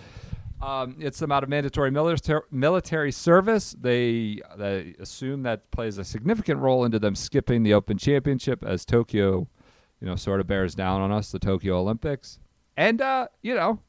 Um, 0.60 0.96
it's 0.98 1.22
out 1.22 1.42
of 1.42 1.48
mandatory 1.48 1.90
military 1.90 2.40
military 2.50 3.12
service. 3.12 3.76
They 3.78 4.40
they 4.56 4.94
assume 4.98 5.42
that 5.42 5.70
plays 5.70 5.98
a 5.98 6.04
significant 6.04 6.60
role 6.60 6.84
into 6.84 6.98
them 6.98 7.14
skipping 7.14 7.62
the 7.62 7.74
Open 7.74 7.98
Championship 7.98 8.64
as 8.64 8.84
Tokyo, 8.84 9.48
you 10.00 10.06
know, 10.06 10.16
sort 10.16 10.40
of 10.40 10.46
bears 10.46 10.74
down 10.74 11.02
on 11.02 11.12
us, 11.12 11.30
the 11.30 11.38
Tokyo 11.38 11.78
Olympics, 11.78 12.38
and 12.76 13.02
uh, 13.02 13.28
you 13.42 13.54
know, 13.54 13.80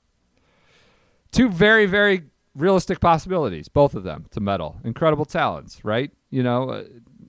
two 1.31 1.49
very 1.49 1.85
very 1.85 2.23
realistic 2.53 2.99
possibilities, 2.99 3.69
both 3.69 3.95
of 3.95 4.03
them 4.03 4.25
to 4.31 4.41
medal. 4.41 4.77
Incredible 4.83 5.25
talents, 5.25 5.85
right? 5.85 6.11
You 6.31 6.43
know, 6.43 6.69
uh, 6.69 6.83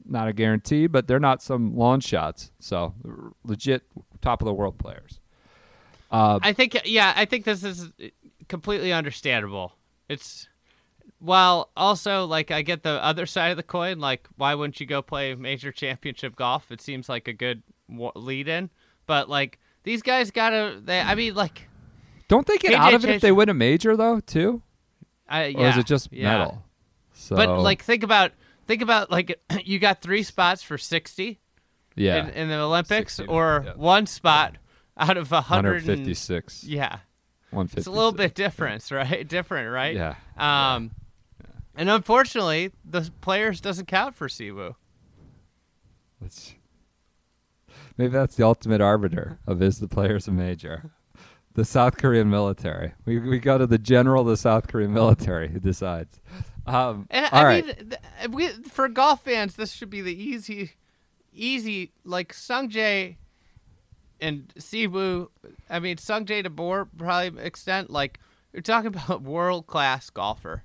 not 0.05 0.26
a 0.26 0.32
guarantee, 0.32 0.89
but 0.89 1.07
they're 1.07 1.20
not 1.20 1.43
some 1.43 1.76
lawn 1.76 2.01
shots. 2.01 2.51
So 2.59 2.95
legit 3.45 3.84
top 4.20 4.43
of 4.43 4.47
the 4.47 4.55
world 4.55 4.78
players. 4.78 5.20
Uh, 6.11 6.39
I 6.43 6.53
think 6.55 6.80
yeah, 6.86 7.12
I 7.14 7.24
think 7.26 7.45
this 7.45 7.62
is 7.62 7.93
completely 8.49 8.92
understandable. 8.92 9.74
It's 10.09 10.49
while 11.18 11.70
also 11.76 12.24
like 12.24 12.51
I 12.51 12.62
get 12.62 12.82
the 12.82 13.03
other 13.05 13.26
side 13.26 13.51
of 13.51 13.57
the 13.57 13.62
coin. 13.62 13.99
Like, 13.99 14.28
why 14.36 14.55
wouldn't 14.55 14.80
you 14.80 14.86
go 14.86 15.03
play 15.03 15.34
major 15.34 15.72
championship 15.72 16.36
golf? 16.36 16.70
It 16.70 16.80
seems 16.80 17.09
like 17.09 17.28
a 17.28 17.32
good 17.32 17.62
lead 17.88 18.49
in. 18.49 18.70
But 19.07 19.28
like 19.28 19.59
these 19.82 20.03
guys 20.03 20.30
gotta. 20.30 20.80
They, 20.82 21.01
I 21.01 21.14
mean, 21.14 21.34
like, 21.34 21.68
don't 22.28 22.46
they 22.46 22.59
get 22.59 22.72
KJ 22.72 22.76
out 22.76 22.94
of 22.94 23.05
it 23.05 23.11
if 23.11 23.22
they 23.22 23.32
win 23.32 23.49
a 23.49 23.55
major 23.55 23.96
though, 23.96 24.20
too? 24.20 24.62
I, 25.28 25.55
or 25.57 25.68
is 25.68 25.76
it 25.76 25.86
just 25.86 26.12
yeah. 26.12 26.30
medal? 26.30 26.62
So, 27.12 27.36
But 27.36 27.61
like, 27.61 27.82
think 27.82 28.03
about 28.03 28.32
think 28.66 28.82
about 28.82 29.11
like 29.11 29.38
you 29.64 29.78
got 29.78 30.01
three 30.01 30.22
spots 30.22 30.62
for 30.62 30.78
sixty 30.78 31.40
yeah, 31.99 32.28
in, 32.28 32.30
in 32.30 32.49
the 32.49 32.61
Olympics, 32.61 33.16
60, 33.16 33.32
or 33.32 33.64
yeah. 33.66 33.72
one 33.74 34.07
spot 34.07 34.57
out 34.96 35.16
of 35.16 35.32
a 35.32 35.36
and 35.36 35.46
156, 35.46 36.64
yeah. 36.64 36.99
156. 37.51 37.78
It's 37.78 37.86
a 37.86 37.90
little 37.90 38.12
bit 38.12 38.34
different, 38.34 38.88
right? 38.90 39.26
Different, 39.26 39.70
right? 39.72 39.94
Yeah. 39.94 40.14
Um, 40.36 40.90
and 41.74 41.88
unfortunately, 41.88 42.72
the 42.84 43.11
players 43.20 43.61
doesn't 43.61 43.86
count 43.86 44.14
for. 44.14 44.28
That's- 46.20 46.55
maybe 47.96 48.12
that's 48.12 48.36
the 48.36 48.44
ultimate 48.44 48.80
arbiter 48.80 49.38
of 49.46 49.62
is 49.62 49.78
the 49.80 49.88
players 49.88 50.26
a 50.28 50.32
major. 50.32 50.90
The 51.55 51.64
South 51.64 51.96
Korean 51.96 52.30
military. 52.30 52.94
We 53.05 53.18
we 53.18 53.38
go 53.40 53.59
to 53.59 53.66
the 53.66 53.78
general 53.78 54.22
of 54.22 54.28
the 54.28 54.36
South 54.36 54.68
Korean 54.68 54.92
military 54.92 55.49
who 55.49 55.59
decides. 55.59 56.20
Um, 56.66 57.07
And 57.11 57.28
I 57.32 57.44
right. 57.44 57.66
mean, 57.66 57.74
th- 57.90 58.30
we, 58.30 58.49
for 58.49 58.88
golf 58.88 59.24
fans, 59.24 59.57
this 59.57 59.72
should 59.72 59.90
be 59.90 60.01
the 60.03 60.14
easy, 60.14 60.72
easy 61.32 61.92
like 62.05 62.32
Sungjae 62.32 63.16
and 64.20 64.52
Si 64.58 64.86
Woo. 64.86 65.30
I 65.70 65.78
mean, 65.80 65.96
Sungjae 65.96 66.42
to 66.44 66.50
more 66.50 66.86
probably 66.96 67.42
extent. 67.42 67.90
Like 67.90 68.18
you're 68.52 68.62
talking 68.62 68.88
about 68.94 69.22
world 69.22 69.66
class 69.66 70.10
golfer, 70.10 70.64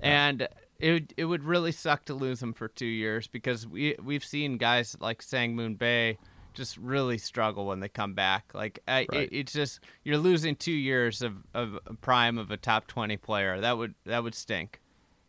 and 0.00 0.48
it 0.78 0.92
would- 0.92 1.14
it 1.16 1.24
would 1.24 1.42
really 1.44 1.72
suck 1.72 2.04
to 2.06 2.14
lose 2.14 2.42
him 2.42 2.52
for 2.52 2.68
two 2.68 2.84
years 2.86 3.26
because 3.28 3.66
we 3.66 3.94
we've 4.02 4.24
seen 4.24 4.58
guys 4.58 4.96
like 5.00 5.22
Sang 5.22 5.54
Moon 5.56 5.74
Bae 5.74 6.18
just 6.54 6.76
really 6.78 7.18
struggle 7.18 7.66
when 7.66 7.80
they 7.80 7.88
come 7.88 8.14
back. 8.14 8.52
Like 8.54 8.78
I, 8.88 9.06
Right. 9.12 9.20
it, 9.22 9.32
it's 9.32 9.52
just 9.52 9.80
you're 10.04 10.16
losing 10.18 10.56
two 10.56 10.72
years 10.72 11.20
of, 11.22 11.34
of 11.54 11.78
a 11.86 11.94
prime 11.94 12.38
of 12.38 12.50
a 12.50 12.56
top 12.56 12.86
twenty 12.86 13.16
player. 13.16 13.60
That 13.60 13.76
would 13.78 13.94
that 14.04 14.22
would 14.22 14.34
stink. 14.34 14.80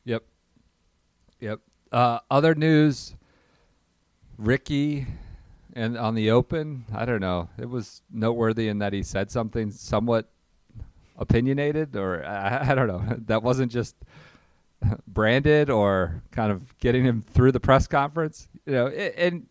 Yep. 0.05 0.23
Yep. 1.41 1.59
Uh, 1.91 2.19
other 2.31 2.55
news 2.55 3.15
Rickie 4.37 5.05
and 5.77 5.97
on 5.97 6.15
the 6.15 6.31
open, 6.31 6.85
I 6.93 7.05
don't 7.05 7.21
know. 7.21 7.49
It 7.59 7.69
was 7.69 8.01
noteworthy 8.11 8.67
in 8.67 8.79
that 8.79 8.93
he 8.93 9.03
said 9.03 9.29
something 9.31 9.71
somewhat 9.71 10.27
opinionated 11.17 11.95
or 11.95 12.25
I, 12.25 12.71
I 12.71 12.75
don't 12.75 12.87
know. 12.87 13.03
That 13.27 13.43
wasn't 13.43 13.71
just 13.71 13.95
branded 15.07 15.69
or 15.69 16.21
kind 16.31 16.51
of 16.51 16.77
getting 16.79 17.03
him 17.03 17.21
through 17.21 17.51
the 17.51 17.59
press 17.59 17.87
conference. 17.87 18.47
You 18.65 18.73
know, 18.73 18.87
a- 18.87 19.19
and 19.19 19.47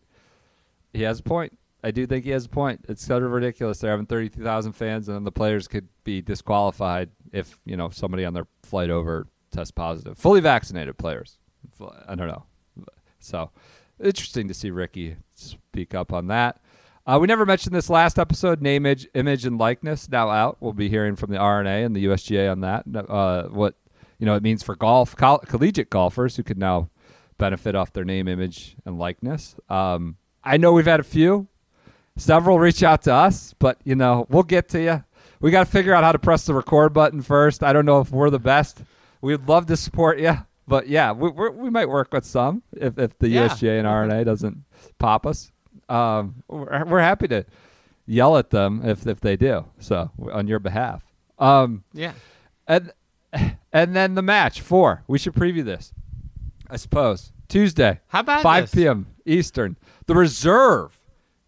he 0.93 1.01
has 1.03 1.19
a 1.19 1.23
point. 1.23 1.57
I 1.83 1.91
do 1.91 2.05
think 2.07 2.25
he 2.25 2.31
has 2.31 2.45
a 2.45 2.49
point. 2.49 2.85
It's 2.89 3.05
sort 3.05 3.23
of 3.23 3.31
ridiculous. 3.31 3.79
They're 3.79 3.91
having 3.91 4.07
32,000 4.07 4.73
fans, 4.73 5.07
and 5.07 5.15
then 5.15 5.23
the 5.23 5.31
players 5.31 5.67
could 5.67 5.87
be 6.03 6.21
disqualified 6.21 7.09
if 7.31 7.57
you 7.65 7.77
know 7.77 7.89
somebody 7.89 8.25
on 8.25 8.33
their 8.33 8.47
flight 8.63 8.89
over 8.89 9.27
tests 9.51 9.71
positive. 9.71 10.17
Fully 10.17 10.41
vaccinated 10.41 10.97
players. 10.97 11.37
I 12.07 12.15
don't 12.15 12.27
know. 12.27 12.43
So 13.19 13.51
interesting 14.01 14.47
to 14.47 14.53
see 14.53 14.71
Rickie 14.71 15.17
speak 15.35 15.93
up 15.93 16.13
on 16.13 16.27
that. 16.27 16.59
Uh, 17.05 17.17
we 17.19 17.27
never 17.27 17.45
mentioned 17.45 17.73
this 17.73 17.89
last 17.89 18.19
episode. 18.19 18.61
Name, 18.61 18.85
image, 18.85 19.07
image, 19.13 19.45
and 19.45 19.57
likeness 19.57 20.09
now 20.09 20.29
out. 20.29 20.57
We'll 20.59 20.73
be 20.73 20.89
hearing 20.89 21.15
from 21.15 21.31
the 21.31 21.37
R&A 21.37 21.83
and 21.83 21.95
the 21.95 22.05
USGA 22.05 22.51
on 22.51 22.59
that. 22.61 22.83
Uh, 23.09 23.47
what 23.47 23.75
you 24.19 24.25
know 24.25 24.35
it 24.35 24.43
means 24.43 24.61
for 24.61 24.75
golf, 24.75 25.15
coll- 25.15 25.39
collegiate 25.39 25.89
golfers 25.89 26.35
who 26.35 26.43
could 26.43 26.57
now 26.57 26.89
benefit 27.37 27.75
off 27.75 27.93
their 27.93 28.03
name, 28.03 28.27
image, 28.27 28.75
and 28.85 28.99
likeness. 28.99 29.55
Um, 29.69 30.17
I 30.43 30.57
know 30.57 30.73
we've 30.73 30.85
had 30.85 30.99
a 30.99 31.03
few, 31.03 31.47
several 32.17 32.59
reach 32.59 32.83
out 32.83 33.03
to 33.03 33.13
us, 33.13 33.55
but 33.57 33.79
you 33.85 33.95
know 33.95 34.27
we'll 34.29 34.43
get 34.43 34.67
to 34.69 34.81
you. 34.81 35.03
We 35.39 35.51
got 35.51 35.65
to 35.65 35.71
figure 35.71 35.93
out 35.93 36.03
how 36.03 36.11
to 36.11 36.19
press 36.19 36.45
the 36.45 36.53
record 36.53 36.91
button 36.93 37.21
first. 37.21 37.63
I 37.63 37.71
don't 37.71 37.85
know 37.85 38.01
if 38.01 38.11
we're 38.11 38.29
the 38.29 38.39
best. 38.39 38.81
We'd 39.21 39.47
love 39.47 39.67
to 39.67 39.77
support 39.77 40.19
you, 40.19 40.37
but 40.67 40.87
yeah, 40.87 41.11
we 41.11 41.29
we 41.29 41.69
might 41.69 41.89
work 41.89 42.11
with 42.13 42.25
some 42.25 42.63
if 42.73 42.97
if 42.97 43.17
the 43.19 43.29
Yeah. 43.29 43.47
USGA 43.47 43.79
and 43.79 43.87
R&A 43.87 44.23
doesn't 44.25 44.63
pop 44.99 45.25
us. 45.25 45.51
Um, 45.89 46.43
we're, 46.47 46.83
we're 46.85 46.99
happy 46.99 47.27
to 47.29 47.45
yell 48.05 48.37
at 48.37 48.49
them 48.49 48.81
if 48.83 49.07
if 49.07 49.19
they 49.21 49.37
do. 49.37 49.65
So 49.79 50.11
on 50.31 50.47
your 50.47 50.59
behalf. 50.59 51.03
Um, 51.39 51.83
Yeah. 51.93 52.13
and 52.67 52.91
and 53.73 53.95
then 53.95 54.15
the 54.15 54.21
match 54.21 54.61
four. 54.61 55.03
We 55.07 55.17
should 55.19 55.33
preview 55.33 55.63
this, 55.63 55.93
I 56.69 56.77
suppose. 56.77 57.31
Tuesday, 57.47 58.01
How 58.07 58.19
about 58.19 58.43
5 58.43 58.63
this? 58.63 58.75
p.m. 58.75 59.07
Eastern. 59.25 59.77
The 60.07 60.15
reserve 60.15 60.99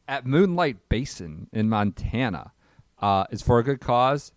at 0.08 0.26
Moonlight 0.26 0.88
Basin 0.88 1.48
in 1.52 1.68
Montana 1.68 2.54
uh, 3.02 3.26
is 3.32 3.42
for 3.42 3.60
a 3.60 3.64
good 3.64 3.82
cause. 3.82 4.32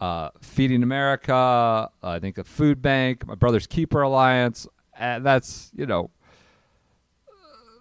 Uh, 0.00 0.30
Feeding 0.40 0.82
America, 0.82 1.90
I 2.02 2.18
think 2.20 2.38
a 2.38 2.44
food 2.44 2.80
bank, 2.80 3.26
my 3.26 3.34
brother's 3.34 3.66
Keeper 3.66 4.02
Alliance. 4.02 4.66
And 4.96 5.24
that's 5.24 5.70
you 5.74 5.86
know, 5.86 6.10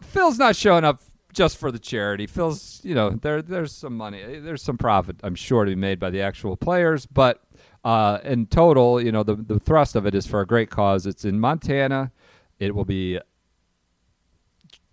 Phil's 0.02 0.38
not 0.38 0.56
showing 0.56 0.84
up 0.84 1.02
just 1.34 1.58
for 1.58 1.72
the 1.72 1.80
charity. 1.80 2.26
Phil's, 2.26 2.82
you 2.84 2.96
know, 2.96 3.12
there 3.12 3.42
there's 3.42 3.72
some 3.72 3.96
money, 3.96 4.40
there's 4.40 4.64
some 4.64 4.78
profit, 4.78 5.18
I'm 5.24 5.36
sure, 5.36 5.66
to 5.66 5.70
be 5.70 5.76
made 5.76 6.00
by 6.00 6.10
the 6.10 6.22
actual 6.22 6.58
players, 6.58 7.06
but 7.06 7.44
uh, 7.84 8.20
in 8.24 8.48
total, 8.48 9.02
you 9.02 9.12
know, 9.12 9.24
the 9.24 9.36
the 9.36 9.60
thrust 9.60 9.96
of 9.96 10.06
it 10.06 10.16
is 10.16 10.26
for 10.26 10.42
a 10.42 10.46
great 10.46 10.70
cause. 10.70 11.06
It's 11.06 11.24
in 11.24 11.40
Montana. 11.40 12.12
It 12.60 12.74
will 12.76 12.86
be 12.86 13.20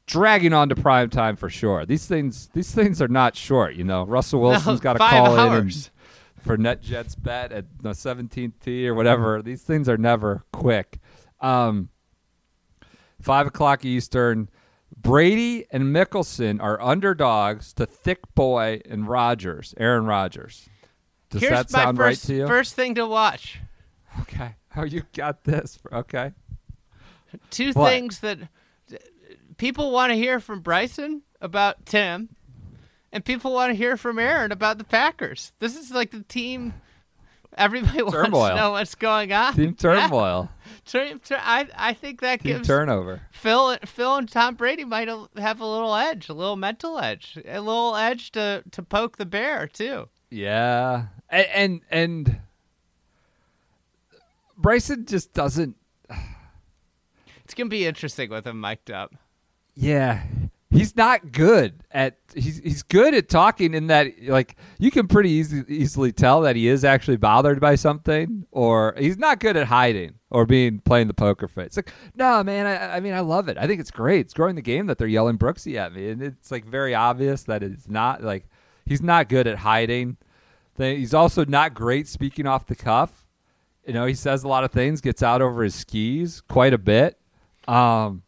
dragging 0.07 0.53
on 0.53 0.69
to 0.69 0.77
prime 0.77 1.09
time 1.11 1.37
for 1.37 1.49
sure. 1.49 1.87
These 1.87 2.07
things 2.07 2.49
these 2.53 2.73
things 2.73 3.01
are 3.01 3.09
not 3.09 3.37
short. 3.37 3.75
You 3.75 3.85
know, 3.85 4.05
Russell 4.05 4.41
Wilson's 4.41 4.81
got 4.81 4.95
to 4.95 4.99
call 4.99 5.35
in 5.35 5.41
and, 5.41 5.51
hours. 5.51 5.91
For 6.45 6.57
NetJets 6.59 7.21
bet 7.23 7.53
at 7.53 7.65
the 7.83 7.91
17th 7.91 8.53
tee 8.61 8.87
or 8.87 8.95
whatever. 8.95 9.41
These 9.43 9.63
things 9.63 9.89
are 9.89 9.97
never 9.97 10.45
quick. 10.53 10.99
Um, 11.41 11.89
five 13.21 13.47
o'clock 13.47 13.85
Eastern. 13.85 14.51
Brady 14.97 15.67
and 15.71 15.85
Mickelson 15.85 16.63
are 16.63 16.81
underdogs 16.81 17.73
to 17.75 17.87
Thick 17.87 18.21
Boy 18.35 18.81
and 18.89 19.09
Rodgers, 19.09 19.75
Aaron 19.79 20.05
Rodgers. 20.07 20.69
Does 21.31 21.41
Here's 21.41 21.51
that 21.53 21.73
my 21.73 21.79
sound 21.85 21.97
first, 21.97 22.23
right 22.23 22.27
to 22.29 22.35
you? 22.35 22.47
first 22.47 22.75
thing 22.75 22.95
to 22.97 23.07
watch. 23.07 23.61
Okay. 24.21 24.55
Oh, 24.77 24.83
you 24.83 25.03
got 25.17 25.45
this. 25.45 25.79
Okay. 25.93 26.33
Two 27.51 27.71
What? 27.75 27.91
things 27.93 28.19
that 28.21 28.39
people 29.57 29.93
want 29.93 30.11
to 30.11 30.17
hear 30.17 30.41
from 30.41 30.63
Bryson 30.63 31.23
about 31.41 31.87
Tim, 31.87 32.31
and 33.15 33.25
people 33.25 33.55
want 33.55 33.71
to 33.71 33.75
hear 33.77 33.97
from 33.97 34.19
Aaron 34.19 34.53
about 34.53 34.77
the 34.77 34.85
Packers. 34.85 35.53
This 35.61 35.75
is 35.77 35.91
like 35.91 36.11
the 36.11 36.23
team. 36.25 36.75
Everybody 37.57 38.03
wants 38.03 38.17
Turmoil. 38.17 38.49
to 38.49 38.55
know 38.57 38.71
what's 38.73 38.95
going 38.97 39.33
on. 39.33 39.55
Team 39.55 39.75
turmoil. 39.79 40.51
Tur- 40.85 41.19
tur- 41.25 41.39
I 41.41 41.69
I 41.77 41.93
think 41.95 42.21
that 42.21 42.43
Team 42.43 42.57
gives 42.57 42.67
turnover. 42.67 43.23
Phil 43.31 43.79
Phil 43.87 44.17
and 44.17 44.29
Tom 44.29 44.57
Brady 44.57 44.85
might 44.85 45.09
have 45.39 45.61
a 45.61 45.67
little 45.67 45.95
edge, 45.95 46.29
a 46.29 46.35
little 46.35 46.57
mental 46.57 46.99
edge, 46.99 47.39
a 47.47 47.61
little 47.61 47.95
edge 47.97 48.33
to 48.33 48.65
to 48.73 48.83
poke 48.83 49.17
the 49.17 49.25
bear 49.25 49.67
too. 49.69 50.09
Yeah. 50.31 51.07
And, 51.31 51.47
and 51.55 51.81
and 51.91 52.41
Bryson 54.57 55.07
just 55.07 55.33
doesn't 55.33 55.77
It's 57.45 57.55
gonna 57.55 57.71
be 57.71 57.87
interesting 57.87 58.31
with 58.31 58.47
him 58.47 58.61
mic'd 58.61 58.91
up. 58.91 59.15
Yeah, 59.77 60.23
he's 60.75 60.97
not 60.97 61.33
good 61.33 61.85
at. 61.91 62.19
He's 62.35 62.59
he's 62.59 62.83
good 62.83 63.15
at 63.15 63.29
talking 63.29 63.75
in 63.75 63.87
that 63.87 64.09
like 64.25 64.57
you 64.79 64.91
can 64.91 65.07
pretty 65.07 65.31
easy, 65.31 65.63
easily 65.69 66.13
tell 66.13 66.41
that 66.43 66.57
he 66.57 66.69
is 66.69 66.85
actually 66.85 67.17
bothered 67.17 67.61
by 67.61 67.77
something, 67.77 68.47
or 68.51 68.95
he's 68.99 69.17
not 69.17 69.41
good 69.41 69.57
at 69.57 69.69
hiding 69.69 70.15
or 70.31 70.45
being 70.45 70.81
playing 70.81 71.07
the 71.07 71.15
poker 71.15 71.49
face. 71.49 71.67
It's 71.67 71.77
like 71.77 71.93
no 72.17 72.43
man, 72.43 72.67
I, 72.67 72.97
I 72.97 73.01
mean 73.01 73.15
I 73.15 73.21
love 73.21 73.49
it. 73.49 73.57
I 73.57 73.67
think 73.67 73.81
it's 73.81 73.91
great. 73.91 74.21
It's 74.21 74.35
growing 74.35 74.57
the 74.57 74.63
game 74.63 74.87
that 74.87 74.99
they're 74.99 75.07
yelling 75.07 75.39
Brooksy 75.39 75.77
at 75.77 75.95
me, 75.95 76.11
and 76.11 76.23
it's 76.23 76.51
like 76.51 76.65
very 76.65 76.95
obvious 76.95 77.45
that 77.45 77.63
it's 77.63 77.89
not 77.89 78.23
like 78.23 78.47
he's 78.85 79.03
not 79.03 79.29
good 79.29 79.47
at 79.47 79.59
hiding. 79.59 80.17
He's 80.77 81.15
also 81.15 81.45
not 81.45 81.73
great 81.73 82.09
speaking 82.09 82.47
off 82.47 82.67
the 82.67 82.75
cuff. 82.75 83.25
You 83.87 83.93
know, 83.93 84.07
he 84.07 84.15
says 84.15 84.43
a 84.43 84.49
lot 84.49 84.65
of 84.65 84.73
things, 84.73 85.01
gets 85.01 85.23
out 85.23 85.41
over 85.41 85.63
his 85.63 85.75
skis 85.75 86.41
quite 86.41 86.73
a 86.73 86.79
bit. 86.79 87.17
Um, 87.69 88.24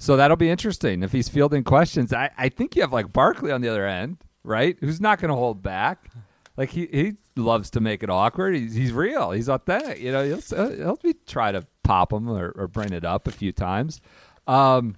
so 0.00 0.16
that'll 0.16 0.38
be 0.38 0.48
interesting 0.48 1.02
if 1.02 1.12
he's 1.12 1.28
fielding 1.28 1.62
questions. 1.62 2.10
I, 2.10 2.30
I 2.38 2.48
think 2.48 2.74
you 2.74 2.80
have 2.80 2.90
like 2.92 3.12
Barkley 3.12 3.52
on 3.52 3.60
the 3.60 3.68
other 3.68 3.86
end, 3.86 4.16
right? 4.42 4.74
Who's 4.80 4.98
not 4.98 5.20
going 5.20 5.28
to 5.28 5.34
hold 5.36 5.62
back. 5.62 6.10
Like 6.56 6.70
he, 6.70 6.86
he 6.86 7.12
loves 7.36 7.68
to 7.72 7.80
make 7.80 8.02
it 8.02 8.08
awkward. 8.08 8.56
He's, 8.56 8.74
he's 8.74 8.92
real. 8.92 9.30
He's 9.32 9.50
authentic. 9.50 10.00
You 10.00 10.10
know, 10.10 10.24
he'll, 10.24 10.70
he'll 10.74 10.96
be 10.96 11.14
try 11.26 11.52
to 11.52 11.66
pop 11.84 12.14
him 12.14 12.30
or, 12.30 12.48
or 12.56 12.66
bring 12.66 12.94
it 12.94 13.04
up 13.04 13.28
a 13.28 13.30
few 13.30 13.52
times. 13.52 14.00
Um, 14.46 14.96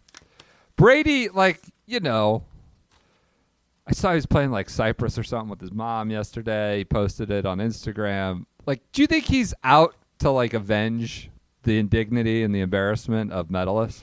Brady, 0.76 1.28
like 1.28 1.60
you 1.84 1.98
know, 1.98 2.44
I 3.88 3.92
saw 3.92 4.10
he 4.10 4.14
was 4.14 4.26
playing 4.26 4.52
like 4.52 4.70
Cypress 4.70 5.18
or 5.18 5.24
something 5.24 5.50
with 5.50 5.60
his 5.60 5.72
mom 5.72 6.10
yesterday. 6.10 6.78
He 6.78 6.84
posted 6.84 7.28
it 7.32 7.44
on 7.44 7.58
Instagram. 7.58 8.46
Like, 8.66 8.82
do 8.92 9.02
you 9.02 9.08
think 9.08 9.24
he's 9.24 9.52
out 9.64 9.96
to 10.20 10.30
like 10.30 10.54
avenge 10.54 11.28
the 11.64 11.78
indignity 11.78 12.44
and 12.44 12.54
the 12.54 12.60
embarrassment 12.60 13.32
of 13.32 13.48
medalists? 13.48 14.02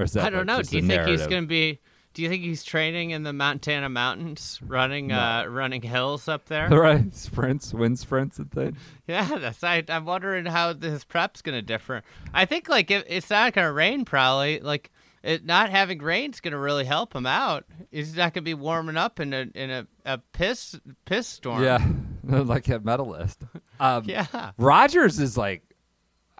Or 0.00 0.04
is 0.04 0.12
that 0.14 0.24
I 0.24 0.30
don't 0.30 0.46
know. 0.46 0.62
Do 0.62 0.76
you 0.76 0.86
think 0.86 1.04
he's 1.04 1.26
gonna 1.26 1.46
be? 1.46 1.78
Do 2.12 2.22
you 2.22 2.28
think 2.28 2.42
he's 2.42 2.64
training 2.64 3.10
in 3.10 3.22
the 3.22 3.32
Montana 3.32 3.88
mountains, 3.88 4.58
running 4.66 5.12
uh 5.12 5.44
running 5.48 5.82
hills 5.82 6.26
up 6.26 6.46
there? 6.46 6.68
right 6.70 7.14
sprints, 7.14 7.74
wind 7.74 7.98
sprints, 7.98 8.38
and 8.38 8.50
things? 8.50 8.78
Yeah, 9.06 9.38
that's 9.38 9.62
I, 9.62 9.84
I'm 9.88 10.06
wondering 10.06 10.46
how 10.46 10.74
his 10.74 11.04
prep's 11.04 11.42
gonna 11.42 11.62
differ. 11.62 12.02
I 12.32 12.46
think 12.46 12.68
like 12.68 12.90
if 12.90 13.04
it's 13.06 13.30
not 13.30 13.52
gonna 13.52 13.72
rain, 13.72 14.04
probably 14.04 14.60
like 14.60 14.90
it 15.22 15.44
not 15.44 15.68
having 15.68 15.98
rain's 15.98 16.40
gonna 16.40 16.58
really 16.58 16.86
help 16.86 17.14
him 17.14 17.26
out. 17.26 17.66
He's 17.90 18.16
not 18.16 18.32
gonna 18.32 18.42
be 18.42 18.54
warming 18.54 18.96
up 18.96 19.20
in 19.20 19.34
a 19.34 19.46
in 19.54 19.70
a, 19.70 19.86
a 20.06 20.18
piss 20.32 20.80
piss 21.04 21.26
storm. 21.26 21.62
Yeah, 21.62 21.84
like 22.24 22.68
a 22.68 22.80
medalist. 22.80 23.42
Um, 23.80 24.04
yeah. 24.04 24.50
Rodgers 24.58 25.18
is 25.18 25.38
like, 25.38 25.62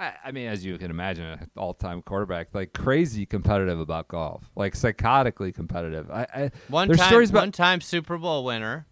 I, 0.01 0.13
I 0.25 0.33
mean, 0.33 0.49
as 0.49 0.65
you 0.65 0.79
can 0.79 0.91
imagine, 0.91 1.27
an 1.27 1.51
all-time 1.59 2.01
quarterback, 2.01 2.49
like 2.55 2.73
crazy 2.73 3.27
competitive 3.27 3.79
about 3.79 4.09
golf, 4.09 4.43
like 4.57 4.73
psychotically 4.73 5.55
competitive. 5.55 6.11
I, 6.11 6.27
I 6.35 6.51
One 6.69 6.89
there's 6.89 6.99
time, 6.99 7.09
stories 7.09 7.31
about 7.31 7.41
one 7.43 7.53
time 7.53 7.81
Super 7.83 8.17
Bowl 8.17 8.43
winner, 8.45 8.87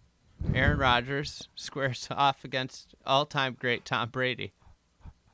Aaron 0.53 0.77
Rodgers 0.77 1.49
squares 1.55 2.07
off 2.11 2.45
against 2.45 2.93
all-time 3.05 3.57
great 3.59 3.85
Tom 3.85 4.09
Brady. 4.09 4.53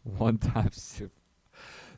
one 0.04 0.38
time. 0.38 0.72
Super. 0.72 1.12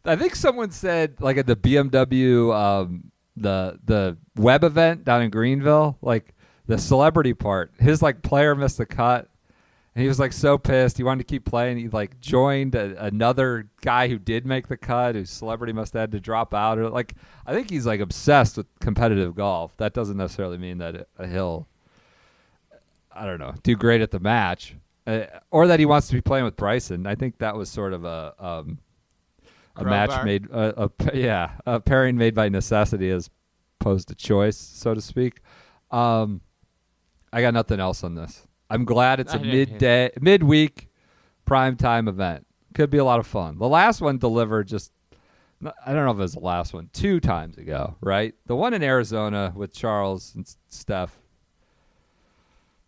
I 0.06 0.16
think 0.16 0.36
someone 0.36 0.72
said 0.72 1.20
like 1.20 1.38
at 1.38 1.46
the 1.46 1.56
BMW, 1.56 2.56
um, 2.56 3.12
the 3.36 3.80
the 3.86 4.18
web 4.36 4.64
event 4.64 5.04
down 5.04 5.22
in 5.22 5.30
Greenville, 5.30 5.98
like 6.02 6.34
the 6.66 6.78
celebrity 6.78 7.34
part, 7.34 7.72
his 7.80 8.02
like 8.02 8.24
player 8.24 8.56
missed 8.56 8.78
the 8.80 8.86
cut. 8.88 9.30
And 9.98 10.04
he 10.04 10.08
was 10.08 10.20
like 10.20 10.32
so 10.32 10.60
pissed. 10.60 10.98
He 10.98 11.04
wanted 11.04 11.28
to 11.28 11.32
keep 11.32 11.44
playing. 11.44 11.78
He 11.80 11.88
like 11.88 12.22
joined 12.22 12.76
a, 12.76 13.04
another 13.04 13.68
guy 13.82 14.10
who 14.10 14.20
did 14.20 14.46
make 14.46 14.68
the 14.68 14.78
cut, 14.78 15.16
whose 15.16 15.32
celebrity 15.32 15.74
must 15.74 15.94
have 15.94 16.02
had 16.02 16.12
to 16.12 16.20
drop 16.20 16.54
out. 16.54 16.78
Or 16.78 16.88
like, 16.88 17.16
I 17.48 17.54
think 17.56 17.72
he's 17.72 17.88
like 17.88 18.00
obsessed 18.00 18.58
with 18.58 18.68
competitive 18.80 19.34
golf. 19.34 19.76
That 19.78 19.96
doesn't 19.96 20.16
necessarily 20.16 20.60
mean 20.60 20.78
that 20.78 20.94
it, 20.94 21.10
he'll, 21.32 21.68
I 23.12 23.26
don't 23.26 23.40
know, 23.40 23.56
do 23.64 23.76
great 23.76 24.02
at 24.02 24.12
the 24.12 24.20
match, 24.20 24.76
uh, 25.08 25.22
or 25.50 25.66
that 25.66 25.80
he 25.80 25.88
wants 25.88 26.10
to 26.10 26.14
be 26.14 26.22
playing 26.22 26.46
with 26.46 26.58
Bryson. 26.58 27.08
I 27.08 27.16
think 27.16 27.40
that 27.40 27.56
was 27.56 27.68
sort 27.68 27.94
of 27.94 28.06
a 28.06 28.36
um, 28.38 28.78
a 29.78 29.84
match 29.84 30.24
made, 30.24 30.46
a, 30.52 30.84
a 30.84 31.18
yeah, 31.18 31.54
a 31.66 31.80
pairing 31.80 32.18
made 32.18 32.36
by 32.36 32.50
necessity 32.50 33.10
as 33.10 33.32
opposed 33.82 34.10
to 34.10 34.14
choice, 34.14 34.58
so 34.58 34.94
to 34.94 35.02
speak. 35.02 35.40
Um, 35.90 36.42
I 37.34 37.42
got 37.42 37.56
nothing 37.56 37.80
else 37.80 38.04
on 38.04 38.14
this. 38.14 38.47
I'm 38.70 38.86
glad 38.86 39.20
it's 39.20 39.34
a 39.34 39.40
midday, 39.40 40.12
midweek, 40.20 40.90
prime 41.46 41.76
time 41.76 42.08
event. 42.08 42.46
Could 42.74 42.90
be 42.90 42.98
a 42.98 43.06
lot 43.06 43.20
of 43.20 43.28
fun. 43.28 43.58
The 43.58 43.68
last 43.68 44.02
one 44.02 44.18
delivered 44.18 44.68
just, 44.68 44.92
I 45.64 45.94
don't 45.94 46.06
know 46.06 46.12
if 46.12 46.18
it 46.18 46.22
was 46.22 46.34
the 46.34 46.40
last 46.40 46.74
one, 46.74 46.90
two 46.94 47.20
times 47.20 47.58
ago, 47.58 47.96
right? 48.02 48.36
The 48.46 48.56
one 48.56 48.74
in 48.74 48.84
Arizona 48.84 49.54
with 49.56 49.74
Charles 49.74 50.34
and 50.36 50.48
Steph 50.70 51.18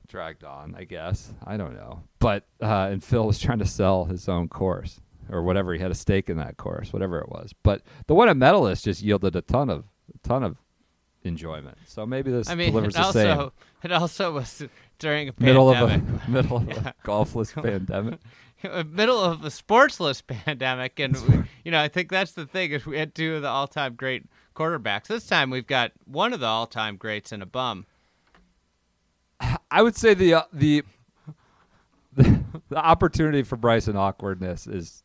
dragged 0.08 0.44
on, 0.44 0.76
I 0.78 0.84
guess. 0.84 1.34
I 1.44 1.58
don't 1.58 1.74
know. 1.74 2.04
But, 2.20 2.46
uh, 2.62 2.90
and 2.92 3.04
Phil 3.04 3.26
was 3.26 3.40
trying 3.40 3.60
to 3.60 3.66
sell 3.66 4.06
his 4.06 4.28
own 4.30 4.50
course 4.50 5.00
or 5.32 5.44
whatever. 5.44 5.74
He 5.74 5.80
had 5.80 5.92
a 5.92 5.96
stake 5.96 6.30
in 6.30 6.38
that 6.38 6.58
course, 6.58 6.94
whatever 6.94 7.20
it 7.20 7.30
was. 7.30 7.54
But 7.64 7.82
the 8.08 8.16
one 8.16 8.30
at 8.30 8.38
Medalist 8.38 8.86
just 8.86 9.02
yielded 9.02 9.36
a 9.36 9.42
ton 9.42 9.70
of, 9.70 9.86
a 10.14 10.28
ton 10.28 10.44
of 10.44 10.58
enjoyment. 11.24 11.78
So 11.86 12.06
maybe 12.06 12.32
this 12.32 12.50
I 12.50 12.56
mean, 12.56 12.72
delivers 12.72 12.96
it 12.96 12.98
the 12.98 13.04
also 13.04 13.20
same 13.22 13.52
it 13.84 13.92
also 13.92 14.34
was 14.34 14.64
during 15.00 15.30
a 15.30 15.34
middle 15.40 15.70
of 15.70 15.90
a 15.90 16.02
middle 16.30 16.58
of 16.58 16.70
a 16.70 16.94
golfless 17.04 17.54
pandemic. 17.64 18.20
middle 18.86 19.20
of 19.20 19.44
a 19.44 19.50
sportsless 19.50 20.22
pandemic, 20.46 21.00
and 21.00 21.18
we, 21.28 21.44
you 21.64 21.72
know 21.72 21.82
I 21.82 21.88
think 21.88 22.12
that's 22.12 22.34
the 22.34 22.46
thing 22.46 22.72
is 22.72 22.86
we 22.86 23.00
had 23.00 23.16
two 23.16 23.36
of 23.36 23.42
the 23.42 23.48
all-time 23.48 23.96
great 23.96 24.26
quarterbacks. 24.56 25.08
This 25.08 25.26
time 25.26 25.50
we've 25.50 25.68
got 25.68 25.94
one 26.06 26.34
of 26.34 26.40
the 26.40 26.46
all-time 26.46 26.98
greats 26.98 27.32
and 27.32 27.42
a 27.42 27.46
bum. 27.48 27.86
I 29.72 29.82
would 29.82 29.96
say 29.96 30.14
the 30.14 30.36
uh, 30.36 30.44
the 30.54 30.84
the, 32.14 32.44
the 32.70 32.78
opportunity 32.78 33.44
for 33.44 33.56
Bryson 33.56 33.96
awkwardness 33.96 34.68
is 34.68 35.04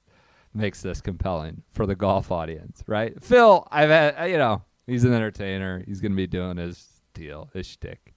makes 0.53 0.83
this 0.83 1.01
compelling 1.01 1.63
for 1.73 1.87
the 1.87 1.95
golf 1.95 2.33
audience, 2.33 2.83
right? 2.87 3.23
Phil, 3.23 3.67
I've 3.71 3.91
had 3.91 4.21
uh, 4.21 4.25
you 4.25 4.39
know 4.39 4.63
he's 4.87 5.05
an 5.05 5.15
entertainer. 5.15 5.85
He's 5.87 6.01
going 6.01 6.13
to 6.13 6.17
be 6.17 6.27
doing 6.27 6.57
his 6.57 6.89
deal, 7.13 7.49
his 7.53 7.67
shtick 7.67 8.14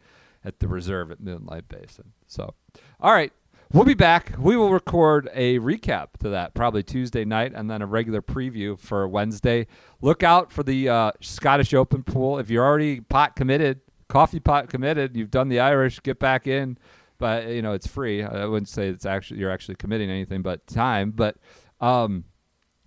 at 0.47 0.59
the 0.59 0.67
reserve 0.67 1.11
at 1.11 1.19
Moonlight 1.19 1.67
Basin. 1.67 2.13
So, 2.25 2.53
all 2.99 3.11
right. 3.11 3.31
We'll 3.73 3.83
be 3.83 3.95
back. 3.95 4.33
We 4.39 4.55
will 4.55 4.71
record 4.71 5.29
a 5.33 5.59
recap 5.59 6.15
to 6.21 6.29
that 6.29 6.53
probably 6.53 6.83
Tuesday 6.83 7.25
night 7.25 7.51
and 7.53 7.69
then 7.69 7.81
a 7.81 7.85
regular 7.85 8.21
preview 8.21 8.79
for 8.79 9.05
Wednesday. 9.09 9.67
Look 10.01 10.23
out 10.23 10.53
for 10.53 10.63
the 10.63 10.87
uh, 10.87 11.11
Scottish 11.19 11.73
Open 11.73 12.01
pool. 12.01 12.39
If 12.39 12.49
you're 12.49 12.63
already 12.65 13.01
pot 13.01 13.35
committed, 13.35 13.81
coffee 14.07 14.39
pot 14.39 14.69
committed, 14.69 15.17
you've 15.17 15.31
done 15.31 15.49
the 15.49 15.59
Irish, 15.59 16.01
get 16.01 16.17
back 16.17 16.47
in. 16.47 16.77
But 17.17 17.47
you 17.47 17.61
know 17.61 17.73
it's 17.73 17.87
free. 17.87 18.23
I 18.23 18.45
wouldn't 18.45 18.69
say 18.69 18.87
it's 18.87 19.05
actually 19.05 19.41
you're 19.41 19.51
actually 19.51 19.75
committing 19.75 20.09
anything 20.09 20.43
but 20.43 20.65
time. 20.67 21.11
But 21.11 21.35
um, 21.81 22.23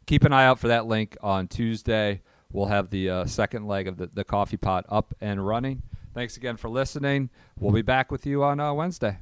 keep 0.06 0.24
an 0.24 0.32
eye 0.32 0.46
out 0.46 0.58
for 0.58 0.68
that 0.68 0.86
link 0.86 1.16
on 1.20 1.46
Tuesday. 1.46 2.22
We'll 2.52 2.66
have 2.66 2.90
the 2.90 3.10
uh, 3.10 3.24
second 3.26 3.66
leg 3.66 3.86
of 3.86 3.96
the, 3.96 4.08
the 4.12 4.24
coffee 4.24 4.56
pot 4.56 4.86
up 4.88 5.14
and 5.20 5.46
running. 5.46 5.82
Thanks 6.14 6.36
again 6.36 6.56
for 6.56 6.68
listening. 6.68 7.30
We'll 7.58 7.72
be 7.72 7.82
back 7.82 8.10
with 8.10 8.26
you 8.26 8.42
on 8.42 8.60
uh, 8.60 8.72
Wednesday. 8.72 9.18